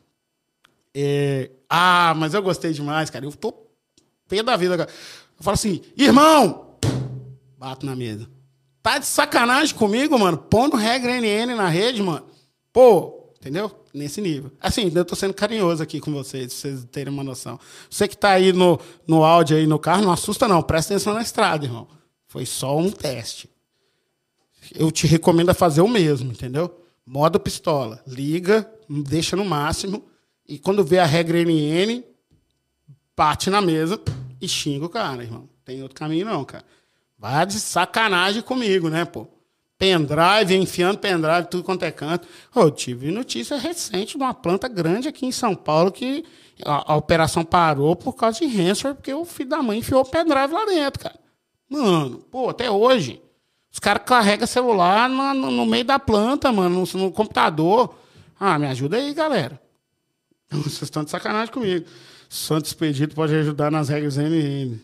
É... 0.94 1.50
Ah, 1.68 2.14
mas 2.16 2.34
eu 2.34 2.42
gostei 2.42 2.72
demais, 2.72 3.10
cara. 3.10 3.24
Eu 3.24 3.32
tô 3.32 3.52
pé 4.32 4.42
da 4.42 4.56
vida. 4.56 4.88
Eu 5.38 5.44
falo 5.44 5.54
assim, 5.54 5.82
irmão! 5.94 6.78
Bato 7.58 7.84
na 7.84 7.94
mesa. 7.94 8.26
Tá 8.82 8.98
de 8.98 9.04
sacanagem 9.04 9.74
comigo, 9.76 10.18
mano? 10.18 10.38
Pondo 10.38 10.76
regra 10.76 11.20
NN 11.20 11.54
na 11.54 11.68
rede, 11.68 12.02
mano. 12.02 12.26
Pô, 12.72 13.30
entendeu? 13.38 13.70
Nesse 13.92 14.22
nível. 14.22 14.50
Assim, 14.58 14.90
eu 14.94 15.04
tô 15.04 15.14
sendo 15.14 15.34
carinhoso 15.34 15.82
aqui 15.82 16.00
com 16.00 16.10
vocês, 16.10 16.46
pra 16.46 16.56
vocês 16.56 16.84
terem 16.90 17.12
uma 17.12 17.22
noção. 17.22 17.60
Você 17.90 18.08
que 18.08 18.16
tá 18.16 18.30
aí 18.30 18.52
no, 18.52 18.80
no 19.06 19.22
áudio 19.22 19.58
aí 19.58 19.66
no 19.66 19.78
carro, 19.78 20.02
não 20.02 20.12
assusta 20.12 20.48
não. 20.48 20.62
Presta 20.62 20.94
atenção 20.94 21.12
na 21.12 21.20
estrada, 21.20 21.66
irmão. 21.66 21.86
Foi 22.26 22.46
só 22.46 22.76
um 22.76 22.90
teste. 22.90 23.50
Eu 24.74 24.90
te 24.90 25.06
recomendo 25.06 25.52
fazer 25.54 25.82
o 25.82 25.88
mesmo, 25.88 26.32
entendeu? 26.32 26.74
Modo 27.04 27.38
pistola. 27.38 28.02
Liga, 28.06 28.68
deixa 28.88 29.36
no 29.36 29.44
máximo. 29.44 30.04
E 30.48 30.58
quando 30.58 30.82
vê 30.82 30.98
a 30.98 31.04
regra 31.04 31.38
NN, 31.44 32.02
bate 33.14 33.50
na 33.50 33.60
mesa 33.60 34.00
e 34.42 34.48
xinga 34.48 34.86
o 34.86 34.88
cara, 34.88 35.22
irmão. 35.22 35.48
Tem 35.64 35.80
outro 35.82 35.94
caminho, 35.94 36.26
não, 36.26 36.44
cara. 36.44 36.64
Vai 37.16 37.46
de 37.46 37.60
sacanagem 37.60 38.42
comigo, 38.42 38.90
né, 38.90 39.04
pô? 39.04 39.28
Pendrive, 39.78 40.56
enfiando 40.56 40.98
pendrive, 40.98 41.46
tudo 41.48 41.62
quanto 41.62 41.84
é 41.84 41.92
canto. 41.92 42.26
Eu 42.54 42.70
tive 42.70 43.12
notícia 43.12 43.56
recente 43.56 44.10
de 44.10 44.16
uma 44.16 44.34
planta 44.34 44.66
grande 44.66 45.08
aqui 45.08 45.24
em 45.24 45.32
São 45.32 45.54
Paulo 45.54 45.92
que 45.92 46.24
a, 46.64 46.92
a 46.92 46.96
operação 46.96 47.44
parou 47.44 47.94
por 47.94 48.14
causa 48.14 48.40
de 48.40 48.46
ransomware, 48.46 48.96
porque 48.96 49.14
o 49.14 49.24
filho 49.24 49.50
da 49.50 49.62
mãe 49.62 49.78
enfiou 49.78 50.04
pendrive 50.04 50.52
lá 50.52 50.64
dentro, 50.64 51.00
cara. 51.00 51.18
Mano, 51.68 52.18
pô, 52.30 52.50
até 52.50 52.70
hoje. 52.70 53.22
Os 53.72 53.78
caras 53.78 54.02
carregam 54.04 54.46
celular 54.46 55.08
no, 55.08 55.34
no, 55.34 55.50
no, 55.50 55.66
meio 55.66 55.84
da 55.84 55.98
planta, 55.98 56.52
mano, 56.52 56.84
no, 56.84 57.00
no, 57.00 57.12
computador. 57.12 57.96
Ah, 58.38 58.58
me 58.58 58.66
ajuda 58.66 58.96
aí, 58.96 59.14
galera. 59.14 59.60
Vocês 60.50 60.82
estão 60.82 61.04
de 61.04 61.10
sacanagem 61.10 61.52
comigo. 61.52 61.86
Santo 62.32 62.64
Expedito 62.64 63.14
pode 63.14 63.34
ajudar 63.34 63.70
nas 63.70 63.90
regras 63.90 64.16
NN. 64.16 64.80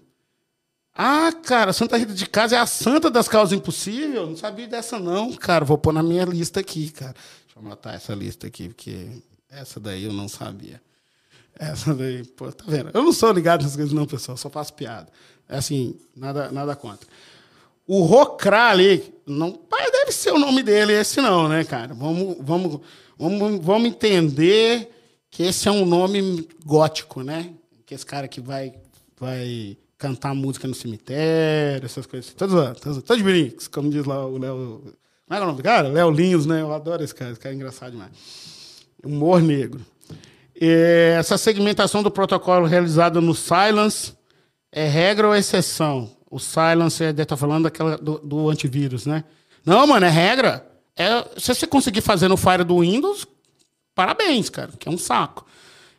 Ah, 0.94 1.32
cara, 1.32 1.72
Santa 1.72 1.96
Rita 1.96 2.12
de 2.12 2.28
Casa 2.28 2.56
é 2.56 2.58
a 2.58 2.66
santa 2.66 3.10
das 3.10 3.26
causas 3.26 3.56
impossíveis? 3.56 4.12
Não 4.12 4.36
sabia 4.36 4.68
dessa, 4.68 4.98
não, 4.98 5.32
cara. 5.32 5.64
Vou 5.64 5.78
pôr 5.78 5.94
na 5.94 6.02
minha 6.02 6.26
lista 6.26 6.60
aqui, 6.60 6.90
cara. 6.90 7.14
Deixa 7.14 7.58
eu 7.58 7.62
anotar 7.64 7.94
essa 7.94 8.14
lista 8.14 8.46
aqui, 8.46 8.68
porque 8.68 9.08
essa 9.50 9.80
daí 9.80 10.04
eu 10.04 10.12
não 10.12 10.28
sabia. 10.28 10.78
Essa 11.58 11.94
daí, 11.94 12.22
pô, 12.22 12.52
tá 12.52 12.64
vendo? 12.68 12.90
Eu 12.92 13.02
não 13.02 13.14
sou 13.14 13.32
ligado 13.32 13.62
nessas 13.62 13.76
coisas, 13.76 13.94
não, 13.94 14.04
pessoal, 14.04 14.36
só 14.36 14.50
faço 14.50 14.74
piada. 14.74 15.08
É 15.48 15.56
assim, 15.56 15.98
nada, 16.14 16.52
nada 16.52 16.76
contra. 16.76 17.08
O 17.86 18.02
Rocrá 18.02 18.68
ali, 18.68 19.10
não, 19.26 19.58
deve 19.90 20.12
ser 20.12 20.32
o 20.32 20.38
nome 20.38 20.62
dele 20.62 20.92
esse 20.92 21.18
não, 21.22 21.48
né, 21.48 21.64
cara? 21.64 21.94
Vamos, 21.94 22.36
vamos, 22.40 22.80
vamos, 23.16 23.64
vamos 23.64 23.88
entender 23.88 24.97
que 25.38 25.44
esse 25.44 25.68
é 25.68 25.70
um 25.70 25.86
nome 25.86 26.48
gótico, 26.66 27.22
né? 27.22 27.52
Que 27.86 27.94
esse 27.94 28.04
cara 28.04 28.26
que 28.26 28.40
vai, 28.40 28.74
vai 29.16 29.76
cantar 29.96 30.34
música 30.34 30.66
no 30.66 30.74
cemitério, 30.74 31.86
essas 31.86 32.06
coisas. 32.06 32.34
Todos, 32.34 32.80
todos, 32.80 33.04
todos 33.04 33.18
de 33.18 33.22
brinks, 33.22 33.68
como 33.68 33.88
diz 33.88 34.04
lá 34.04 34.26
o 34.26 34.36
Léo. 34.36 34.82
Como 35.28 35.38
é 35.38 35.40
o 35.40 35.46
nome 35.46 35.58
do 35.58 35.62
cara? 35.62 35.86
Léo 35.86 36.10
Linhos, 36.10 36.44
né? 36.44 36.60
Eu 36.60 36.74
adoro 36.74 37.04
esse 37.04 37.14
cara, 37.14 37.30
esse 37.30 37.38
cara 37.38 37.54
é 37.54 37.56
engraçado 37.56 37.92
demais. 37.92 38.10
Humor 39.04 39.40
negro. 39.40 39.80
É, 40.60 41.14
essa 41.20 41.38
segmentação 41.38 42.02
do 42.02 42.10
protocolo 42.10 42.66
realizada 42.66 43.20
no 43.20 43.32
Silence 43.32 44.14
é 44.72 44.88
regra 44.88 45.28
ou 45.28 45.36
exceção? 45.36 46.10
O 46.28 46.40
Silence 46.40 47.04
é, 47.04 47.12
tá 47.12 47.36
falando 47.36 47.62
daquela, 47.62 47.96
do, 47.96 48.18
do, 48.18 48.50
antivírus, 48.50 49.06
né? 49.06 49.22
Não, 49.64 49.86
mano, 49.86 50.04
é 50.04 50.10
regra. 50.10 50.68
É, 50.96 51.24
se 51.36 51.54
você 51.54 51.64
conseguir 51.64 52.00
fazer 52.00 52.26
no 52.26 52.36
Fire 52.36 52.64
do 52.64 52.80
Windows, 52.80 53.24
parabéns, 53.98 54.48
cara, 54.48 54.70
que 54.78 54.88
é 54.88 54.92
um 54.92 54.96
saco. 54.96 55.44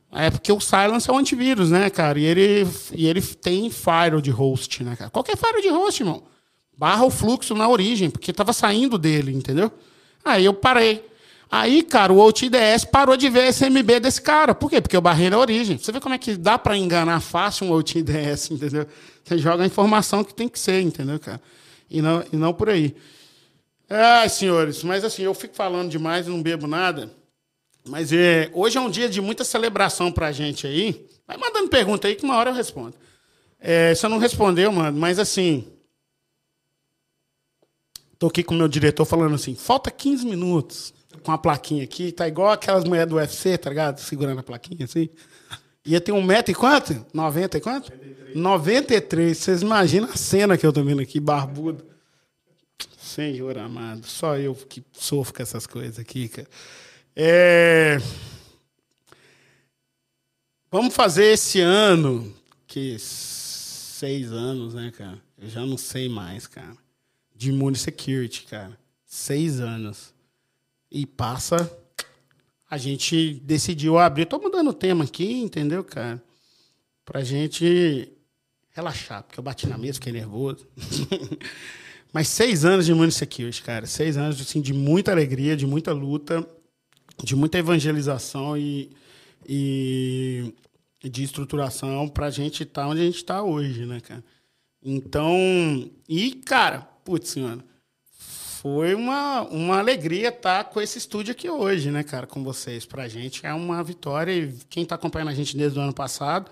É 0.09 0.31
porque 0.31 0.53
o 0.53 0.59
Silence 0.61 1.09
é 1.09 1.11
um 1.11 1.17
antivírus, 1.17 1.69
né, 1.69 1.89
cara? 1.89 2.17
E 2.17 2.23
ele, 2.23 2.65
e 2.93 3.05
ele 3.05 3.21
tem 3.21 3.69
Fire 3.69 4.21
de 4.21 4.31
host, 4.31 4.81
né, 4.85 4.95
cara? 4.95 5.09
Qualquer 5.09 5.35
Fire 5.35 5.61
de 5.61 5.67
host, 5.67 6.01
irmão. 6.01 6.23
Barra 6.77 7.03
o 7.03 7.09
fluxo 7.09 7.53
na 7.53 7.67
origem, 7.67 8.09
porque 8.09 8.31
tava 8.31 8.53
saindo 8.53 8.97
dele, 8.97 9.33
entendeu? 9.33 9.69
Aí 10.23 10.45
eu 10.45 10.53
parei. 10.53 11.05
Aí, 11.51 11.83
cara, 11.83 12.13
o 12.13 12.19
OutDS 12.19 12.85
parou 12.89 13.17
de 13.17 13.29
ver 13.29 13.49
esse 13.49 13.69
MB 13.69 13.99
desse 13.99 14.21
cara. 14.21 14.55
Por 14.55 14.69
quê? 14.69 14.79
Porque 14.79 14.95
eu 14.95 15.01
barrei 15.01 15.29
na 15.29 15.37
origem. 15.37 15.77
Você 15.77 15.91
vê 15.91 15.99
como 15.99 16.15
é 16.15 16.17
que 16.17 16.37
dá 16.37 16.57
para 16.57 16.77
enganar 16.77 17.19
fácil 17.19 17.67
um 17.67 17.73
OutDS, 17.73 18.49
entendeu? 18.51 18.87
Você 19.25 19.37
joga 19.37 19.63
a 19.63 19.67
informação 19.67 20.23
que 20.23 20.33
tem 20.33 20.47
que 20.47 20.57
ser, 20.57 20.79
entendeu, 20.79 21.19
cara? 21.19 21.41
E 21.89 22.01
não, 22.01 22.23
e 22.31 22.37
não 22.37 22.53
por 22.53 22.69
aí. 22.69 22.95
Ai, 23.89 24.29
senhores, 24.29 24.83
mas 24.83 25.03
assim, 25.03 25.23
eu 25.23 25.33
fico 25.33 25.53
falando 25.53 25.89
demais 25.89 26.27
e 26.27 26.29
não 26.29 26.41
bebo 26.41 26.65
nada. 26.65 27.18
Mas 27.87 28.11
é, 28.11 28.49
hoje 28.53 28.77
é 28.77 28.81
um 28.81 28.89
dia 28.89 29.09
de 29.09 29.21
muita 29.21 29.43
celebração 29.43 30.11
pra 30.11 30.31
gente 30.31 30.67
aí. 30.67 31.07
Vai 31.27 31.37
mandando 31.37 31.69
pergunta 31.69 32.07
aí 32.07 32.15
que 32.15 32.23
uma 32.23 32.35
hora 32.35 32.51
eu 32.51 32.53
respondo. 32.53 32.95
É, 33.59 33.93
você 33.93 34.07
não 34.07 34.17
respondeu, 34.17 34.71
mano, 34.71 34.97
mas 34.97 35.19
assim. 35.19 35.67
Tô 38.17 38.27
aqui 38.27 38.43
com 38.43 38.53
o 38.53 38.57
meu 38.57 38.67
diretor 38.67 39.05
falando 39.05 39.35
assim: 39.35 39.55
falta 39.55 39.89
15 39.91 40.25
minutos 40.25 40.93
com 41.23 41.31
a 41.31 41.37
plaquinha 41.37 41.83
aqui, 41.83 42.11
tá 42.11 42.27
igual 42.27 42.51
aquelas 42.51 42.83
mulheres 42.83 43.09
do 43.09 43.15
UFC, 43.15 43.57
tá 43.57 43.69
ligado? 43.69 43.99
Segurando 43.99 44.39
a 44.39 44.43
plaquinha 44.43 44.85
assim. 44.85 45.09
Ia 45.85 45.99
ter 45.99 46.11
um 46.11 46.21
metro 46.21 46.51
e 46.51 46.55
quanto? 46.55 47.05
90 47.13 47.57
e 47.57 47.61
quanto? 47.61 47.91
93. 47.91 48.35
93. 48.35 49.37
Vocês 49.37 49.61
imaginam 49.61 50.09
a 50.09 50.15
cena 50.15 50.57
que 50.57 50.65
eu 50.65 50.73
tô 50.73 50.83
vendo 50.83 51.01
aqui, 51.01 51.19
barbudo. 51.19 51.85
Senhor 52.97 53.57
amado, 53.57 54.05
só 54.05 54.37
eu 54.37 54.53
que 54.53 54.83
sofro 54.93 55.33
com 55.33 55.41
essas 55.41 55.65
coisas 55.65 55.97
aqui, 55.97 56.29
cara. 56.29 56.47
É... 57.21 57.97
Vamos 60.71 60.95
fazer 60.95 61.33
esse 61.33 61.59
ano, 61.59 62.33
que 62.65 62.97
seis 62.97 64.31
anos, 64.31 64.73
né, 64.73 64.89
cara? 64.97 65.21
Eu 65.37 65.49
já 65.49 65.65
não 65.65 65.77
sei 65.77 66.07
mais, 66.07 66.47
cara. 66.47 66.77
De 67.35 67.49
Immune 67.49 67.75
Security, 67.75 68.43
cara. 68.43 68.79
Seis 69.05 69.59
anos 69.59 70.13
e 70.89 71.05
passa. 71.05 71.69
A 72.71 72.77
gente 72.77 73.33
decidiu 73.43 73.97
abrir. 73.97 74.23
Estou 74.23 74.41
mudando 74.41 74.69
o 74.69 74.73
tema 74.73 75.03
aqui, 75.03 75.41
entendeu, 75.41 75.83
cara? 75.83 76.23
Pra 77.03 77.21
gente 77.21 78.13
relaxar, 78.69 79.23
porque 79.23 79.41
eu 79.41 79.43
bati 79.43 79.67
na 79.67 79.77
mesa, 79.77 79.95
fiquei 79.95 80.13
nervoso. 80.13 80.65
Mas 82.13 82.29
seis 82.29 82.63
anos 82.63 82.85
de 82.85 82.93
Money 82.93 83.11
Security, 83.11 83.61
cara. 83.61 83.85
Seis 83.85 84.15
anos 84.15 84.39
assim, 84.39 84.61
de 84.61 84.71
muita 84.71 85.11
alegria, 85.11 85.57
de 85.57 85.65
muita 85.65 85.91
luta, 85.91 86.47
de 87.23 87.35
muita 87.35 87.57
evangelização 87.57 88.57
e, 88.57 88.91
e 89.47 90.53
de 91.03 91.23
estruturação 91.23 92.07
para 92.07 92.27
a 92.27 92.31
gente 92.31 92.63
estar 92.63 92.83
tá 92.83 92.87
onde 92.87 93.01
a 93.01 93.05
gente 93.05 93.17
está 93.17 93.43
hoje, 93.43 93.85
né, 93.85 93.99
cara? 93.99 94.23
Então, 94.83 95.35
e, 96.07 96.31
cara, 96.31 96.81
putz, 97.03 97.29
senhora, 97.29 97.63
foi 98.61 98.93
uma, 98.93 99.41
uma 99.43 99.79
alegria 99.79 100.29
estar 100.29 100.65
com 100.65 100.81
esse 100.81 100.97
estúdio 100.97 101.31
aqui 101.31 101.49
hoje, 101.49 101.91
né, 101.91 102.03
cara, 102.03 102.27
com 102.27 102.43
vocês. 102.43 102.85
Para 102.85 103.03
a 103.03 103.07
gente 103.07 103.45
é 103.45 103.53
uma 103.53 103.83
vitória 103.83 104.31
e 104.31 104.53
quem 104.69 104.83
está 104.83 104.95
acompanhando 104.95 105.29
a 105.29 105.33
gente 105.33 105.55
desde 105.55 105.77
o 105.79 105.81
ano 105.81 105.93
passado 105.93 106.49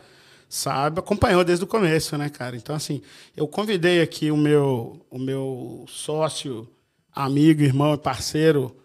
sabe, 0.49 0.99
acompanhou 0.99 1.43
desde 1.43 1.65
o 1.65 1.67
começo, 1.67 2.17
né, 2.17 2.29
cara? 2.29 2.55
Então, 2.55 2.75
assim, 2.75 3.01
eu 3.35 3.47
convidei 3.47 4.01
aqui 4.01 4.31
o 4.31 4.37
meu, 4.37 5.05
o 5.09 5.19
meu 5.19 5.85
sócio 5.89 6.67
amigo, 7.13 7.61
irmão 7.61 7.93
e 7.93 7.97
parceiro 7.97 8.75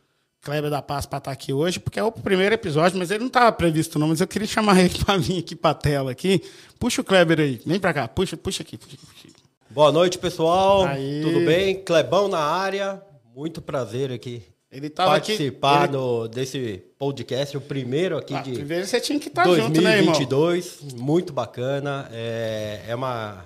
Kleber 0.42 0.70
da 0.70 0.82
Paz 0.82 1.06
para 1.06 1.18
estar 1.18 1.30
tá 1.30 1.32
aqui 1.32 1.52
hoje, 1.52 1.78
porque 1.78 2.00
é 2.00 2.02
o 2.02 2.10
primeiro 2.10 2.52
episódio, 2.52 2.98
mas 2.98 3.12
ele 3.12 3.20
não 3.20 3.28
estava 3.28 3.52
previsto 3.52 3.96
não, 3.96 4.08
mas 4.08 4.20
eu 4.20 4.26
queria 4.26 4.48
chamar 4.48 4.78
ele 4.84 4.98
para 4.98 5.16
vir 5.16 5.38
aqui 5.38 5.54
para 5.54 5.70
a 5.70 5.74
tela 5.74 6.10
aqui. 6.10 6.42
Puxa 6.80 7.00
o 7.00 7.04
Kleber 7.04 7.38
aí, 7.38 7.62
vem 7.64 7.78
para 7.78 7.94
cá, 7.94 8.08
puxa, 8.08 8.36
puxa 8.36 8.62
aqui, 8.62 8.76
puxa 8.76 8.96
aqui. 8.96 9.32
Boa 9.70 9.92
noite, 9.92 10.18
pessoal. 10.18 10.84
Aí. 10.84 11.22
Tudo 11.22 11.46
bem? 11.46 11.82
Clebão 11.82 12.26
na 12.26 12.40
área. 12.40 13.00
Muito 13.34 13.62
prazer 13.62 14.10
aqui. 14.10 14.42
Ele 14.70 14.90
tava 14.90 15.12
participar 15.12 15.84
aqui, 15.84 15.96
ele... 15.96 16.28
desse 16.28 16.82
podcast, 16.98 17.56
o 17.56 17.60
primeiro 17.60 18.18
aqui 18.18 18.34
ah, 18.34 18.42
de 18.42 18.52
primeiro 18.52 18.86
você 18.86 19.00
tinha 19.00 19.20
que 19.20 19.28
estar 19.28 19.44
2022, 19.44 19.68
junto, 19.68 19.80
né, 19.80 20.88
irmão? 20.88 21.06
muito 21.06 21.32
bacana. 21.32 22.08
É, 22.10 22.84
é 22.88 22.94
uma 22.94 23.44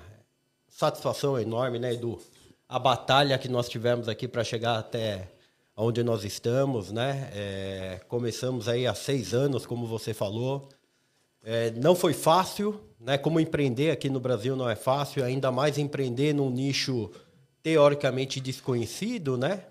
satisfação 0.67 1.37
enorme, 1.37 1.77
né, 1.77 1.93
Edu? 1.93 2.19
A 2.67 2.79
batalha 2.79 3.37
que 3.37 3.47
nós 3.47 3.69
tivemos 3.69 4.09
aqui 4.09 4.27
para 4.27 4.43
chegar 4.43 4.79
até 4.79 5.27
onde 5.79 6.01
nós 6.01 6.25
estamos, 6.25 6.91
né? 6.91 7.29
É, 7.33 8.01
começamos 8.07 8.67
aí 8.67 8.87
há 8.87 8.95
seis 8.95 9.35
anos, 9.35 9.63
como 9.63 9.85
você 9.85 10.11
falou. 10.11 10.67
É, 11.43 11.69
não 11.71 11.95
foi 11.95 12.13
fácil, 12.13 12.81
né? 12.99 13.15
Como 13.15 13.39
empreender 13.39 13.91
aqui 13.91 14.09
no 14.09 14.19
Brasil 14.19 14.55
não 14.55 14.67
é 14.67 14.75
fácil, 14.75 15.23
ainda 15.23 15.51
mais 15.51 15.77
empreender 15.77 16.33
num 16.33 16.49
nicho 16.49 17.11
teoricamente 17.61 18.39
desconhecido, 18.41 19.37
né? 19.37 19.63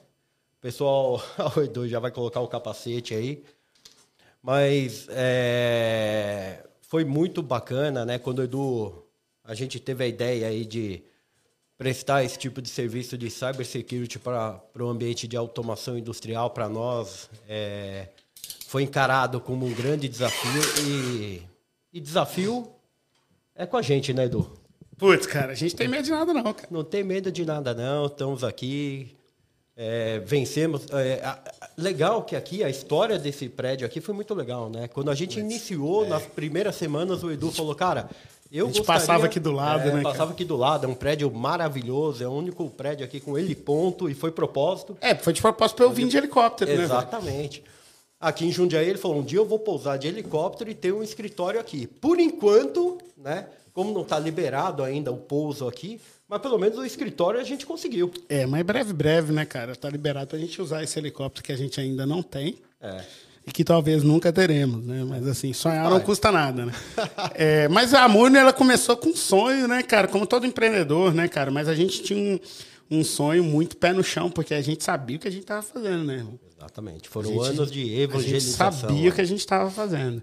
O 0.58 0.60
pessoal, 0.60 1.20
o 1.56 1.60
Edu 1.60 1.88
já 1.88 1.98
vai 1.98 2.12
colocar 2.12 2.40
o 2.40 2.46
capacete 2.46 3.12
aí. 3.12 3.42
Mas 4.40 5.08
é, 5.10 6.64
foi 6.82 7.04
muito 7.04 7.42
bacana, 7.42 8.04
né? 8.04 8.16
Quando 8.16 8.38
o 8.38 8.44
Edu, 8.44 9.02
a 9.42 9.54
gente 9.54 9.80
teve 9.80 10.04
a 10.04 10.06
ideia 10.06 10.46
aí 10.46 10.64
de 10.64 11.02
prestar 11.78 12.24
esse 12.24 12.38
tipo 12.38 12.62
de 12.62 12.68
serviço 12.68 13.18
de 13.18 13.30
cybersecurity 13.30 14.18
para 14.18 14.60
o 14.78 14.88
ambiente 14.88 15.28
de 15.28 15.36
automação 15.36 15.96
industrial 15.98 16.50
para 16.50 16.68
nós 16.68 17.28
é, 17.48 18.08
foi 18.66 18.82
encarado 18.82 19.40
como 19.40 19.66
um 19.66 19.74
grande 19.74 20.08
desafio 20.08 20.62
e, 20.86 21.42
e, 21.92 22.00
desafio 22.00 22.70
é 23.54 23.66
com 23.66 23.76
a 23.76 23.82
gente, 23.82 24.12
né, 24.12 24.24
Edu? 24.24 24.50
Putz, 24.96 25.26
cara, 25.26 25.52
a 25.52 25.54
gente 25.54 25.76
tem 25.76 25.88
medo 25.88 26.04
de 26.04 26.10
nada 26.10 26.32
não, 26.32 26.54
cara. 26.54 26.68
Não 26.70 26.82
tem 26.82 27.04
medo 27.04 27.30
de 27.30 27.44
nada 27.44 27.74
não, 27.74 28.06
estamos 28.06 28.42
aqui, 28.42 29.14
é, 29.76 30.20
vencemos. 30.20 30.86
É, 30.90 31.20
a, 31.22 31.32
a, 31.32 31.68
legal 31.76 32.22
que 32.22 32.34
aqui 32.34 32.64
a 32.64 32.70
história 32.70 33.18
desse 33.18 33.48
prédio 33.48 33.86
aqui 33.86 34.00
foi 34.00 34.14
muito 34.14 34.32
legal, 34.34 34.70
né? 34.70 34.88
Quando 34.88 35.10
a 35.10 35.14
gente 35.14 35.38
iniciou, 35.38 36.06
é. 36.06 36.08
nas 36.08 36.24
primeiras 36.24 36.76
semanas, 36.76 37.22
o 37.22 37.30
Edu 37.30 37.52
falou, 37.52 37.74
cara, 37.74 38.08
eu 38.50 38.64
a 38.64 38.68
gente 38.68 38.78
gostaria, 38.78 39.00
passava 39.00 39.26
aqui 39.26 39.40
do 39.40 39.52
lado, 39.52 39.88
é, 39.88 39.92
né? 39.92 40.02
Passava 40.02 40.18
cara? 40.18 40.30
aqui 40.32 40.44
do 40.44 40.56
lado, 40.56 40.86
é 40.86 40.88
um 40.88 40.94
prédio 40.94 41.30
maravilhoso, 41.30 42.22
é 42.22 42.28
o 42.28 42.32
único 42.32 42.68
prédio 42.70 43.04
aqui 43.04 43.20
com 43.20 43.38
heliponto 43.38 44.08
e 44.08 44.14
foi 44.14 44.30
propósito. 44.30 44.96
É, 45.00 45.14
foi 45.14 45.32
de 45.32 45.40
propósito 45.40 45.76
para 45.76 45.86
eu 45.86 45.90
vir 45.90 46.06
de 46.08 46.16
helicóptero, 46.16 46.76
né, 46.76 46.84
Exatamente. 46.84 47.60
Né, 47.60 47.66
aqui 48.20 48.46
em 48.46 48.52
Jundiaí 48.52 48.88
ele 48.88 48.98
falou: 48.98 49.18
um 49.18 49.24
dia 49.24 49.38
eu 49.38 49.46
vou 49.46 49.58
pousar 49.58 49.98
de 49.98 50.08
helicóptero 50.08 50.70
e 50.70 50.74
ter 50.74 50.92
um 50.92 51.02
escritório 51.02 51.58
aqui. 51.58 51.86
Por 51.86 52.18
enquanto, 52.20 52.98
né? 53.16 53.46
Como 53.72 53.92
não 53.92 54.02
está 54.02 54.18
liberado 54.18 54.82
ainda 54.82 55.12
o 55.12 55.18
pouso 55.18 55.68
aqui, 55.68 56.00
mas 56.26 56.40
pelo 56.40 56.56
menos 56.56 56.78
o 56.78 56.84
escritório 56.84 57.38
a 57.38 57.44
gente 57.44 57.66
conseguiu. 57.66 58.10
É, 58.26 58.46
mas 58.46 58.62
breve, 58.64 58.94
breve, 58.94 59.32
né, 59.34 59.44
cara? 59.44 59.72
Está 59.72 59.90
liberado 59.90 60.28
para 60.28 60.38
a 60.38 60.40
gente 60.40 60.62
usar 60.62 60.82
esse 60.82 60.98
helicóptero 60.98 61.44
que 61.44 61.52
a 61.52 61.56
gente 61.56 61.78
ainda 61.78 62.06
não 62.06 62.22
tem. 62.22 62.58
É 62.80 63.04
e 63.46 63.52
que 63.52 63.62
talvez 63.62 64.02
nunca 64.02 64.32
teremos, 64.32 64.84
né? 64.84 65.04
Mas 65.04 65.26
assim, 65.28 65.52
sonhar 65.52 65.88
não 65.88 66.00
custa 66.00 66.32
nada, 66.32 66.66
né? 66.66 66.72
é, 67.34 67.68
mas 67.68 67.94
a 67.94 68.08
Murna, 68.08 68.40
ela 68.40 68.52
começou 68.52 68.96
com 68.96 69.10
um 69.10 69.16
sonho, 69.16 69.68
né, 69.68 69.82
cara? 69.84 70.08
Como 70.08 70.26
todo 70.26 70.44
empreendedor, 70.44 71.14
né, 71.14 71.28
cara? 71.28 71.50
Mas 71.50 71.68
a 71.68 71.74
gente 71.74 72.02
tinha 72.02 72.18
um, 72.18 72.98
um 72.98 73.04
sonho 73.04 73.44
muito 73.44 73.76
pé 73.76 73.92
no 73.92 74.02
chão, 74.02 74.28
porque 74.30 74.52
a 74.52 74.60
gente 74.60 74.82
sabia 74.82 75.16
o 75.16 75.20
que 75.20 75.28
a 75.28 75.30
gente 75.30 75.42
estava 75.42 75.62
fazendo, 75.62 76.04
né? 76.04 76.26
Exatamente. 76.58 77.08
Foram 77.08 77.30
gente, 77.30 77.46
anos 77.46 77.70
de 77.70 78.00
evangelização. 78.00 78.66
A 78.66 78.70
gente 78.70 78.80
sabia 78.80 79.10
o 79.10 79.14
que 79.14 79.20
a 79.20 79.24
gente 79.24 79.40
estava 79.40 79.70
fazendo. 79.70 80.22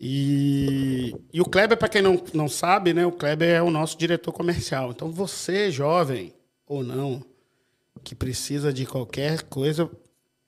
E, 0.00 1.14
e 1.32 1.40
o 1.40 1.44
Kleber, 1.44 1.78
para 1.78 1.88
quem 1.88 2.02
não, 2.02 2.20
não 2.34 2.48
sabe, 2.48 2.92
né? 2.92 3.06
O 3.06 3.12
Kleber 3.12 3.48
é 3.48 3.62
o 3.62 3.70
nosso 3.70 3.96
diretor 3.96 4.32
comercial. 4.32 4.90
Então, 4.90 5.08
você, 5.10 5.70
jovem 5.70 6.34
ou 6.66 6.82
não, 6.82 7.22
que 8.02 8.14
precisa 8.14 8.72
de 8.72 8.84
qualquer 8.84 9.42
coisa, 9.42 9.88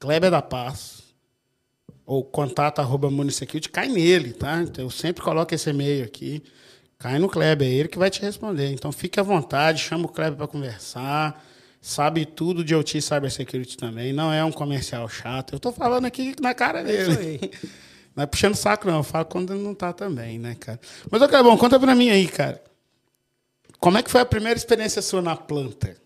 Kleber 0.01 0.33
da 0.33 0.43
Paz, 0.43 0.97
ou 2.09 2.25
contato 2.25 2.79
arroba 2.79 3.11
Munisecurity, 3.11 3.69
cai 3.69 3.87
nele, 3.87 4.33
tá? 4.33 4.63
Então, 4.63 4.83
eu 4.83 4.91
sempre 4.91 5.23
coloco 5.23 5.55
esse 5.55 5.69
e-mail 5.69 6.03
aqui, 6.03 6.43
cai 6.99 7.19
no 7.19 7.29
Kleber, 7.29 7.69
é 7.69 7.71
ele 7.71 7.89
que 7.89 7.99
vai 7.99 8.09
te 8.09 8.23
responder. 8.23 8.73
Então 8.73 8.91
fique 8.91 9.21
à 9.21 9.23
vontade, 9.23 9.83
chama 9.83 10.07
o 10.07 10.09
Kleber 10.09 10.39
para 10.39 10.49
conversar, 10.49 11.45
sabe 11.83 12.25
tudo 12.25 12.65
de 12.65 12.75
OT 12.75 13.03
Cybersecurity 13.03 13.77
também, 13.77 14.15
não 14.15 14.33
é 14.33 14.43
um 14.43 14.51
comercial 14.51 15.07
chato. 15.07 15.53
Eu 15.53 15.59
estou 15.59 15.71
falando 15.71 16.07
aqui 16.07 16.35
na 16.41 16.55
cara 16.55 16.83
dele. 16.83 17.41
É. 17.43 17.69
Não 18.17 18.25
é 18.25 18.27
puxando 18.27 18.57
saco, 18.57 18.89
não. 18.89 18.97
Eu 18.97 19.03
falo 19.05 19.27
quando 19.27 19.55
ele 19.55 19.63
não 19.63 19.77
tá 19.77 19.93
também, 19.93 20.41
né, 20.41 20.57
cara? 20.59 20.81
Mas, 21.09 21.23
ô, 21.23 21.29
Clebão, 21.29 21.57
conta 21.57 21.79
para 21.79 21.95
mim 21.95 22.11
aí, 22.11 22.27
cara. 22.27 22.61
Como 23.79 23.97
é 23.97 24.03
que 24.03 24.11
foi 24.11 24.21
a 24.21 24.27
primeira 24.27 24.59
experiência 24.59 25.01
sua 25.01 25.23
na 25.23 25.37
planta? 25.37 25.97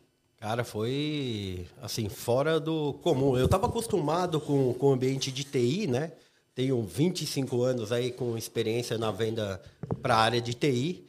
Cara, 0.43 0.65
foi 0.65 1.69
assim, 1.81 2.09
fora 2.09 2.59
do 2.59 2.95
comum. 2.95 3.39
Eu 3.39 3.45
estava 3.45 3.69
acostumado 3.69 4.41
com, 4.41 4.75
com 4.75 4.87
o 4.87 4.93
ambiente 4.93 5.31
de 5.31 5.45
TI, 5.45 5.87
né? 5.87 6.11
Tenho 6.53 6.83
25 6.83 7.63
anos 7.63 7.93
aí 7.93 8.11
com 8.11 8.37
experiência 8.37 8.99
na 8.99 9.13
venda 9.13 9.63
para 10.03 10.17
a 10.17 10.19
área 10.19 10.41
de 10.41 10.53
TI. 10.53 11.07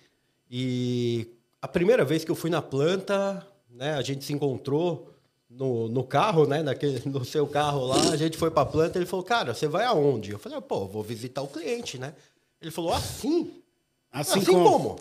E 0.51 1.25
a 1.59 1.67
primeira 1.67 2.05
vez 2.05 2.23
que 2.23 2.29
eu 2.29 2.35
fui 2.35 2.51
na 2.51 2.61
planta, 2.61 3.43
né, 3.71 3.95
a 3.95 4.03
gente 4.03 4.23
se 4.23 4.31
encontrou 4.33 5.11
no, 5.49 5.89
no 5.89 6.03
carro, 6.03 6.45
né, 6.45 6.61
naquele, 6.61 7.01
no 7.09 7.25
seu 7.25 7.47
carro 7.47 7.87
lá, 7.87 8.11
a 8.11 8.15
gente 8.15 8.37
foi 8.37 8.51
para 8.51 8.61
a 8.61 8.67
planta, 8.67 8.99
ele 8.99 9.07
falou, 9.07 9.25
cara, 9.25 9.55
você 9.55 9.67
vai 9.67 9.85
aonde? 9.85 10.29
Eu 10.29 10.37
falei, 10.37 10.61
pô, 10.61 10.85
vou 10.85 11.01
visitar 11.01 11.41
o 11.41 11.47
cliente, 11.47 11.97
né? 11.97 12.13
Ele 12.61 12.69
falou, 12.69 12.93
assim? 12.93 13.51
Assim, 14.11 14.41
assim 14.41 14.51
como? 14.51 14.69
como? 14.69 14.99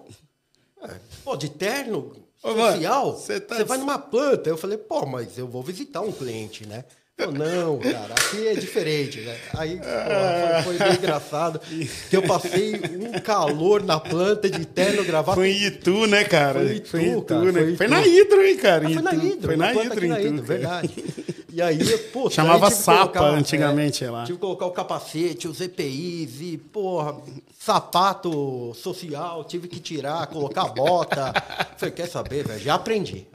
É, 0.91 0.99
pô, 1.23 1.37
de 1.37 1.51
terno, 1.51 2.17
social, 2.43 3.13
você 3.13 3.41
tá... 3.41 3.63
vai 3.65 3.79
numa 3.79 3.99
planta. 3.99 4.51
Eu 4.51 4.57
falei, 4.57 4.77
pô, 4.77 5.07
mas 5.07 5.39
eu 5.39 5.47
vou 5.47 5.63
visitar 5.63 6.01
um 6.01 6.13
cliente, 6.13 6.67
né? 6.67 6.85
Eu, 7.19 7.31
não, 7.31 7.79
cara, 7.79 8.15
aqui 8.15 8.49
é 8.49 8.55
diferente, 8.55 9.21
né? 9.21 9.37
Aí 9.55 9.77
pô, 9.77 10.65
foi, 10.65 10.77
foi 10.77 10.89
bem 10.89 10.99
engraçado. 10.99 11.61
Que 12.09 12.17
eu 12.17 12.23
passei 12.23 12.75
um 12.75 13.21
calor 13.21 13.85
na 13.85 14.01
planta 14.01 14.51
de 14.51 14.65
terno 14.65 15.05
gravado. 15.05 15.37
Foi 15.37 15.51
em 15.51 15.67
Itu, 15.67 16.07
né, 16.07 16.25
cara? 16.25 16.61
Foi 16.61 16.73
em 16.73 16.77
Itu, 16.77 16.89
foi, 16.89 17.05
Itu, 17.05 17.23
cara, 17.23 17.45
né? 17.45 17.53
foi, 17.53 17.77
foi 17.77 17.89
na 17.89 18.07
Hidro, 18.07 18.43
hein, 18.43 18.57
cara? 18.57 18.87
Ah, 18.87 18.91
foi 18.91 19.03
na 19.03 19.15
Hidro. 19.15 19.47
Foi 19.47 19.57
na 19.57 19.73
Hidro, 19.73 20.09
na 20.09 20.21
Hidro, 20.21 20.43
verdade. 20.43 21.05
E 21.53 21.61
aí, 21.61 21.99
pô, 22.13 22.31
chamava 22.31 22.71
Sapa 22.71 23.19
colocar, 23.19 23.35
antigamente 23.35 24.03
é, 24.03 24.11
lá. 24.11 24.25
Tive 24.25 24.39
que 24.39 24.41
colocar 24.41 24.65
o 24.65 24.71
capacete, 24.71 25.47
os 25.47 25.61
EPIs 25.61 26.41
e, 26.41 26.57
porra, 26.57 27.15
sapato 27.59 28.73
social, 28.75 29.45
tive 29.45 29.69
que 29.69 29.79
tirar, 29.79 30.27
colocar 30.29 30.65
bota. 30.69 31.31
Falei, 31.77 31.95
quer 31.95 32.09
saber, 32.09 32.47
velho? 32.47 32.59
Já 32.59 32.75
aprendi. 32.75 33.27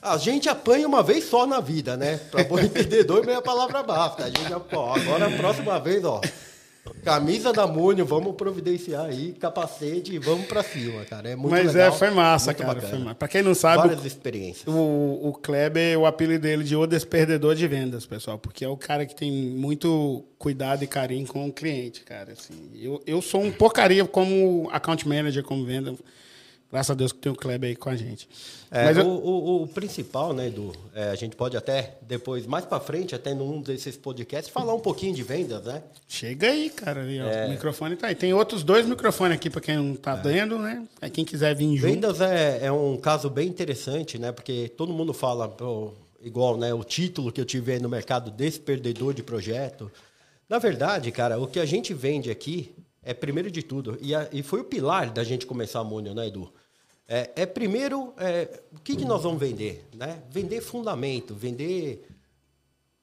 A 0.00 0.16
gente 0.16 0.48
apanha 0.48 0.86
uma 0.86 1.02
vez 1.02 1.28
só 1.28 1.46
na 1.46 1.58
vida, 1.58 1.96
né? 1.96 2.18
Pra 2.30 2.44
bom 2.44 2.58
entendedor, 2.60 3.26
meia 3.26 3.42
palavra 3.42 3.82
basta. 3.82 4.24
A 4.24 4.28
gente, 4.28 4.48
pô, 4.70 4.92
agora 4.92 5.26
a 5.26 5.36
próxima 5.36 5.80
vez, 5.80 6.04
ó. 6.04 6.20
Camisa 7.04 7.52
da 7.52 7.66
Múnio, 7.66 8.04
vamos 8.04 8.34
providenciar 8.34 9.06
aí, 9.06 9.32
capacete 9.32 10.14
e 10.14 10.18
vamos 10.18 10.46
para 10.46 10.62
cima, 10.62 11.04
cara. 11.04 11.30
É 11.30 11.36
muito 11.36 11.50
Mas 11.50 11.74
é, 11.74 11.78
legal, 11.78 11.88
é, 11.88 11.92
foi 11.92 12.10
massa, 12.10 12.54
cara. 12.54 12.80
Foi 12.80 12.98
massa. 12.98 13.14
Pra 13.14 13.28
quem 13.28 13.42
não 13.42 13.54
sabe. 13.54 13.88
Várias 13.88 14.04
experiências. 14.04 14.66
O, 14.66 15.28
o 15.28 15.32
Kleber, 15.32 15.98
o 15.98 16.06
apelido 16.06 16.42
dele 16.42 16.64
de 16.64 16.76
O 16.76 16.86
Desperdedor 16.86 17.54
de 17.54 17.66
Vendas, 17.66 18.06
pessoal, 18.06 18.38
porque 18.38 18.64
é 18.64 18.68
o 18.68 18.76
cara 18.76 19.06
que 19.06 19.14
tem 19.14 19.30
muito 19.30 20.24
cuidado 20.38 20.82
e 20.84 20.86
carinho 20.86 21.26
com 21.26 21.46
o 21.46 21.52
cliente, 21.52 22.02
cara. 22.02 22.32
Assim, 22.32 22.70
eu, 22.74 23.02
eu 23.06 23.20
sou 23.22 23.42
um 23.42 23.50
porcaria 23.50 24.04
como 24.04 24.68
account 24.72 25.06
manager, 25.06 25.42
como 25.42 25.64
venda. 25.64 25.94
Graças 26.70 26.90
a 26.90 26.94
Deus 26.94 27.12
que 27.12 27.18
tem 27.18 27.32
o 27.32 27.34
Kleber 27.34 27.70
aí 27.70 27.76
com 27.76 27.88
a 27.88 27.96
gente. 27.96 28.28
É, 28.70 28.84
Mas 28.84 28.98
eu... 28.98 29.06
o, 29.06 29.10
o, 29.10 29.62
o, 29.62 29.66
principal, 29.66 30.34
né, 30.34 30.48
Edu? 30.48 30.70
É, 30.94 31.10
a 31.10 31.14
gente 31.14 31.34
pode 31.34 31.56
até 31.56 31.96
depois, 32.02 32.46
mais 32.46 32.66
para 32.66 32.78
frente, 32.78 33.14
até 33.14 33.32
num 33.32 33.62
desses 33.62 33.96
podcasts, 33.96 34.52
falar 34.52 34.74
um 34.74 34.80
pouquinho 34.80 35.14
de 35.14 35.22
vendas, 35.22 35.64
né? 35.64 35.82
Chega 36.06 36.48
aí, 36.48 36.68
cara. 36.68 37.02
Aí, 37.02 37.18
é... 37.18 37.46
O 37.46 37.50
microfone 37.50 37.96
tá 37.96 38.08
aí. 38.08 38.14
Tem 38.14 38.34
outros 38.34 38.62
dois 38.62 38.84
microfones 38.86 39.36
aqui 39.36 39.48
para 39.48 39.62
quem 39.62 39.76
não 39.78 39.96
tá 39.96 40.12
é. 40.12 40.16
dando, 40.20 40.58
né? 40.58 40.86
É 41.00 41.08
quem 41.08 41.24
quiser 41.24 41.54
vir 41.54 41.74
junto. 41.74 41.90
Vendas 41.90 42.20
é, 42.20 42.66
é 42.66 42.70
um 42.70 42.98
caso 42.98 43.30
bem 43.30 43.48
interessante, 43.48 44.18
né? 44.18 44.30
Porque 44.30 44.68
todo 44.76 44.92
mundo 44.92 45.14
fala, 45.14 45.56
igual, 46.20 46.58
né? 46.58 46.74
O 46.74 46.84
título 46.84 47.32
que 47.32 47.40
eu 47.40 47.46
tive 47.46 47.72
aí 47.72 47.80
no 47.80 47.88
mercado, 47.88 48.30
desperdedor 48.30 49.14
de 49.14 49.22
projeto. 49.22 49.90
Na 50.46 50.58
verdade, 50.58 51.10
cara, 51.12 51.38
o 51.38 51.46
que 51.46 51.60
a 51.60 51.64
gente 51.64 51.94
vende 51.94 52.30
aqui 52.30 52.74
é 53.02 53.14
primeiro 53.14 53.50
de 53.50 53.62
tudo, 53.62 53.96
e, 54.02 54.14
a, 54.14 54.28
e 54.30 54.42
foi 54.42 54.60
o 54.60 54.64
pilar 54.64 55.10
da 55.10 55.24
gente 55.24 55.46
começar 55.46 55.80
a 55.80 55.84
Múnio, 55.84 56.14
né, 56.14 56.26
Edu? 56.26 56.52
É, 57.08 57.30
é 57.36 57.46
primeiro, 57.46 58.12
é, 58.18 58.60
o 58.70 58.80
que, 58.80 58.94
que 58.94 59.04
nós 59.06 59.22
vamos 59.22 59.40
vender? 59.40 59.88
Né? 59.94 60.22
Vender 60.30 60.60
fundamento, 60.60 61.34
vender. 61.34 62.06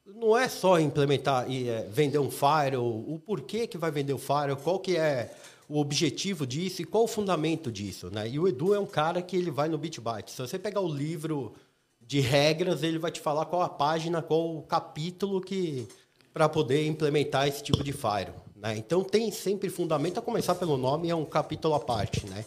Não 0.06 0.36
é 0.36 0.48
só 0.48 0.78
implementar 0.78 1.50
e 1.50 1.68
é, 1.68 1.82
vender 1.90 2.20
um 2.20 2.30
firewall, 2.30 3.04
o 3.08 3.18
porquê 3.18 3.66
que 3.66 3.76
vai 3.76 3.90
vender 3.90 4.12
o 4.12 4.18
firewall, 4.18 4.56
qual 4.56 4.78
que 4.78 4.96
é 4.96 5.34
o 5.68 5.80
objetivo 5.80 6.46
disso 6.46 6.80
e 6.80 6.84
qual 6.84 7.02
o 7.02 7.08
fundamento 7.08 7.72
disso. 7.72 8.08
Né? 8.08 8.28
E 8.28 8.38
o 8.38 8.46
Edu 8.46 8.72
é 8.72 8.78
um 8.78 8.86
cara 8.86 9.20
que 9.20 9.36
ele 9.36 9.50
vai 9.50 9.68
no 9.68 9.76
Bitbyte. 9.76 10.30
Se 10.30 10.38
você 10.40 10.56
pegar 10.56 10.80
o 10.80 10.88
livro 10.88 11.54
de 12.00 12.20
regras, 12.20 12.84
ele 12.84 13.00
vai 13.00 13.10
te 13.10 13.20
falar 13.20 13.46
qual 13.46 13.62
a 13.62 13.68
página, 13.68 14.22
qual 14.22 14.56
o 14.56 14.62
capítulo 14.62 15.40
que 15.40 15.88
para 16.32 16.48
poder 16.48 16.86
implementar 16.86 17.48
esse 17.48 17.62
tipo 17.62 17.82
de 17.82 17.92
Fire. 17.92 18.30
Né? 18.54 18.76
Então 18.76 19.02
tem 19.02 19.32
sempre 19.32 19.68
fundamento, 19.68 20.18
a 20.18 20.22
começar 20.22 20.54
pelo 20.54 20.76
nome, 20.76 21.10
é 21.10 21.14
um 21.14 21.24
capítulo 21.24 21.74
à 21.74 21.80
parte. 21.80 22.26
Né? 22.26 22.44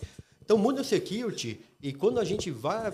Então, 0.50 0.58
Munio 0.58 0.84
Security, 0.84 1.60
e 1.80 1.93
quando 1.93 2.20
a 2.20 2.24
gente 2.24 2.50
vai, 2.50 2.91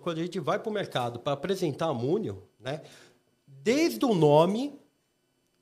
quando 0.00 0.16
a 0.16 0.22
gente 0.22 0.40
vai 0.40 0.58
para 0.58 0.70
o 0.70 0.72
mercado 0.72 1.18
para 1.18 1.34
apresentar 1.34 1.88
a 1.88 1.92
Munio, 1.92 2.42
né, 2.58 2.80
desde 3.46 4.02
o 4.06 4.14
nome 4.14 4.72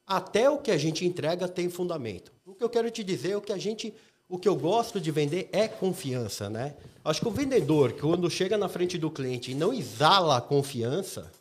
até 0.06 0.48
o 0.48 0.58
que 0.58 0.70
a 0.70 0.78
gente 0.78 1.04
entrega 1.04 1.48
tem 1.48 1.68
fundamento. 1.68 2.30
O 2.46 2.54
que 2.54 2.62
eu 2.62 2.68
quero 2.70 2.88
te 2.88 3.02
dizer 3.02 3.32
é 3.32 3.36
o 3.36 3.40
que 3.40 3.52
a 3.52 3.58
gente, 3.58 3.92
o 4.28 4.38
que 4.38 4.48
eu 4.48 4.54
gosto 4.54 5.00
de 5.00 5.10
vender 5.10 5.48
é 5.50 5.66
confiança, 5.66 6.48
né? 6.48 6.76
Acho 7.04 7.22
que 7.22 7.26
o 7.26 7.32
vendedor, 7.32 7.94
quando 7.94 8.30
chega 8.30 8.56
na 8.56 8.68
frente 8.68 8.96
do 8.96 9.10
cliente 9.10 9.50
e 9.50 9.56
não 9.56 9.74
exala 9.74 10.36
a 10.36 10.40
confiança, 10.40 11.32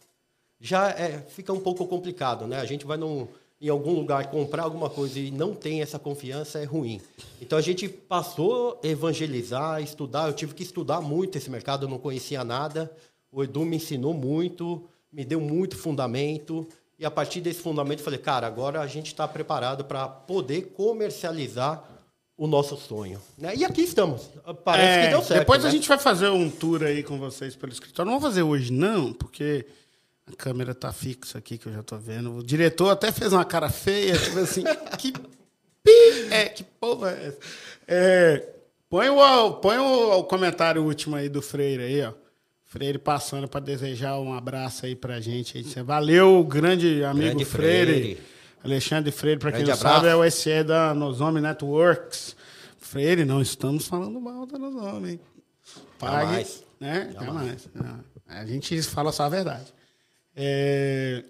já 0.60 0.89
é, 0.89 1.20
fica 1.20 1.54
um 1.54 1.60
pouco 1.60 1.86
complicado, 1.86 2.48
né? 2.48 2.60
A 2.60 2.66
gente 2.66 2.84
vai 2.84 2.98
num, 2.98 3.28
em 3.64 3.70
algum 3.70 3.93
lugar 3.93 4.30
comprar 4.30 4.64
alguma 4.64 4.89
coisa 4.89 5.18
e 5.18 5.32
não 5.32 5.55
tem 5.55 5.82
essa 5.82 5.97
confiança, 5.97 6.59
é 6.59 6.66
ruim. 6.66 6.99
Então 7.41 7.57
a 7.57 7.61
gente 7.61 7.88
passou 7.88 8.78
a 8.84 8.86
evangelizar, 8.86 9.82
estudar. 9.82 10.28
Eu 10.28 10.34
tive 10.34 10.53
que 10.53 10.64
estudar 10.64 10.99
muito 10.99 11.38
esse 11.38 11.49
mercado, 11.49 11.86
eu 11.86 11.89
não 11.89 11.97
conhecia 11.97 12.43
nada. 12.43 12.91
O 13.32 13.41
Edu 13.41 13.64
me 13.64 13.78
ensinou 13.78 14.14
muito, 14.14 14.84
me 15.09 15.24
deu 15.24 15.39
muito 15.39 15.78
fundamento. 15.78 16.68
E 16.99 17.05
a 17.05 17.09
partir 17.09 17.39
desse 17.39 17.61
fundamento, 17.61 17.99
eu 17.99 18.03
falei, 18.03 18.20
cara, 18.20 18.45
agora 18.45 18.82
a 18.82 18.88
gente 18.88 19.07
está 19.07 19.26
preparado 19.26 19.86
para 19.86 20.09
poder 20.09 20.74
comercializar 20.74 21.89
o 22.38 22.47
nosso 22.47 22.76
sonho. 22.76 23.22
Né? 23.38 23.55
E 23.55 23.64
aqui 23.64 23.84
estamos. 23.84 24.30
Parece 24.66 24.99
é, 24.99 25.05
que 25.05 25.09
deu 25.11 25.22
certo. 25.22 25.39
Depois 25.39 25.64
né? 25.64 25.70
a 25.70 25.72
gente 25.72 25.88
vai 25.88 25.97
fazer 25.97 26.28
um 26.28 26.49
tour 26.49 26.84
aí 26.84 27.01
com 27.01 27.18
vocês 27.18 27.55
pelo 27.55 27.72
escritório. 27.72 28.11
Não 28.11 28.20
vou 28.20 28.30
fazer 28.30 28.43
hoje, 28.43 28.74
não, 28.74 29.14
porque 29.14 29.66
a 30.26 30.36
câmera 30.36 30.74
tá 30.74 30.91
fixa 30.93 31.38
aqui, 31.38 31.57
que 31.57 31.67
eu 31.67 31.74
já 31.74 31.84
tô 31.84 31.97
vendo. 31.97 32.38
O 32.38 32.43
diretor 32.43 32.89
até 32.89 33.11
fez 33.11 33.34
uma 33.34 33.45
cara 33.45 33.69
feia, 33.69 34.17
tipo 34.17 34.39
assim, 34.39 34.63
que 34.97 35.13
é, 36.32 36.45
que 36.45 36.63
porra 36.63 37.11
é 37.11 37.28
essa? 37.28 37.38
É, 37.88 38.49
põe 38.89 39.09
o, 39.09 39.53
põe 39.55 39.78
o, 39.78 40.19
o, 40.19 40.24
comentário 40.24 40.84
último 40.84 41.15
aí 41.15 41.28
do 41.28 41.41
Freire 41.41 41.84
aí, 41.84 42.01
ó. 42.03 42.13
Freire 42.65 42.97
passando 42.97 43.47
para 43.47 43.59
desejar 43.59 44.17
um 44.17 44.34
abraço 44.34 44.86
aí 44.86 44.95
pra 44.95 45.19
gente. 45.19 45.57
Aí. 45.57 45.84
Valeu, 45.84 46.43
grande 46.43 47.03
amigo 47.03 47.28
grande 47.28 47.45
Freire. 47.45 47.91
Freire. 47.91 48.24
Alexandre 48.63 49.11
Freire, 49.11 49.39
para 49.39 49.51
quem 49.51 49.65
não 49.65 49.74
abraço. 49.74 49.95
sabe, 49.95 50.07
é 50.07 50.15
o 50.15 50.32
SE 50.32 50.63
da 50.63 50.93
Nozome 50.93 51.41
Networks. 51.41 52.36
Freire, 52.80 53.26
não 53.26 53.41
estamos 53.41 53.86
falando 53.86 54.19
mal 54.21 54.45
da 54.45 54.57
Nozome? 54.57 55.19
Pague, 55.99 56.26
Jamais. 56.26 56.63
né? 56.80 57.11
Jamais. 57.13 57.69
Jamais. 57.76 58.05
A 58.28 58.45
gente 58.45 58.82
fala 58.84 59.11
só 59.11 59.24
a 59.24 59.30
verdade. 59.30 59.74
É, 60.36 61.23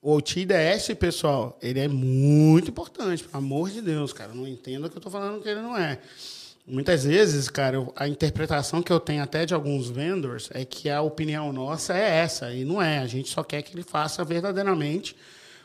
o 0.00 0.20
TIDS, 0.20 0.94
pessoal, 0.98 1.58
ele 1.62 1.80
é 1.80 1.88
muito 1.88 2.70
importante, 2.70 3.24
pelo 3.24 3.38
amor 3.38 3.70
de 3.70 3.80
Deus, 3.80 4.12
cara. 4.12 4.34
Não 4.34 4.46
entenda 4.46 4.88
que 4.88 4.96
eu 4.96 4.98
estou 4.98 5.10
falando 5.10 5.42
que 5.42 5.48
ele 5.48 5.62
não 5.62 5.76
é. 5.76 5.98
Muitas 6.66 7.04
vezes, 7.04 7.48
cara, 7.48 7.86
a 7.94 8.08
interpretação 8.08 8.82
que 8.82 8.92
eu 8.92 8.98
tenho 8.98 9.22
até 9.22 9.44
de 9.44 9.52
alguns 9.52 9.90
vendors 9.90 10.48
é 10.52 10.64
que 10.64 10.88
a 10.88 11.02
opinião 11.02 11.52
nossa 11.52 11.96
é 11.96 12.18
essa, 12.18 12.52
e 12.52 12.64
não 12.64 12.80
é. 12.80 12.98
A 12.98 13.06
gente 13.06 13.28
só 13.28 13.42
quer 13.42 13.60
que 13.62 13.74
ele 13.74 13.82
faça 13.82 14.24
verdadeiramente 14.24 15.14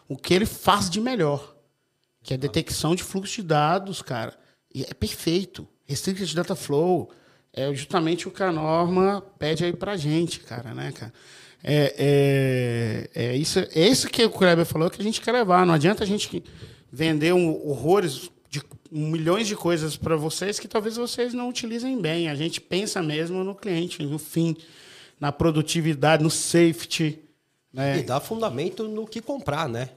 o 0.10 0.18
que 0.18 0.34
ele 0.34 0.46
faz 0.46 0.90
de 0.90 1.00
melhor, 1.00 1.56
que 2.22 2.34
é 2.34 2.38
detecção 2.38 2.96
de 2.96 3.04
fluxo 3.04 3.42
de 3.42 3.44
dados, 3.44 4.02
cara. 4.02 4.38
E 4.74 4.84
é 4.84 4.94
perfeito. 4.94 5.68
Restricted 5.86 6.36
Data 6.36 6.56
Flow 6.56 7.10
é 7.54 7.74
justamente 7.74 8.28
o 8.28 8.32
que 8.32 8.44
a 8.44 8.52
norma 8.52 9.22
pede 9.38 9.66
aí 9.66 9.74
pra 9.74 9.98
gente, 9.98 10.40
cara, 10.42 10.74
né, 10.74 10.92
cara? 10.92 11.14
É, 11.64 13.10
é, 13.16 13.24
é, 13.26 13.36
isso, 13.36 13.60
é 13.60 13.88
isso 13.88 14.10
que 14.10 14.24
o 14.24 14.30
Kleber 14.30 14.66
falou 14.66 14.90
que 14.90 15.02
a 15.02 15.04
gente 15.04 15.22
quer 15.22 15.32
levar. 15.32 15.66
Não 15.66 15.74
adianta 15.74 16.04
a 16.04 16.08
gente 16.08 16.44
vender 16.92 17.34
um, 17.34 17.50
horrores 17.68 18.30
de 18.50 18.62
milhões 18.92 19.48
de 19.48 19.56
coisas 19.56 19.96
para 19.96 20.16
vocês 20.16 20.60
que 20.60 20.68
talvez 20.68 20.96
vocês 20.96 21.34
não 21.34 21.50
utilizem 21.50 22.00
bem. 22.02 22.30
A 22.30 22.36
gente 22.36 22.60
pensa 22.60 23.02
mesmo 23.04 23.44
no 23.44 23.54
cliente, 23.54 24.04
no 24.04 24.18
fim, 24.18 24.56
na 25.20 25.32
produtividade, 25.32 26.24
no 26.24 26.32
safety. 26.32 27.20
Né? 27.72 28.00
E 28.00 28.04
dá 28.04 28.20
fundamento 28.20 28.88
no 28.88 29.06
que 29.06 29.22
comprar, 29.22 29.68
né? 29.70 29.90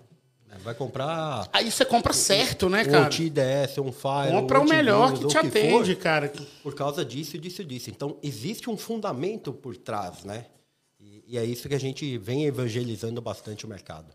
Vai 0.63 0.75
comprar. 0.75 1.49
Aí 1.53 1.71
você 1.71 1.85
compra 1.85 2.13
certo, 2.13 2.69
né, 2.69 2.85
cara? 2.85 3.07
Um 3.07 3.09
TDS, 3.09 3.79
um 3.79 3.91
Fire. 3.91 4.33
Compra 4.33 4.61
um 4.61 4.65
o 4.65 4.69
melhor 4.69 5.13
que 5.15 5.27
te 5.27 5.33
que 5.33 5.47
atende, 5.47 5.95
for, 5.95 6.03
cara. 6.03 6.33
Por 6.63 6.75
causa 6.75 7.05
disso, 7.05 7.39
disso, 7.39 7.65
disso. 7.65 7.89
Então, 7.89 8.19
existe 8.23 8.69
um 8.69 8.77
fundamento 8.77 9.53
por 9.53 9.77
trás, 9.77 10.25
né? 10.25 10.47
E 11.33 11.39
é 11.39 11.45
isso 11.47 11.67
que 11.67 11.75
a 11.75 11.81
gente 11.81 12.19
vem 12.19 12.45
evangelizando 12.45 13.23
bastante 13.23 13.65
o 13.65 13.69
mercado. 13.69 14.13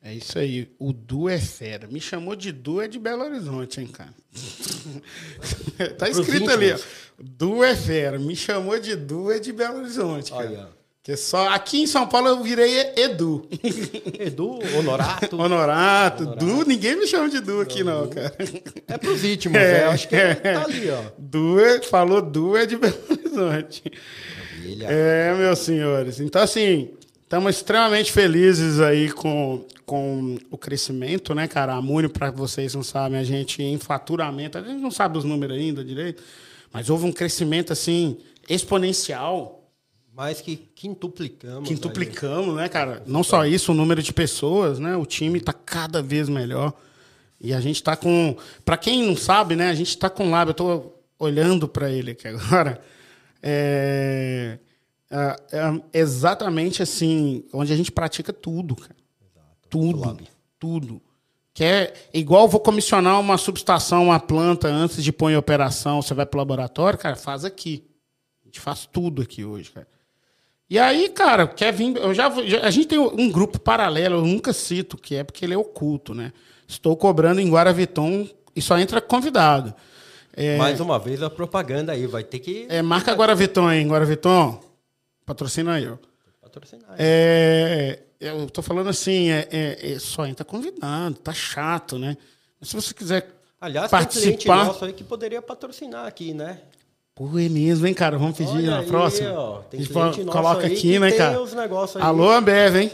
É 0.00 0.14
isso 0.14 0.38
aí. 0.38 0.74
O 0.78 0.90
Du 0.90 1.28
é 1.28 1.38
fera. 1.38 1.86
Me 1.86 2.00
chamou 2.00 2.34
de 2.34 2.50
Du 2.50 2.80
é 2.80 2.88
de 2.88 2.98
Belo 2.98 3.24
Horizonte, 3.24 3.82
hein, 3.82 3.88
cara? 3.88 4.14
tá 5.98 6.08
escrito 6.08 6.50
ali, 6.50 6.72
ó. 6.72 6.78
Du 7.18 7.62
é 7.62 7.76
fera. 7.76 8.18
Me 8.18 8.34
chamou 8.34 8.80
de 8.80 8.96
Du 8.96 9.30
é 9.30 9.38
de 9.38 9.52
Belo 9.52 9.80
Horizonte, 9.80 10.30
cara. 10.30 10.46
Olha. 10.46 10.68
Que 11.02 11.14
só 11.14 11.48
aqui 11.50 11.82
em 11.82 11.86
São 11.86 12.06
Paulo 12.06 12.28
eu 12.28 12.42
virei 12.42 12.94
Edu. 12.96 13.46
Edu, 14.18 14.60
Honorato. 14.78 15.36
Honorato, 15.38 16.24
Du, 16.36 16.64
ninguém 16.66 16.96
me 16.96 17.06
chama 17.06 17.28
de 17.28 17.40
Du 17.40 17.60
aqui 17.60 17.84
não, 17.84 18.08
cara. 18.08 18.34
É 18.86 18.96
pros 18.96 19.24
íntimos, 19.24 19.56
é, 19.60 19.80
é 19.80 19.84
acho 19.84 20.08
que 20.08 20.16
é, 20.16 20.34
tá 20.34 20.64
ali, 20.64 20.90
ó. 20.90 21.02
Du, 21.18 21.60
é, 21.60 21.82
falou 21.82 22.22
Du 22.22 22.56
é 22.56 22.64
de 22.64 22.76
Belo 22.76 22.96
Horizonte. 23.10 23.84
Maravilha. 24.68 24.86
É, 24.88 25.34
meus 25.34 25.58
senhores. 25.60 26.20
Então, 26.20 26.42
assim, 26.42 26.90
estamos 27.22 27.56
extremamente 27.56 28.12
felizes 28.12 28.80
aí 28.80 29.10
com, 29.10 29.64
com 29.86 30.38
o 30.50 30.58
crescimento, 30.58 31.34
né, 31.34 31.46
cara? 31.46 31.74
A 31.74 31.82
Múnio, 31.82 32.10
para 32.10 32.30
vocês 32.30 32.74
não 32.74 32.82
sabem, 32.82 33.18
a 33.18 33.24
gente 33.24 33.62
em 33.62 33.78
faturamento, 33.78 34.58
a 34.58 34.62
gente 34.62 34.80
não 34.80 34.90
sabe 34.90 35.18
os 35.18 35.24
números 35.24 35.56
ainda 35.56 35.84
direito, 35.84 36.22
mas 36.72 36.90
houve 36.90 37.06
um 37.06 37.12
crescimento, 37.12 37.72
assim, 37.72 38.18
exponencial. 38.48 39.54
Mais 40.14 40.40
que 40.40 40.56
quintuplicamos. 40.56 41.68
Quintuplicamos, 41.68 42.56
né, 42.56 42.68
cara? 42.68 43.04
Não 43.06 43.22
só 43.22 43.46
isso, 43.46 43.70
o 43.70 43.74
número 43.74 44.02
de 44.02 44.12
pessoas, 44.12 44.80
né? 44.80 44.96
O 44.96 45.06
time 45.06 45.38
está 45.38 45.52
cada 45.52 46.02
vez 46.02 46.28
melhor. 46.28 46.72
E 47.40 47.54
a 47.54 47.60
gente 47.60 47.76
está 47.76 47.94
com. 47.94 48.36
Para 48.64 48.76
quem 48.76 49.04
não 49.04 49.16
sabe, 49.16 49.54
né? 49.54 49.70
A 49.70 49.74
gente 49.74 49.90
está 49.90 50.10
com 50.10 50.28
lábio. 50.28 50.50
Eu 50.50 50.52
estou 50.52 51.04
olhando 51.20 51.68
para 51.68 51.88
ele 51.88 52.10
aqui 52.10 52.26
agora 52.26 52.82
é, 53.50 54.58
é, 55.10 55.36
é, 55.52 55.98
exatamente 55.98 56.82
assim, 56.82 57.44
onde 57.52 57.72
a 57.72 57.76
gente 57.76 57.90
pratica 57.90 58.32
tudo, 58.32 58.76
cara. 58.76 58.96
Exato. 59.22 59.68
Tudo, 59.70 60.18
tudo. 60.58 61.02
Que 61.54 61.64
é 61.64 61.94
igual 62.12 62.46
vou 62.46 62.60
comissionar 62.60 63.18
uma 63.18 63.38
subestação, 63.38 64.04
uma 64.04 64.20
planta 64.20 64.68
antes 64.68 65.02
de 65.02 65.12
pôr 65.12 65.30
em 65.30 65.36
operação, 65.36 66.02
você 66.02 66.14
vai 66.14 66.26
para 66.26 66.36
o 66.36 66.38
laboratório, 66.38 66.98
cara, 66.98 67.16
faz 67.16 67.44
aqui. 67.44 67.84
A 68.42 68.46
gente 68.46 68.60
faz 68.60 68.86
tudo 68.86 69.22
aqui 69.22 69.44
hoje, 69.44 69.70
cara. 69.70 69.88
E 70.70 70.78
aí, 70.78 71.08
cara, 71.08 71.46
quer 71.46 71.72
vir. 71.72 71.96
Eu 71.96 72.12
já, 72.12 72.30
já, 72.44 72.60
a 72.60 72.70
gente 72.70 72.88
tem 72.88 72.98
um 72.98 73.30
grupo 73.30 73.58
paralelo, 73.58 74.16
eu 74.16 74.26
nunca 74.26 74.52
cito, 74.52 74.98
que 74.98 75.14
é 75.14 75.24
porque 75.24 75.44
ele 75.44 75.54
é 75.54 75.58
oculto, 75.58 76.14
né? 76.14 76.32
Estou 76.66 76.94
cobrando 76.94 77.40
em 77.40 77.50
Guaraviton 77.50 78.28
e 78.54 78.60
só 78.60 78.78
entra 78.78 79.00
convidado. 79.00 79.74
É, 80.40 80.56
Mais 80.56 80.78
uma 80.78 81.00
vez 81.00 81.20
a 81.20 81.28
propaganda 81.28 81.90
aí, 81.90 82.06
vai 82.06 82.22
ter 82.22 82.38
que. 82.38 82.64
É, 82.68 82.80
marca 82.80 83.10
agora 83.10 83.34
Viton 83.34 83.66
aí, 83.66 83.82
agora 83.82 84.04
Viton. 84.04 84.60
Patrocina 85.26 85.74
aí, 85.74 85.88
ó. 85.88 85.96
Patrocina 86.40 86.84
aí. 86.90 86.96
É, 86.96 87.98
eu 88.20 88.48
tô 88.48 88.62
falando 88.62 88.88
assim, 88.88 89.30
é, 89.30 89.48
é, 89.50 89.92
é 89.94 89.98
só 89.98 90.24
entra 90.24 90.44
convidado, 90.44 91.16
tá 91.16 91.32
chato, 91.32 91.98
né? 91.98 92.16
Mas 92.60 92.68
se 92.68 92.76
você 92.76 92.94
quiser 92.94 93.28
Aliás, 93.60 93.90
participar... 93.90 94.28
tem 94.28 94.36
cliente 94.38 94.66
nosso 94.66 94.84
aí 94.84 94.92
que 94.92 95.02
poderia 95.02 95.42
patrocinar 95.42 96.06
aqui, 96.06 96.32
né? 96.32 96.60
Pô, 97.16 97.26
é 97.36 97.48
mesmo, 97.48 97.88
hein, 97.88 97.94
cara? 97.94 98.16
Vamos 98.16 98.36
pedir 98.36 98.58
Olha 98.58 98.70
na 98.70 98.78
aí, 98.78 98.86
próxima. 98.86 99.32
Ó, 99.32 99.58
tem 99.62 99.84
cliente 99.84 100.24
coloca 100.24 100.68
aqui, 100.68 101.00
né, 101.00 101.10
cara? 101.10 101.36
Alô, 102.00 102.30
Ambev, 102.30 102.76
hein? 102.76 102.92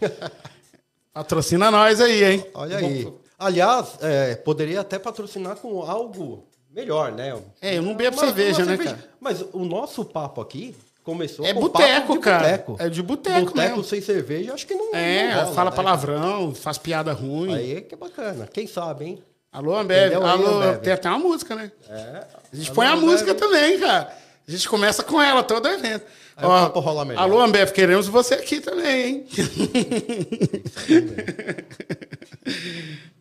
Patrocina 1.12 1.68
nós 1.68 2.00
aí, 2.00 2.22
hein? 2.22 2.46
Olha 2.54 2.76
aí. 2.76 3.12
Aliás, 3.36 3.98
é, 4.00 4.36
poderia 4.36 4.82
até 4.82 5.00
patrocinar 5.00 5.56
com 5.56 5.82
algo 5.82 6.46
melhor, 6.76 7.10
né? 7.10 7.34
É, 7.60 7.78
eu 7.78 7.82
não 7.82 7.94
bebo 7.94 8.18
cerveja, 8.18 8.64
né, 8.64 8.76
cerveja. 8.76 8.90
cara? 8.96 9.08
Mas 9.18 9.42
o 9.52 9.64
nosso 9.64 10.04
papo 10.04 10.42
aqui 10.42 10.76
começou 11.02 11.46
é 11.46 11.54
com 11.54 11.60
boteco, 11.60 12.20
cara. 12.20 12.44
Boteco. 12.44 12.76
É 12.78 12.88
de 12.90 13.02
boteco, 13.02 13.46
Boteco 13.46 13.82
sem 13.82 14.00
cerveja, 14.02 14.52
acho 14.52 14.66
que 14.66 14.74
não. 14.74 14.94
É, 14.94 15.34
não 15.34 15.42
rola, 15.44 15.54
fala 15.54 15.70
né, 15.70 15.76
palavrão, 15.76 16.42
cara? 16.48 16.54
faz 16.54 16.76
piada 16.76 17.12
ruim. 17.12 17.54
Aí 17.54 17.76
é 17.76 17.80
que 17.80 17.94
é 17.94 17.98
bacana. 17.98 18.46
Quem 18.52 18.66
sabe, 18.66 19.06
hein? 19.06 19.22
Alô, 19.50 19.74
Ambev. 19.74 20.14
Alô, 20.16 20.60
Ambev. 20.60 20.80
tem 20.82 20.92
até 20.92 21.08
uma 21.08 21.18
música, 21.18 21.54
né? 21.54 21.72
É. 21.88 22.26
A 22.52 22.56
gente 22.56 22.66
Alô, 22.68 22.74
põe 22.74 22.86
a 22.86 22.92
Ambev. 22.92 23.06
música 23.06 23.34
também, 23.34 23.78
cara. 23.80 24.14
A 24.46 24.50
gente 24.50 24.68
começa 24.68 25.02
com 25.02 25.20
ela 25.20 25.42
todo 25.42 25.66
evento. 25.66 26.04
Aí 26.36 26.44
Ó, 26.46 26.48
o 26.48 26.66
papo 26.66 26.80
rola 26.80 27.04
melhor. 27.04 27.22
Alô, 27.22 27.40
Ambev, 27.40 27.72
queremos 27.72 28.06
você 28.06 28.34
aqui 28.34 28.60
também, 28.60 29.06
hein? 29.06 29.26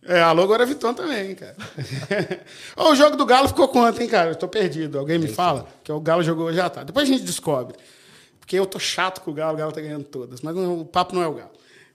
É, 0.07 0.21
alô 0.21 0.43
agora 0.43 0.63
é 0.63 0.65
Vitão 0.67 0.93
também, 0.93 1.33
cara. 1.33 1.55
oh, 2.77 2.91
o 2.91 2.95
jogo 2.95 3.17
do 3.17 3.25
Galo 3.25 3.47
ficou 3.47 3.67
quanto, 3.67 3.99
hein, 4.01 4.07
cara? 4.07 4.29
Eu 4.29 4.35
tô 4.35 4.47
perdido. 4.47 4.99
Alguém 4.99 5.17
me 5.17 5.27
fala? 5.27 5.67
Que 5.83 5.91
o 5.91 5.99
Galo 5.99 6.21
jogou 6.21 6.53
já 6.53 6.69
tá. 6.69 6.83
Depois 6.83 7.09
a 7.09 7.11
gente 7.11 7.23
descobre. 7.23 7.75
Porque 8.39 8.57
eu 8.57 8.67
tô 8.67 8.77
chato 8.77 9.21
com 9.21 9.31
o 9.31 9.33
Galo, 9.33 9.55
o 9.55 9.57
Galo 9.57 9.71
tá 9.71 9.81
ganhando 9.81 10.03
todas. 10.03 10.41
Mas 10.41 10.55
não, 10.55 10.81
o 10.81 10.85
papo 10.85 11.15
não 11.15 11.23
é 11.23 11.27
o 11.27 11.33
Galo. 11.33 11.49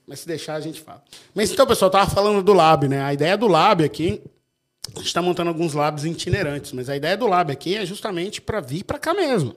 Mas 0.05 0.19
se 0.19 0.27
deixar, 0.27 0.55
a 0.55 0.59
gente 0.59 0.81
fala. 0.81 1.01
Mas 1.33 1.51
então, 1.51 1.65
pessoal, 1.65 1.87
eu 1.87 1.91
tava 1.93 2.11
falando 2.11 2.43
do 2.43 2.51
Lab, 2.51 2.85
né? 2.89 3.01
A 3.01 3.13
ideia 3.13 3.37
do 3.37 3.47
Lab 3.47 3.81
aqui, 3.81 4.21
a 4.93 4.97
gente 4.97 5.07
está 5.07 5.21
montando 5.21 5.49
alguns 5.49 5.73
labs 5.73 6.03
itinerantes, 6.03 6.73
mas 6.73 6.89
a 6.89 6.97
ideia 6.97 7.15
do 7.15 7.27
Lab 7.27 7.49
aqui 7.49 7.77
é 7.77 7.85
justamente 7.85 8.41
para 8.41 8.59
vir 8.59 8.83
para 8.83 8.99
cá 8.99 9.13
mesmo. 9.13 9.55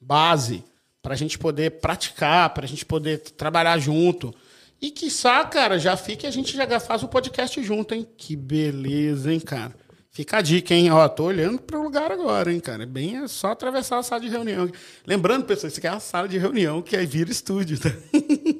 Base, 0.00 0.62
para 1.04 1.12
a 1.12 1.16
gente 1.18 1.38
poder 1.38 1.72
praticar, 1.82 2.48
para 2.54 2.64
a 2.64 2.68
gente 2.68 2.82
poder 2.86 3.18
trabalhar 3.18 3.78
junto. 3.78 4.34
E 4.80 4.90
quiçá, 4.90 5.44
cara, 5.44 5.78
já 5.78 5.98
fique 5.98 6.26
a 6.26 6.30
gente 6.30 6.56
já 6.56 6.80
faz 6.80 7.02
o 7.02 7.08
podcast 7.08 7.62
junto, 7.62 7.94
hein? 7.94 8.08
Que 8.16 8.34
beleza, 8.34 9.30
hein, 9.30 9.38
cara? 9.38 9.76
Fica 10.10 10.38
a 10.38 10.40
dica, 10.40 10.72
hein? 10.72 10.90
Ó, 10.90 11.06
tô 11.06 11.24
olhando 11.24 11.60
para 11.60 11.78
o 11.78 11.82
lugar 11.82 12.10
agora, 12.10 12.50
hein, 12.50 12.58
cara? 12.58 12.84
É 12.84 12.86
bem 12.86 13.18
é 13.18 13.28
só 13.28 13.48
atravessar 13.48 13.98
a 13.98 14.02
sala 14.02 14.22
de 14.22 14.28
reunião. 14.28 14.70
Lembrando, 15.06 15.44
pessoal, 15.44 15.68
isso 15.68 15.78
aqui 15.78 15.86
é 15.86 15.90
a 15.90 16.00
sala 16.00 16.26
de 16.26 16.38
reunião 16.38 16.80
que 16.80 16.96
aí 16.96 17.04
vira 17.04 17.30
estúdio, 17.30 17.78
tá? 17.78 17.92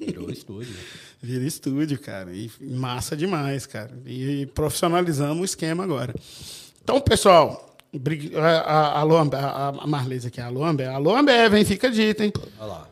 Virou 0.07 0.31
estúdio. 0.31 0.75
Vira 1.23 1.47
estúdio, 1.47 1.99
cara. 1.99 2.31
E 2.35 2.51
massa 2.61 3.17
demais, 3.17 3.65
cara. 3.65 3.91
E 4.05 4.45
profissionalizamos 4.55 5.41
o 5.41 5.45
esquema 5.47 5.83
agora. 5.83 6.15
Então, 6.83 7.01
pessoal, 7.01 7.74
alô, 8.67 9.17
a 9.19 9.87
Marlese 9.87 10.29
aqui, 10.29 10.41
alô, 10.41 10.65
Amber. 10.65 10.89
Alô, 10.91 11.15
Amber, 11.15 11.51
vem, 11.51 11.65
fica 11.65 11.91
dito, 11.91 12.23
hein? 12.23 12.33
Olha 12.59 12.67
lá. 12.67 12.89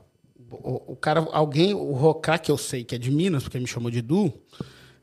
O, 0.51 0.93
o, 0.93 0.97
cara, 0.97 1.27
alguém, 1.33 1.75
o 1.75 1.93
Rocá, 1.93 2.39
que 2.39 2.51
eu 2.51 2.59
sei 2.59 2.85
que 2.85 2.95
é 2.95 2.99
de 2.99 3.11
Minas, 3.11 3.43
porque 3.43 3.59
me 3.59 3.67
chamou 3.67 3.91
de 3.91 4.03
Du, 4.03 4.33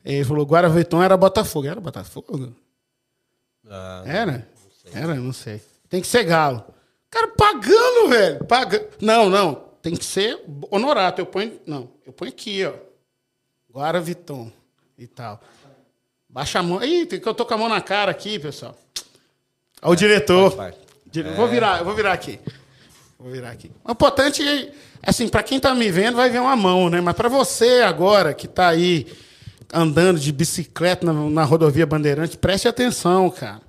ele 0.04 0.24
falou: 0.24 0.46
Guaravetão 0.46 1.02
era 1.02 1.16
Botafogo. 1.16 1.66
Era 1.66 1.80
Botafogo? 1.80 2.54
Ah, 3.68 4.02
Era? 4.06 4.48
Não 4.92 5.02
Era? 5.02 5.14
Não 5.14 5.32
sei. 5.32 5.60
Tem 5.88 6.00
que 6.00 6.06
ser 6.06 6.24
galo. 6.24 6.64
Cara, 7.10 7.28
pagando, 7.28 8.08
velho. 8.08 8.44
Pagando. 8.44 8.86
Não, 9.00 9.28
não. 9.28 9.54
Tem 9.82 9.94
que 9.94 10.04
ser 10.04 10.40
honorato. 10.70 11.20
Eu 11.20 11.26
ponho. 11.26 11.58
Não, 11.66 11.88
eu 12.06 12.12
ponho 12.12 12.30
aqui, 12.30 12.64
ó. 12.64 12.72
Guara 13.72 14.00
Viton 14.00 14.50
e 14.96 15.06
tal. 15.06 15.40
Baixa 16.28 16.60
a 16.60 16.62
mão. 16.62 16.82
Ih, 16.82 17.06
que 17.06 17.26
eu 17.26 17.34
tô 17.34 17.44
com 17.44 17.54
a 17.54 17.58
mão 17.58 17.68
na 17.68 17.80
cara 17.80 18.10
aqui, 18.10 18.38
pessoal. 18.38 18.76
Olha 19.82 19.92
o 19.92 19.96
diretor. 19.96 20.56
É. 21.14 21.34
Vou 21.34 21.48
virar, 21.48 21.82
vou 21.82 21.94
virar 21.94 22.12
aqui. 22.12 22.38
Vou 23.18 23.30
virar 23.30 23.50
aqui. 23.50 23.70
O 23.84 23.92
importante 23.92 24.42
é, 24.46 24.72
assim, 25.02 25.28
para 25.28 25.42
quem 25.42 25.60
tá 25.60 25.74
me 25.74 25.90
vendo, 25.90 26.16
vai 26.16 26.30
ver 26.30 26.40
uma 26.40 26.56
mão, 26.56 26.88
né? 26.88 27.00
Mas 27.00 27.14
para 27.14 27.28
você 27.28 27.82
agora 27.82 28.32
que 28.32 28.48
tá 28.48 28.68
aí 28.68 29.06
andando 29.72 30.18
de 30.18 30.32
bicicleta 30.32 31.04
na, 31.04 31.12
na 31.12 31.44
rodovia 31.44 31.86
Bandeirante, 31.86 32.38
preste 32.38 32.66
atenção, 32.66 33.30
cara. 33.30 33.60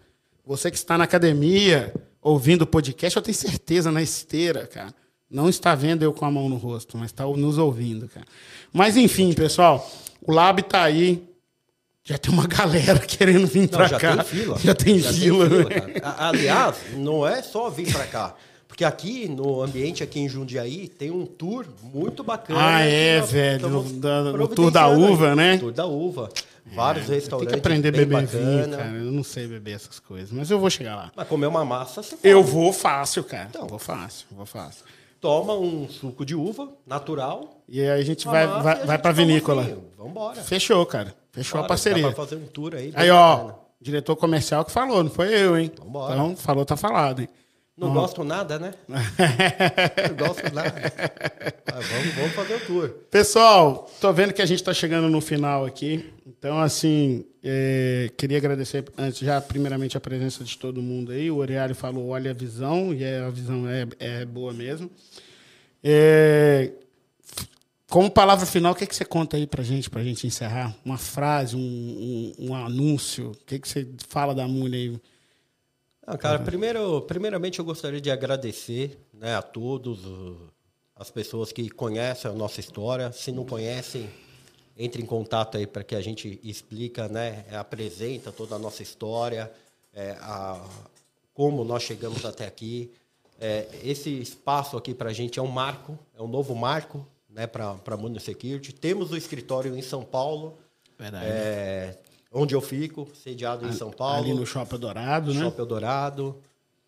Você 0.45 0.71
que 0.71 0.77
está 0.77 0.97
na 0.97 1.03
academia, 1.03 1.93
ouvindo 2.21 2.63
o 2.63 2.67
podcast, 2.67 3.15
eu 3.15 3.21
tenho 3.21 3.35
certeza 3.35 3.91
na 3.91 4.01
esteira, 4.01 4.67
cara. 4.67 4.93
Não 5.29 5.47
está 5.47 5.73
vendo 5.75 6.03
eu 6.03 6.11
com 6.11 6.25
a 6.25 6.31
mão 6.31 6.49
no 6.49 6.57
rosto, 6.57 6.97
mas 6.97 7.07
está 7.07 7.25
nos 7.25 7.57
ouvindo, 7.57 8.07
cara. 8.07 8.25
Mas 8.73 8.97
enfim, 8.97 9.33
pessoal, 9.33 9.89
o 10.21 10.31
Lab 10.31 10.59
está 10.61 10.83
aí. 10.83 11.23
Já 12.11 12.17
tem 12.17 12.33
uma 12.33 12.45
galera 12.45 12.99
querendo 13.07 13.47
vir 13.47 13.69
para 13.69 13.89
cá. 13.89 13.97
Já 13.97 14.15
tem 14.15 14.23
fila. 14.25 14.59
Já 14.59 14.75
tem 14.75 14.99
já 14.99 15.13
fila. 15.13 15.49
Tem 15.49 15.59
fila 15.59 15.69
né? 15.69 16.01
Aliás, 16.17 16.75
não 16.95 17.25
é 17.25 17.41
só 17.41 17.69
vir 17.69 17.91
para 17.91 18.05
cá. 18.05 18.35
Porque 18.67 18.83
aqui, 18.83 19.29
no 19.29 19.61
ambiente 19.61 20.03
aqui 20.03 20.19
em 20.19 20.27
Jundiaí, 20.27 20.87
tem 20.87 21.09
um 21.11 21.25
tour 21.25 21.65
muito 21.81 22.23
bacana. 22.23 22.59
Ah, 22.77 22.81
é, 22.81 23.21
velho. 23.21 23.69
No, 23.69 24.47
tour 24.47 24.71
da 24.71 24.87
uva, 24.87 25.29
aí. 25.29 25.35
né? 25.35 25.57
Tour 25.57 25.71
da 25.71 25.85
uva. 25.85 26.29
Vários 26.65 27.09
é, 27.09 27.15
restaurantes. 27.15 27.51
Tem 27.51 27.61
que 27.61 27.67
aprender 27.67 27.89
a 27.89 27.91
beber 27.91 28.25
vinho, 28.25 28.69
cara. 28.69 28.89
Eu 28.89 29.11
não 29.11 29.23
sei 29.23 29.47
beber 29.47 29.75
essas 29.75 29.99
coisas, 29.99 30.31
mas 30.31 30.49
eu 30.51 30.59
vou 30.59 30.69
chegar 30.69 30.95
lá. 30.95 31.11
Mas 31.15 31.27
comer 31.27 31.47
uma 31.47 31.65
massa, 31.65 32.03
você 32.03 32.15
pode. 32.15 32.27
Eu 32.27 32.43
vou 32.43 32.71
fácil, 32.71 33.23
cara. 33.23 33.47
Então, 33.49 33.67
vou 33.67 33.79
fácil, 33.79 34.25
vou 34.31 34.45
fácil. 34.45 34.83
Toma 35.21 35.53
um 35.53 35.87
suco 35.87 36.25
de 36.25 36.33
uva 36.33 36.67
natural. 36.85 37.61
E 37.69 37.79
aí 37.79 38.01
a 38.01 38.03
gente 38.03 38.25
vai, 38.25 38.47
vai, 38.47 38.85
vai 38.85 38.97
pra 38.97 39.11
vinícola. 39.11 39.61
Vamos 39.95 40.11
embora. 40.11 40.41
Fechou, 40.41 40.83
cara. 40.83 41.13
Fechou 41.31 41.59
Bora, 41.59 41.65
a 41.65 41.67
parceria. 41.67 42.03
Dá 42.03 42.11
pra 42.11 42.25
fazer 42.25 42.35
um 42.37 42.47
tour 42.47 42.73
aí. 42.73 42.91
Aí, 42.95 43.11
ó, 43.11 43.35
bacana. 43.35 43.55
diretor 43.79 44.15
comercial 44.15 44.65
que 44.65 44.71
falou, 44.71 45.03
não 45.03 45.11
foi 45.11 45.31
eu, 45.31 45.57
hein? 45.57 45.71
Vambora. 45.77 46.15
Então, 46.15 46.35
falou, 46.35 46.65
tá 46.65 46.75
falado, 46.75 47.21
hein? 47.21 47.29
Não 47.81 47.93
gosto 47.93 48.23
nada, 48.23 48.59
né? 48.59 48.75
não 48.87 50.15
gosto 50.15 50.53
nada. 50.53 50.93
Mas 51.73 51.87
vamos, 51.87 52.13
vamos 52.13 52.31
fazer 52.33 52.53
o 52.53 52.59
tour. 52.59 52.89
Pessoal, 53.09 53.89
tô 53.99 54.13
vendo 54.13 54.33
que 54.33 54.41
a 54.41 54.45
gente 54.45 54.59
está 54.59 54.71
chegando 54.71 55.09
no 55.09 55.19
final 55.19 55.65
aqui. 55.65 56.13
Então, 56.27 56.59
assim, 56.59 57.25
é, 57.43 58.11
queria 58.15 58.37
agradecer 58.37 58.85
antes 58.95 59.19
já, 59.19 59.41
primeiramente, 59.41 59.97
a 59.97 59.99
presença 59.99 60.43
de 60.43 60.55
todo 60.59 60.79
mundo 60.79 61.11
aí. 61.11 61.31
O 61.31 61.37
Oreário 61.37 61.73
falou, 61.73 62.09
olha 62.09 62.29
a 62.29 62.33
visão, 62.35 62.93
e 62.93 63.03
é, 63.03 63.21
a 63.21 63.31
visão 63.31 63.67
é, 63.67 63.87
é 63.99 64.25
boa 64.25 64.53
mesmo. 64.53 64.87
É, 65.83 66.71
como 67.89 68.11
palavra 68.11 68.45
final, 68.45 68.73
o 68.73 68.75
que, 68.75 68.83
é 68.83 68.87
que 68.87 68.95
você 68.95 69.03
conta 69.03 69.37
aí 69.37 69.47
pra 69.47 69.63
gente, 69.63 69.89
pra 69.89 70.03
gente 70.03 70.27
encerrar? 70.27 70.71
Uma 70.85 70.99
frase, 70.99 71.55
um, 71.55 71.59
um, 71.59 72.49
um 72.49 72.55
anúncio? 72.55 73.31
O 73.31 73.45
que, 73.45 73.55
é 73.55 73.59
que 73.59 73.67
você 73.67 73.87
fala 74.07 74.35
da 74.35 74.47
mulher 74.47 74.77
aí? 74.77 75.01
Não, 76.11 76.17
cara, 76.17 76.39
uhum. 76.39 76.43
primeiro, 76.43 77.01
primeiramente 77.03 77.59
eu 77.59 77.63
gostaria 77.63 78.01
de 78.01 78.11
agradecer 78.11 78.99
né, 79.13 79.33
a 79.33 79.41
todos, 79.41 80.01
as 80.93 81.09
pessoas 81.09 81.53
que 81.53 81.69
conhecem 81.69 82.29
a 82.29 82.33
nossa 82.33 82.59
história. 82.59 83.13
Se 83.13 83.31
não 83.31 83.45
conhecem, 83.45 84.09
entre 84.77 85.01
em 85.01 85.05
contato 85.05 85.55
aí 85.55 85.65
para 85.65 85.85
que 85.85 85.95
a 85.95 86.01
gente 86.01 86.37
explica, 86.43 87.07
né, 87.07 87.45
apresenta 87.53 88.29
toda 88.29 88.55
a 88.55 88.59
nossa 88.59 88.83
história, 88.83 89.49
é, 89.93 90.17
a, 90.19 90.61
como 91.33 91.63
nós 91.63 91.83
chegamos 91.83 92.25
até 92.25 92.45
aqui. 92.45 92.91
É, 93.39 93.69
esse 93.81 94.09
espaço 94.09 94.75
aqui 94.75 94.93
para 94.93 95.11
a 95.11 95.13
gente 95.13 95.39
é 95.39 95.41
um 95.41 95.47
marco, 95.47 95.97
é 96.13 96.21
um 96.21 96.27
novo 96.27 96.53
marco 96.53 97.07
né, 97.29 97.47
para 97.47 97.79
a 97.85 97.97
Mundo 97.97 98.19
Security. 98.19 98.73
Temos 98.73 99.13
o 99.13 99.17
escritório 99.17 99.77
em 99.77 99.81
São 99.81 100.03
Paulo. 100.03 100.57
Verdade. 100.99 101.25
É, 101.25 101.97
onde 102.31 102.55
eu 102.55 102.61
fico, 102.61 103.07
sediado 103.13 103.67
em 103.67 103.73
São 103.73 103.91
Paulo. 103.91 104.17
Ali 104.17 104.33
no 104.33 104.45
Shopping 104.45 104.75
Eldorado, 104.75 105.33
né? 105.33 105.41
Shopping 105.41 105.59
Eldorado, 105.59 106.35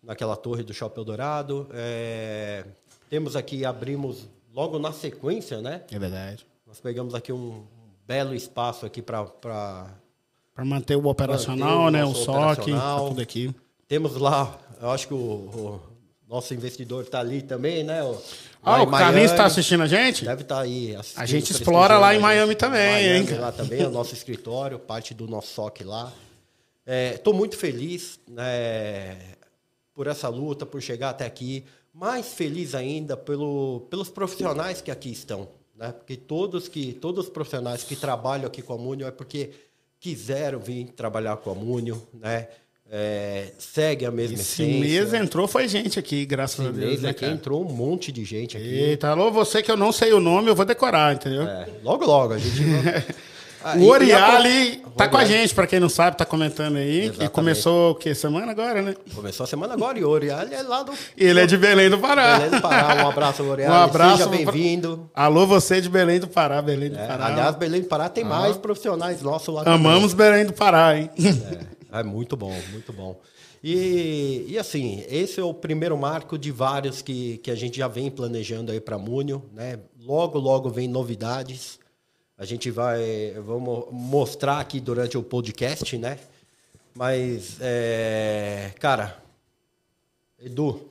naquela 0.02 0.36
torre 0.36 0.62
do 0.62 0.72
Shopping 0.72 1.00
Eldorado. 1.00 1.68
É, 1.72 2.64
temos 3.10 3.36
aqui, 3.36 3.64
abrimos 3.64 4.26
logo 4.52 4.78
na 4.78 4.92
sequência, 4.92 5.60
né? 5.60 5.82
É 5.90 5.98
verdade. 5.98 6.46
Nós 6.66 6.80
pegamos 6.80 7.14
aqui 7.14 7.32
um 7.32 7.62
belo 8.06 8.34
espaço 8.34 8.86
aqui 8.86 9.02
para... 9.02 9.24
Para 9.24 10.64
manter 10.64 10.96
o 10.96 11.06
operacional, 11.06 11.84
manter 11.84 11.88
o 11.88 11.90
né? 11.90 12.04
O 12.04 12.14
SOC, 12.14 12.70
tá 12.70 12.96
tudo 12.98 13.20
aqui. 13.20 13.54
Temos 13.88 14.16
lá, 14.16 14.56
eu 14.80 14.90
acho 14.90 15.08
que 15.08 15.14
o, 15.14 15.16
o 15.16 15.80
nosso 16.34 16.52
investidor 16.52 17.04
está 17.04 17.20
ali 17.20 17.42
também, 17.42 17.84
né? 17.84 18.02
O, 18.02 18.20
ah, 18.62 18.82
o 18.82 18.90
Carlinhos 18.90 19.30
está 19.30 19.44
assistindo 19.44 19.82
a 19.82 19.86
gente? 19.86 20.24
Deve 20.24 20.42
estar 20.42 20.56
tá 20.56 20.60
aí. 20.62 20.96
A 21.16 21.26
gente 21.26 21.52
explora 21.52 21.96
lá 21.96 22.14
em 22.14 22.18
Miami 22.18 22.56
também, 22.56 23.04
Miami, 23.04 23.30
hein? 23.30 23.38
Lá 23.38 23.52
também, 23.52 23.82
é 23.82 23.86
o 23.86 23.90
nosso 23.90 24.14
escritório, 24.14 24.78
parte 24.78 25.14
do 25.14 25.28
nosso 25.28 25.54
SOC 25.54 25.84
lá. 25.84 26.12
Estou 27.14 27.32
é, 27.32 27.36
muito 27.36 27.56
feliz 27.56 28.18
né, 28.28 29.16
por 29.94 30.08
essa 30.08 30.28
luta, 30.28 30.66
por 30.66 30.82
chegar 30.82 31.10
até 31.10 31.24
aqui. 31.24 31.64
Mais 31.92 32.26
feliz 32.34 32.74
ainda 32.74 33.16
pelo, 33.16 33.86
pelos 33.88 34.10
profissionais 34.10 34.80
que 34.80 34.90
aqui 34.90 35.12
estão. 35.12 35.48
Né? 35.76 35.92
Porque 35.92 36.16
todos, 36.16 36.66
que, 36.66 36.94
todos 36.94 37.26
os 37.26 37.30
profissionais 37.30 37.84
que 37.84 37.94
trabalham 37.94 38.46
aqui 38.46 38.60
com 38.60 38.72
a 38.72 38.78
Múnio 38.78 39.06
é 39.06 39.12
porque 39.12 39.52
quiseram 40.00 40.58
vir 40.58 40.86
trabalhar 40.86 41.36
com 41.36 41.52
a 41.52 41.54
Múnio, 41.54 42.02
né? 42.12 42.48
É, 42.90 43.52
segue 43.58 44.04
a 44.06 44.10
mesma 44.10 44.34
Esse 44.34 44.62
essência. 44.62 44.80
mês 44.80 45.14
entrou 45.14 45.48
foi 45.48 45.66
gente 45.68 45.98
aqui, 45.98 46.24
graças 46.24 46.58
Esse 46.58 46.68
a 46.68 46.72
Deus. 46.72 46.86
Mês 46.90 47.02
né, 47.02 47.10
aqui 47.10 47.24
entrou 47.24 47.64
um 47.64 47.72
monte 47.72 48.12
de 48.12 48.24
gente 48.24 48.56
aqui. 48.56 48.66
Eita, 48.66 49.08
alô, 49.08 49.30
você 49.30 49.62
que 49.62 49.70
eu 49.70 49.76
não 49.76 49.90
sei 49.90 50.12
o 50.12 50.20
nome, 50.20 50.48
eu 50.48 50.54
vou 50.54 50.64
decorar, 50.64 51.14
entendeu? 51.14 51.42
É, 51.42 51.68
logo, 51.82 52.04
logo, 52.04 52.34
a 52.34 52.38
gente... 52.38 52.62
Ah, 53.66 53.76
o 53.78 53.86
Oriali 53.86 54.82
tá 54.94 55.08
com 55.08 55.16
a 55.16 55.24
gente, 55.24 55.54
para 55.54 55.66
quem 55.66 55.80
não 55.80 55.88
sabe, 55.88 56.18
tá 56.18 56.26
comentando 56.26 56.76
aí. 56.76 57.04
Exatamente. 57.04 57.24
E 57.24 57.28
começou 57.30 57.92
o 57.92 57.94
quê? 57.94 58.14
Semana 58.14 58.52
agora, 58.52 58.82
né? 58.82 58.94
Começou 59.14 59.44
a 59.44 59.46
semana 59.46 59.72
agora 59.72 59.98
e 59.98 60.04
o 60.04 60.08
Oriali 60.10 60.54
é 60.54 60.60
lá 60.60 60.82
do. 60.82 60.92
Ele 61.16 61.40
é 61.40 61.46
de 61.46 61.56
Belém 61.56 61.88
do 61.88 61.98
Pará. 61.98 62.40
Belém 62.40 62.50
do 62.50 62.60
Pará. 62.60 63.02
Um 63.02 63.08
abraço, 63.08 63.42
Oriali. 63.48 63.72
Um 63.72 63.76
abraço. 63.76 64.16
Seja 64.18 64.28
bem-vindo. 64.28 65.10
Alô, 65.14 65.46
você 65.46 65.80
de 65.80 65.88
Belém 65.88 66.20
do 66.20 66.28
Pará, 66.28 66.60
Belém 66.60 66.90
do 66.90 66.98
é, 66.98 67.06
Pará. 67.06 67.24
Aliás, 67.24 67.56
Belém 67.56 67.80
do 67.80 67.88
Pará 67.88 68.10
tem 68.10 68.22
ah. 68.24 68.28
mais 68.28 68.58
profissionais 68.58 69.22
nossos 69.22 69.54
lá. 69.54 69.62
Amamos. 69.64 70.12
Belém 70.12 70.44
do 70.44 70.52
Pará, 70.52 70.98
hein? 70.98 71.10
É, 71.18 71.64
é 72.00 72.02
muito 72.02 72.36
bom, 72.36 72.52
muito 72.70 72.92
bom. 72.92 73.20
E, 73.62 74.44
e 74.48 74.58
assim, 74.58 75.04
esse 75.08 75.40
é 75.40 75.42
o 75.42 75.54
primeiro 75.54 75.96
marco 75.96 76.36
de 76.36 76.50
vários 76.50 77.00
que, 77.00 77.38
que 77.38 77.50
a 77.50 77.54
gente 77.54 77.78
já 77.78 77.88
vem 77.88 78.10
planejando 78.10 78.70
aí 78.70 78.78
para 78.78 78.98
Múnio, 78.98 79.42
né? 79.52 79.78
Logo, 80.00 80.38
logo 80.38 80.68
vem 80.68 80.86
novidades. 80.86 81.78
A 82.36 82.44
gente 82.44 82.70
vai, 82.70 83.32
vamos 83.46 83.86
mostrar 83.90 84.60
aqui 84.60 84.80
durante 84.80 85.16
o 85.16 85.22
podcast, 85.22 85.96
né? 85.96 86.18
Mas, 86.94 87.56
é, 87.60 88.72
cara, 88.78 89.16
Edu. 90.38 90.88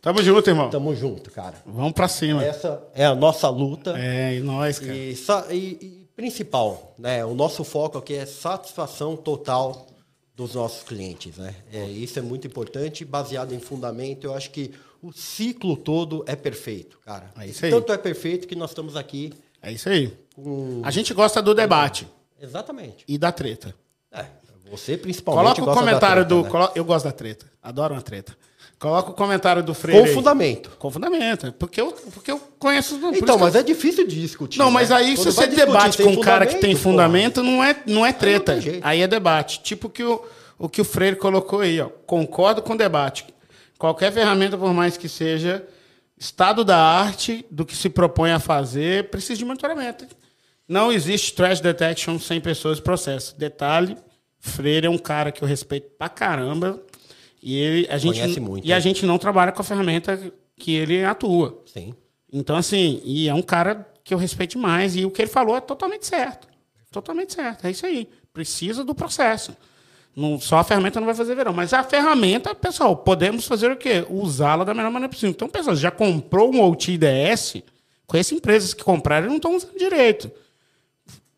Tamo 0.00 0.22
junto, 0.22 0.48
irmão. 0.48 0.70
Tamo 0.70 0.94
junto, 0.94 1.30
cara. 1.30 1.56
Vamos 1.66 1.92
para 1.92 2.08
cima. 2.08 2.42
Essa 2.42 2.82
é 2.94 3.04
a 3.04 3.14
nossa 3.14 3.50
luta. 3.50 3.98
É, 3.98 4.36
e 4.36 4.40
nós, 4.40 4.78
cara. 4.78 4.94
E, 4.94 5.14
e, 5.50 5.56
e 5.56 6.08
principal, 6.16 6.94
né? 6.98 7.24
O 7.24 7.34
nosso 7.34 7.64
foco 7.64 7.98
aqui 7.98 8.14
é 8.14 8.24
satisfação 8.24 9.14
total 9.16 9.86
dos 10.34 10.54
nossos 10.54 10.82
clientes. 10.82 11.36
Né? 11.36 11.54
É, 11.72 11.84
isso 11.86 12.18
é 12.18 12.22
muito 12.22 12.46
importante, 12.46 13.04
baseado 13.04 13.52
em 13.52 13.60
fundamento. 13.60 14.24
Eu 14.24 14.34
acho 14.34 14.50
que 14.50 14.72
o 15.02 15.12
ciclo 15.12 15.76
todo 15.76 16.24
é 16.26 16.34
perfeito, 16.34 16.98
cara. 17.04 17.30
É 17.38 17.46
isso 17.46 17.64
aí. 17.64 17.70
Tanto 17.70 17.92
é 17.92 17.98
perfeito 17.98 18.48
que 18.48 18.54
nós 18.56 18.70
estamos 18.70 18.96
aqui 18.96 19.32
É 19.62 19.70
isso 19.70 19.88
aí. 19.88 20.16
com. 20.34 20.80
A 20.84 20.90
gente 20.90 21.12
gosta 21.14 21.40
do 21.42 21.54
debate 21.54 22.08
Exatamente. 22.40 23.04
e 23.06 23.16
da 23.18 23.30
treta. 23.30 23.74
É, 24.10 24.26
você 24.70 24.96
principalmente. 24.96 25.56
Coloca 25.60 25.72
o 25.72 25.80
comentário 25.80 26.24
treta, 26.26 26.48
do. 26.48 26.58
né? 26.58 26.68
Eu 26.74 26.84
gosto 26.84 27.04
da 27.04 27.12
treta. 27.12 27.46
Adoro 27.62 27.94
uma 27.94 28.02
treta. 28.02 28.36
Coloca 28.84 29.12
o 29.12 29.14
comentário 29.14 29.62
do 29.62 29.72
Freire. 29.72 29.98
Com 29.98 30.06
aí. 30.06 30.12
fundamento. 30.12 30.70
Com 30.78 30.90
fundamento. 30.90 31.50
Porque 31.52 31.80
eu, 31.80 31.90
porque 32.12 32.30
eu 32.30 32.38
conheço. 32.58 33.00
Então, 33.14 33.38
que 33.38 33.42
mas 33.42 33.54
é 33.54 33.62
difícil 33.62 34.06
de 34.06 34.20
discutir. 34.20 34.58
Não, 34.58 34.70
mas 34.70 34.90
né? 34.90 34.96
aí 34.96 35.16
Quando 35.16 35.30
se 35.30 35.32
você 35.32 35.46
debate 35.46 36.02
com 36.02 36.10
um 36.10 36.20
cara 36.20 36.44
que 36.44 36.56
tem 36.56 36.72
porra, 36.72 36.82
fundamento, 36.82 37.42
não 37.42 37.64
é, 37.64 37.74
não 37.86 38.04
é 38.04 38.12
treta. 38.12 38.52
tem 38.52 38.60
jeito. 38.60 38.80
Aí 38.84 39.00
é 39.00 39.08
debate. 39.08 39.62
Tipo 39.62 39.88
que 39.88 40.04
o, 40.04 40.22
o 40.58 40.68
que 40.68 40.82
o 40.82 40.84
Freire 40.84 41.16
colocou 41.16 41.60
aí, 41.60 41.80
ó. 41.80 41.88
Concordo 42.06 42.60
com 42.60 42.74
o 42.74 42.76
debate. 42.76 43.24
Qualquer 43.78 44.12
ferramenta, 44.12 44.58
por 44.58 44.74
mais 44.74 44.98
que 44.98 45.08
seja, 45.08 45.66
estado 46.18 46.62
da 46.62 46.76
arte, 46.76 47.42
do 47.50 47.64
que 47.64 47.74
se 47.74 47.88
propõe 47.88 48.32
a 48.32 48.38
fazer, 48.38 49.08
precisa 49.08 49.38
de 49.38 49.46
monitoramento. 49.46 50.04
Não 50.68 50.92
existe 50.92 51.32
trash 51.32 51.58
detection 51.58 52.18
sem 52.18 52.38
pessoas 52.38 52.80
e 52.80 52.82
processo. 52.82 53.34
Detalhe, 53.38 53.96
Freire 54.38 54.88
é 54.88 54.90
um 54.90 54.98
cara 54.98 55.32
que 55.32 55.42
eu 55.42 55.48
respeito 55.48 55.88
pra 55.96 56.10
caramba. 56.10 56.78
E 57.46 57.56
ele, 57.58 57.86
a 57.90 57.98
gente, 57.98 58.18
Conhece 58.18 58.40
muito, 58.40 58.66
e 58.66 58.72
a 58.72 58.76
né? 58.76 58.80
gente 58.80 59.04
não 59.04 59.18
trabalha 59.18 59.52
com 59.52 59.60
a 59.60 59.64
ferramenta 59.64 60.32
que 60.56 60.74
ele 60.74 61.04
atua. 61.04 61.62
Sim. 61.66 61.94
Então, 62.32 62.56
assim, 62.56 63.02
e 63.04 63.28
é 63.28 63.34
um 63.34 63.42
cara 63.42 63.86
que 64.02 64.14
eu 64.14 64.18
respeito 64.18 64.58
mais. 64.58 64.96
E 64.96 65.04
o 65.04 65.10
que 65.10 65.20
ele 65.20 65.30
falou 65.30 65.54
é 65.54 65.60
totalmente 65.60 66.06
certo. 66.06 66.48
Totalmente 66.90 67.34
certo. 67.34 67.66
É 67.66 67.70
isso 67.70 67.84
aí. 67.84 68.08
Precisa 68.32 68.82
do 68.82 68.94
processo. 68.94 69.54
Não, 70.16 70.40
só 70.40 70.56
a 70.56 70.64
ferramenta 70.64 70.98
não 70.98 71.06
vai 71.06 71.14
fazer 71.14 71.34
verão. 71.34 71.52
Mas 71.52 71.74
a 71.74 71.84
ferramenta, 71.84 72.54
pessoal, 72.54 72.96
podemos 72.96 73.46
fazer 73.46 73.70
o 73.70 73.76
quê? 73.76 74.06
Usá-la 74.08 74.64
da 74.64 74.72
melhor 74.72 74.90
maneira 74.90 75.10
possível. 75.10 75.30
Então, 75.30 75.48
pessoal, 75.48 75.76
já 75.76 75.90
comprou 75.90 76.50
um 76.50 76.62
OT 76.62 76.92
IDS? 76.92 77.62
Conheço 78.06 78.34
empresas 78.34 78.72
que 78.72 78.82
compraram 78.82 79.26
e 79.26 79.28
não 79.28 79.36
estão 79.36 79.54
usando 79.54 79.76
direito. 79.76 80.30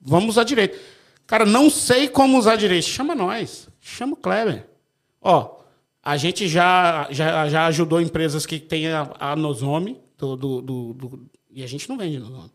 Vamos 0.00 0.30
usar 0.30 0.44
direito. 0.44 0.78
Cara, 1.26 1.44
não 1.44 1.68
sei 1.68 2.07
como 2.07 2.38
usar 2.38 2.54
direito. 2.54 2.84
Chama 2.84 3.12
nós. 3.12 3.68
Chama 3.80 4.12
o 4.12 4.16
Kleber. 4.16 4.68
Ó, 5.20 5.55
a 6.09 6.16
gente 6.16 6.46
já, 6.46 7.09
já, 7.11 7.48
já 7.48 7.66
ajudou 7.66 8.00
empresas 8.00 8.46
que 8.46 8.61
têm 8.61 8.86
a, 8.92 9.11
a 9.18 9.34
Nosome, 9.34 9.98
do, 10.16 10.36
do, 10.36 10.62
do- 10.62 11.26
e 11.50 11.64
a 11.64 11.66
gente 11.66 11.88
não 11.88 11.98
vende 11.98 12.20
Nosome. 12.20 12.50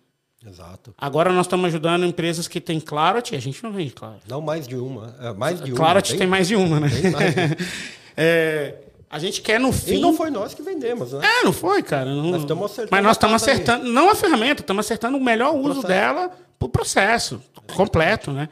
Exato. 0.48 0.94
Agora 0.98 1.32
nós 1.34 1.46
estamos 1.46 1.66
ajudando 1.68 2.06
empresas 2.06 2.48
que 2.48 2.62
têm 2.62 2.80
Clarity, 2.80 3.34
e 3.34 3.38
a 3.38 3.42
gente 3.42 3.62
não 3.62 3.74
vende 3.74 3.92
Clarity. 3.92 4.24
Não 4.30 4.40
mais 4.42 4.68
de 4.68 4.76
uma. 4.78 5.14
É, 5.20 5.34
mais 5.34 5.60
de 5.62 5.72
uma. 5.72 5.78
Clarity 5.78 6.12
bem- 6.12 6.20
tem 6.20 6.28
mais 6.28 6.48
de 6.48 6.56
uma, 6.56 6.80
né? 6.80 6.88
bem 6.88 7.12
mais 7.12 7.36
de 7.36 7.42
uma. 7.42 7.58
É, 8.18 8.76
a 9.10 9.20
gente 9.20 9.42
quer 9.42 9.60
no 9.60 9.72
fim... 9.72 9.96
E 9.96 10.00
não 10.00 10.14
foi 10.14 10.30
nós 10.30 10.54
que 10.54 10.62
vendemos, 10.62 11.12
né? 11.14 11.22
É, 11.24 11.44
não 11.44 11.52
foi, 11.54 11.82
cara. 11.84 12.14
Não... 12.14 12.32
Nós 12.32 12.42
estamos 12.42 12.66
acertando 12.66 12.90
Mas 12.92 13.04
nós 13.04 13.16
estamos 13.18 13.42
casa 13.42 13.52
aí. 13.52 13.56
acertando, 13.64 13.92
não 13.92 14.10
a 14.10 14.16
ferramenta, 14.16 14.62
estamos 14.62 14.86
acertando 14.86 15.18
o 15.18 15.22
melhor 15.24 15.54
uso 15.56 15.82
processo. 15.82 15.88
dela 15.88 16.32
pro 16.60 16.70
processo 16.70 17.42
completo, 17.76 18.32
né? 18.32 18.48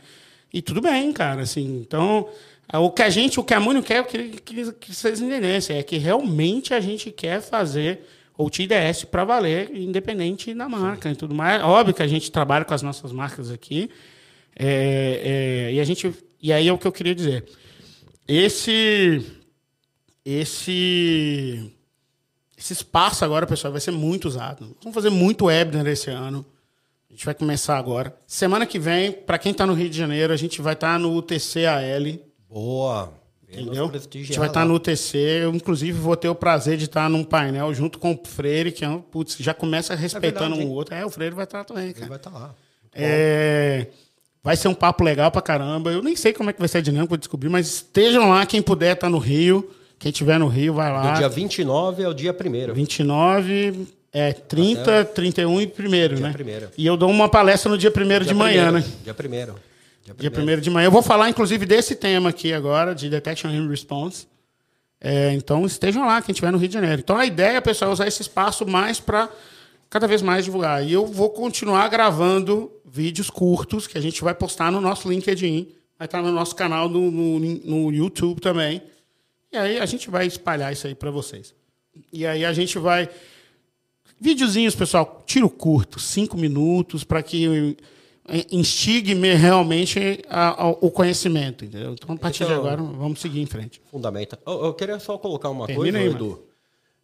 E 0.53 0.61
tudo 0.61 0.81
bem, 0.81 1.11
cara, 1.13 1.41
assim. 1.43 1.79
Então, 1.81 2.27
o 2.77 2.91
que 2.91 3.01
a 3.01 3.09
gente, 3.09 3.39
o 3.39 3.43
que 3.43 3.53
a 3.53 3.59
Múnio 3.59 3.81
quer, 3.81 3.97
eu 3.97 4.05
queria 4.05 4.71
que, 4.71 4.93
vocês 4.93 5.19
entendessem, 5.19 5.77
é 5.77 5.83
que 5.83 5.97
realmente 5.97 6.73
a 6.73 6.79
gente 6.79 7.09
quer 7.09 7.41
fazer 7.41 8.01
o 8.37 8.49
TDS 8.49 9.05
para 9.05 9.25
valer, 9.25 9.75
independente 9.75 10.53
da 10.53 10.69
marca 10.69 11.09
e 11.09 11.15
tudo 11.15 11.33
mais. 11.33 11.63
Óbvio 11.63 11.95
que 11.95 12.03
a 12.03 12.07
gente 12.07 12.31
trabalha 12.31 12.63
com 12.63 12.73
as 12.73 12.83
nossas 12.83 13.11
marcas 13.11 13.49
aqui. 13.49 13.89
é, 14.55 15.67
é, 15.69 15.73
e 15.73 15.79
a 15.79 15.83
gente. 15.83 16.13
E 16.41 16.53
aí 16.53 16.67
é 16.67 16.71
o 16.71 16.77
que 16.77 16.87
eu 16.87 16.91
queria 16.91 17.15
dizer. 17.15 17.43
Esse. 18.27 19.25
Esse. 20.23 21.73
Esse 22.55 22.73
espaço 22.73 23.25
agora, 23.25 23.47
pessoal, 23.47 23.71
vai 23.71 23.81
ser 23.81 23.91
muito 23.91 24.27
usado. 24.27 24.77
Vamos 24.81 24.93
fazer 24.93 25.09
muito 25.09 25.45
webinar 25.45 25.87
esse 25.87 26.11
ano. 26.11 26.45
A 27.09 27.13
gente 27.13 27.25
vai 27.25 27.33
começar 27.33 27.77
agora. 27.77 28.15
Semana 28.27 28.65
que 28.65 28.77
vem, 28.77 29.11
para 29.11 29.39
quem 29.39 29.51
está 29.53 29.65
no 29.65 29.73
Rio 29.73 29.89
de 29.89 29.97
Janeiro, 29.97 30.31
a 30.31 30.37
gente 30.37 30.61
vai 30.61 30.73
estar 30.73 30.99
no 30.99 31.15
UTC-AL. 31.15 32.28
Boa. 32.49 33.13
Entendeu? 33.51 33.91
A 33.91 34.17
gente 34.17 34.37
vai 34.37 34.47
estar 34.47 34.59
lá. 34.61 34.65
no 34.65 34.75
UTC. 34.75 35.17
Eu, 35.17 35.53
inclusive, 35.55 35.97
vou 35.97 36.15
ter 36.15 36.29
o 36.29 36.35
prazer 36.35 36.77
de 36.77 36.85
estar 36.85 37.09
num 37.09 37.23
painel 37.23 37.73
junto 37.73 37.97
com 37.97 38.13
o 38.13 38.19
Freire, 38.23 38.71
que 38.71 38.85
é 38.85 38.89
um, 38.89 39.01
putz, 39.01 39.37
já 39.39 39.53
começa 39.53 39.95
respeitando 39.95 40.51
verdade, 40.51 40.61
um 40.61 40.71
hein? 40.71 40.75
outro. 40.75 40.93
É, 40.93 41.05
o 41.05 41.09
Freire 41.09 41.33
vai 41.33 41.45
estar 41.45 41.63
também, 41.63 41.85
Ele 41.85 41.93
cara. 41.93 42.07
vai 42.07 42.17
estar 42.17 42.29
lá. 42.29 42.53
É, 42.93 43.87
vai 44.43 44.55
ser 44.55 44.67
um 44.67 44.73
papo 44.73 45.03
legal 45.03 45.31
pra 45.31 45.41
caramba. 45.41 45.91
Eu 45.91 46.03
nem 46.03 46.15
sei 46.15 46.31
como 46.31 46.49
é 46.49 46.53
que 46.53 46.59
vai 46.59 46.67
ser 46.67 46.77
a 46.77 46.81
dinâmica, 46.81 47.09
vou 47.09 47.17
descobrir, 47.17 47.49
mas 47.49 47.67
estejam 47.67 48.29
lá, 48.29 48.45
quem 48.45 48.61
puder 48.61 48.93
estar 48.93 49.09
no 49.09 49.17
Rio. 49.17 49.71
Quem 49.97 50.11
estiver 50.11 50.39
no 50.39 50.47
Rio, 50.47 50.75
vai 50.75 50.89
lá. 50.93 51.11
Do 51.11 51.17
dia 51.17 51.27
29 51.27 52.05
ao 52.05 52.13
dia 52.13 52.31
1 52.31 52.73
29, 52.73 53.85
é 54.13 54.31
30, 54.31 55.05
31 55.05 55.61
e 55.61 55.65
1 55.65 56.19
né? 56.19 56.31
primeiro. 56.31 56.69
E 56.77 56.85
eu 56.85 56.95
dou 56.95 57.09
uma 57.09 57.27
palestra 57.27 57.69
no 57.69 57.77
dia 57.77 57.91
1 57.91 58.23
de 58.25 58.33
manhã, 58.33 58.71
né? 58.71 58.83
Dia 59.03 59.13
1 59.13 59.68
Dia 60.09 60.15
Dia 60.17 60.31
primeiro. 60.31 60.59
1 60.59 60.63
de 60.63 60.69
manhã. 60.69 60.87
Eu 60.87 60.91
vou 60.91 61.01
falar, 61.01 61.29
inclusive, 61.29 61.65
desse 61.65 61.95
tema 61.95 62.29
aqui 62.29 62.53
agora, 62.53 62.95
de 62.95 63.09
Detection 63.09 63.49
and 63.49 63.67
Response. 63.67 64.27
É, 64.99 65.31
então, 65.33 65.65
estejam 65.65 66.05
lá, 66.05 66.21
quem 66.21 66.33
estiver 66.33 66.51
no 66.51 66.57
Rio 66.57 66.67
de 66.67 66.73
Janeiro. 66.73 67.01
Então, 67.01 67.17
a 67.17 67.25
ideia, 67.25 67.61
pessoal, 67.61 67.91
é 67.91 67.93
usar 67.93 68.07
esse 68.07 68.21
espaço 68.21 68.65
mais 68.65 68.99
para 68.99 69.29
cada 69.89 70.07
vez 70.07 70.21
mais 70.21 70.45
divulgar. 70.45 70.85
E 70.85 70.91
eu 70.91 71.05
vou 71.05 71.29
continuar 71.29 71.87
gravando 71.89 72.71
vídeos 72.85 73.29
curtos 73.29 73.87
que 73.87 73.97
a 73.97 74.01
gente 74.01 74.23
vai 74.23 74.33
postar 74.33 74.71
no 74.71 74.81
nosso 74.81 75.09
LinkedIn. 75.09 75.69
Vai 75.97 76.05
estar 76.05 76.21
no 76.21 76.31
nosso 76.31 76.55
canal 76.55 76.89
no, 76.89 77.11
no, 77.11 77.39
no 77.39 77.91
YouTube 77.93 78.41
também. 78.41 78.81
E 79.51 79.57
aí 79.57 79.79
a 79.79 79.85
gente 79.85 80.09
vai 80.09 80.25
espalhar 80.27 80.71
isso 80.71 80.87
aí 80.87 80.95
para 80.95 81.11
vocês. 81.11 81.53
E 82.11 82.25
aí 82.25 82.45
a 82.45 82.53
gente 82.53 82.77
vai. 82.77 83.09
Videozinhos, 84.19 84.75
pessoal, 84.75 85.23
tiro 85.25 85.49
curto, 85.49 85.99
cinco 85.99 86.37
minutos, 86.37 87.03
para 87.03 87.23
que 87.23 87.77
eh, 88.31 88.45
instigue 88.51 89.13
me- 89.15 89.33
realmente 89.33 90.21
a- 90.29 90.63
a- 90.63 90.69
o 90.69 90.89
conhecimento, 90.91 91.65
entendeu? 91.65 91.93
Então, 91.93 92.15
a 92.15 92.17
partir 92.17 92.39
de 92.45 92.51
Então- 92.51 92.57
agora, 92.59 92.77
vamos 92.81 93.19
seguir 93.19 93.41
em 93.41 93.45
frente. 93.45 93.81
Fundamenta. 93.91 94.39
Eu, 94.45 94.65
eu 94.65 94.73
queria 94.73 94.99
só 94.99 95.17
colocar 95.17 95.49
uma 95.49 95.67
Termina 95.67 95.99
coisa, 95.99 96.09
aí, 96.09 96.13
Edu. 96.15 96.43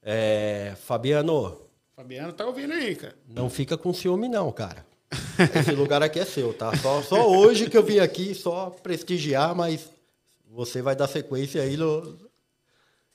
É, 0.04 0.74
Fabiano, 0.86 1.58
Fabiano 1.96 2.32
tá 2.34 2.46
ouvindo 2.46 2.74
aí, 2.74 2.96
cara. 2.96 3.16
não 3.28 3.50
fica 3.50 3.78
com 3.78 3.94
ciúme 3.94 4.28
não, 4.28 4.52
cara. 4.52 4.86
Esse 5.56 5.72
lugar 5.72 6.04
aqui 6.04 6.20
é 6.20 6.26
seu, 6.26 6.54
tá? 6.54 6.76
Só, 6.78 7.02
só 7.02 7.30
hoje 7.30 7.70
que 7.70 7.78
eu 7.78 7.84
vim 7.84 8.00
aqui, 8.00 8.34
só 8.36 8.70
prestigiar, 8.84 9.56
mas 9.56 9.90
você 10.52 10.82
vai 10.82 10.96
dar 10.96 11.08
sequência 11.08 11.62
aí 11.62 11.76
no, 11.78 12.16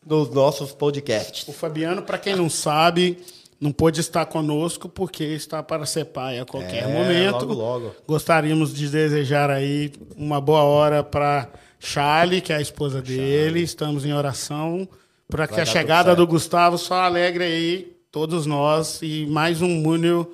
nos 0.05 0.31
nossos 0.31 0.73
podcasts. 0.73 1.47
O 1.49 1.53
Fabiano, 1.53 2.03
para 2.03 2.19
quem 2.19 2.35
não 2.35 2.49
sabe, 2.51 3.19
não 3.61 3.73
pôde 3.73 4.01
estar 4.01 4.25
conosco 4.27 4.89
porque 4.89 5.23
está 5.23 5.63
para 5.63 5.85
ser 5.85 6.07
pai 6.07 6.39
a 6.39 6.47
qualquer 6.47 6.85
É, 6.85 6.87
momento. 6.87 7.45
logo, 7.45 7.53
logo. 7.55 7.95
Gostaríamos 8.09 8.73
de 8.73 8.89
desejar 8.89 9.51
aí 9.51 9.93
uma 10.17 10.41
boa 10.41 10.63
hora 10.63 11.03
para 11.03 11.49
Charlie, 11.79 12.41
que 12.41 12.53
é 12.53 12.57
a 12.57 12.61
esposa 12.61 13.03
dele. 13.03 13.61
Estamos 13.61 14.05
em 14.07 14.13
oração 14.13 14.89
para 15.29 15.47
que 15.47 15.61
a 15.61 15.67
chegada 15.67 16.17
do 16.17 16.27
Gustavo 16.27 16.79
só 16.79 16.95
alegre 17.03 17.45
aí 17.45 17.97
todos 18.11 18.47
nós 18.47 18.99
e 19.03 19.27
mais 19.27 19.61
um 19.63 19.69
Múnio 19.69 20.33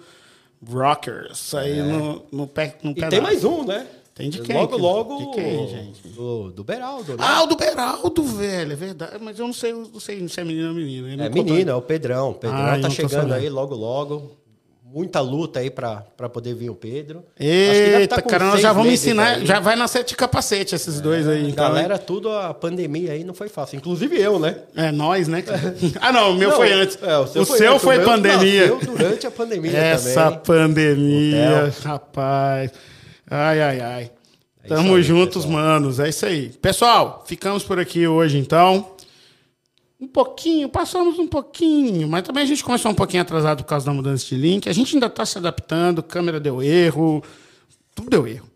Rockers 0.66 1.54
aí 1.54 1.82
no, 1.82 2.24
no 2.32 2.46
pé 2.46 2.76
no 2.82 2.90
É. 2.90 2.92
E 2.92 2.94
pedaço. 2.94 3.10
tem 3.10 3.20
mais 3.20 3.44
um, 3.44 3.64
né? 3.64 3.86
Tem 4.16 4.30
de 4.30 4.40
quem? 4.40 4.56
Logo, 4.56 4.78
logo. 4.78 5.18
De 5.18 5.30
quem, 5.34 5.68
gente? 5.68 6.08
Do, 6.08 6.50
do 6.50 6.64
Beraldo, 6.64 7.12
né? 7.12 7.18
Ah, 7.18 7.42
o 7.42 7.46
do 7.46 7.54
Beraldo, 7.54 8.22
velho, 8.24 8.72
é 8.72 8.76
verdade. 8.76 9.18
Mas 9.20 9.38
eu 9.38 9.44
não 9.46 9.52
sei, 9.52 9.74
não 9.74 10.00
sei 10.00 10.26
se 10.26 10.40
é 10.40 10.44
menino 10.44 10.68
ou 10.68 10.74
menina. 10.74 11.26
É 11.26 11.28
contou. 11.28 11.44
menino, 11.44 11.70
é 11.70 11.74
o 11.74 11.82
Pedrão. 11.82 12.30
O 12.30 12.34
Pedrão 12.34 12.58
Ah, 12.58 12.78
tá 12.80 12.88
tô 12.88 12.94
chegando 12.94 13.34
aí 13.34 13.50
logo, 13.50 13.74
logo. 13.74 14.32
Muita 14.90 15.20
luta 15.20 15.58
aí 15.60 15.68
pra, 15.68 16.02
pra 16.16 16.26
poder 16.30 16.54
vir 16.54 16.70
o 16.70 16.74
Pedro. 16.74 17.22
Eita, 17.38 18.16
tá 18.16 18.22
cara, 18.22 18.46
nós 18.46 18.60
já 18.62 18.72
vamos 18.72 18.90
ensinar. 18.94 19.34
aí. 19.36 19.44
Já 19.44 19.60
vai 19.60 19.76
nascer 19.76 20.02
de 20.04 20.16
capacete 20.16 20.74
esses 20.74 20.98
dois 20.98 21.28
aí. 21.28 21.50
Então, 21.50 21.66
Galera, 21.68 21.98
tudo 21.98 22.30
a 22.30 22.54
pandemia 22.54 23.12
aí 23.12 23.22
não 23.22 23.34
foi 23.34 23.50
fácil. 23.50 23.76
Inclusive 23.76 24.18
eu, 24.18 24.38
né? 24.38 24.60
É 24.74 24.90
nós, 24.90 25.28
né? 25.28 25.44
Ah, 26.00 26.10
não, 26.10 26.30
o 26.30 26.34
meu 26.36 26.48
Não, 26.50 26.56
foi 26.56 26.72
antes. 26.72 26.96
é, 27.02 27.18
o 27.18 27.26
seu, 27.26 27.42
antes, 27.42 27.82
foi 27.82 27.98
meu 27.98 28.06
pandemia. 28.06 28.70
nasceu 28.72 28.80
durante 28.96 29.26
a 29.26 29.30
pandemia 29.30 29.72
Essa 29.76 30.24
também. 30.30 30.40
pandemia, 30.46 31.74
rapaz. 31.84 32.70
Ai, 33.30 33.60
ai, 33.60 33.80
ai. 33.80 34.10
É 34.62 34.68
Tamo 34.68 34.94
aí, 34.94 35.02
juntos, 35.02 35.44
pessoal. 35.44 35.52
manos. 35.52 36.00
É 36.00 36.08
isso 36.08 36.26
aí. 36.26 36.50
Pessoal, 36.60 37.24
ficamos 37.26 37.62
por 37.62 37.78
aqui 37.78 38.06
hoje, 38.06 38.38
então. 38.38 38.92
Um 39.98 40.06
pouquinho, 40.06 40.68
passamos 40.68 41.18
um 41.18 41.26
pouquinho, 41.26 42.06
mas 42.06 42.22
também 42.22 42.42
a 42.42 42.46
gente 42.46 42.62
começou 42.62 42.90
um 42.90 42.94
pouquinho 42.94 43.22
atrasado 43.22 43.62
por 43.62 43.68
causa 43.68 43.86
da 43.86 43.92
mudança 43.92 44.26
de 44.26 44.36
link. 44.36 44.68
A 44.68 44.72
gente 44.72 44.94
ainda 44.94 45.06
está 45.06 45.24
se 45.24 45.38
adaptando, 45.38 46.02
câmera 46.02 46.38
deu 46.38 46.62
erro, 46.62 47.22
tudo 47.94 48.10
deu 48.10 48.26
erro. 48.26 48.46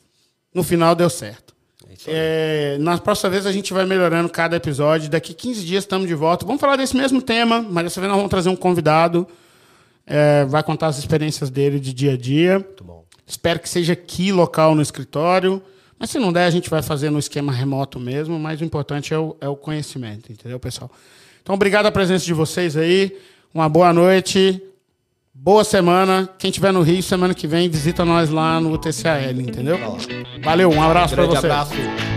No 0.55 0.62
final 0.62 0.95
deu 0.95 1.09
certo. 1.09 1.55
É. 2.07 2.75
É, 2.77 2.79
na 2.79 2.99
próxima 2.99 3.31
vez 3.31 3.47
a 3.47 3.53
gente 3.53 3.73
vai 3.73 3.87
melhorando 3.87 4.29
cada 4.29 4.57
episódio. 4.57 5.09
Daqui 5.09 5.33
15 5.33 5.64
dias 5.64 5.85
estamos 5.85 6.07
de 6.07 6.14
volta. 6.14 6.45
Vamos 6.45 6.61
falar 6.61 6.77
desse 6.77 6.97
mesmo 6.97 7.23
tema, 7.23 7.62
mas 7.62 7.85
dessa 7.85 8.01
vez 8.01 8.09
nós 8.11 8.18
vamos 8.18 8.31
trazer 8.31 8.49
um 8.49 8.57
convidado. 8.57 9.27
É, 10.07 10.45
vai 10.45 10.62
contar 10.62 10.89
as 10.89 10.99
experiências 10.99 11.51
dele 11.51 11.81
de 11.81 11.93
dia 11.93 12.14
a 12.14 12.16
dia. 12.16 12.59
Muito 12.59 12.85
bom. 12.85 13.05
Espero 13.31 13.61
que 13.61 13.68
seja 13.68 13.93
aqui 13.93 14.33
local 14.33 14.74
no 14.74 14.83
escritório. 14.83 15.62
Mas 15.97 16.11
se 16.11 16.18
não 16.18 16.33
der, 16.33 16.47
a 16.47 16.51
gente 16.51 16.68
vai 16.68 16.83
fazer 16.83 17.11
no 17.11 17.18
esquema 17.18 17.53
remoto 17.53 18.01
mesmo. 18.01 18.39
Mas 18.41 18.61
o 18.61 18.64
importante 18.64 19.14
é 19.14 19.18
o, 19.18 19.37
é 19.41 19.49
o 19.49 19.55
conhecimento, 19.55 20.33
entendeu, 20.33 20.59
pessoal? 20.59 20.91
Então, 21.41 21.55
obrigado 21.55 21.87
a 21.87 21.93
presença 21.93 22.24
de 22.24 22.35
vocês 22.35 22.76
aí. 22.76 23.16
Uma 23.55 23.68
boa 23.68 23.93
noite. 23.93 24.61
Boa 25.33 25.62
semana. 25.62 26.28
Quem 26.39 26.51
tiver 26.51 26.72
no 26.72 26.83
Rio, 26.83 27.03
semana 27.03 27.33
que 27.33 27.47
vem, 27.47 27.68
visita 27.68 28.05
nós 28.05 28.31
lá 28.31 28.61
no 28.61 28.76
TCAL, 28.76 29.31
entendeu? 29.31 29.78
Valeu, 30.43 30.68
um 30.68 30.83
abraço 30.83 31.14
para 31.14 31.24
Grande 31.24 31.41
você. 31.41 31.47
abraço. 31.47 32.10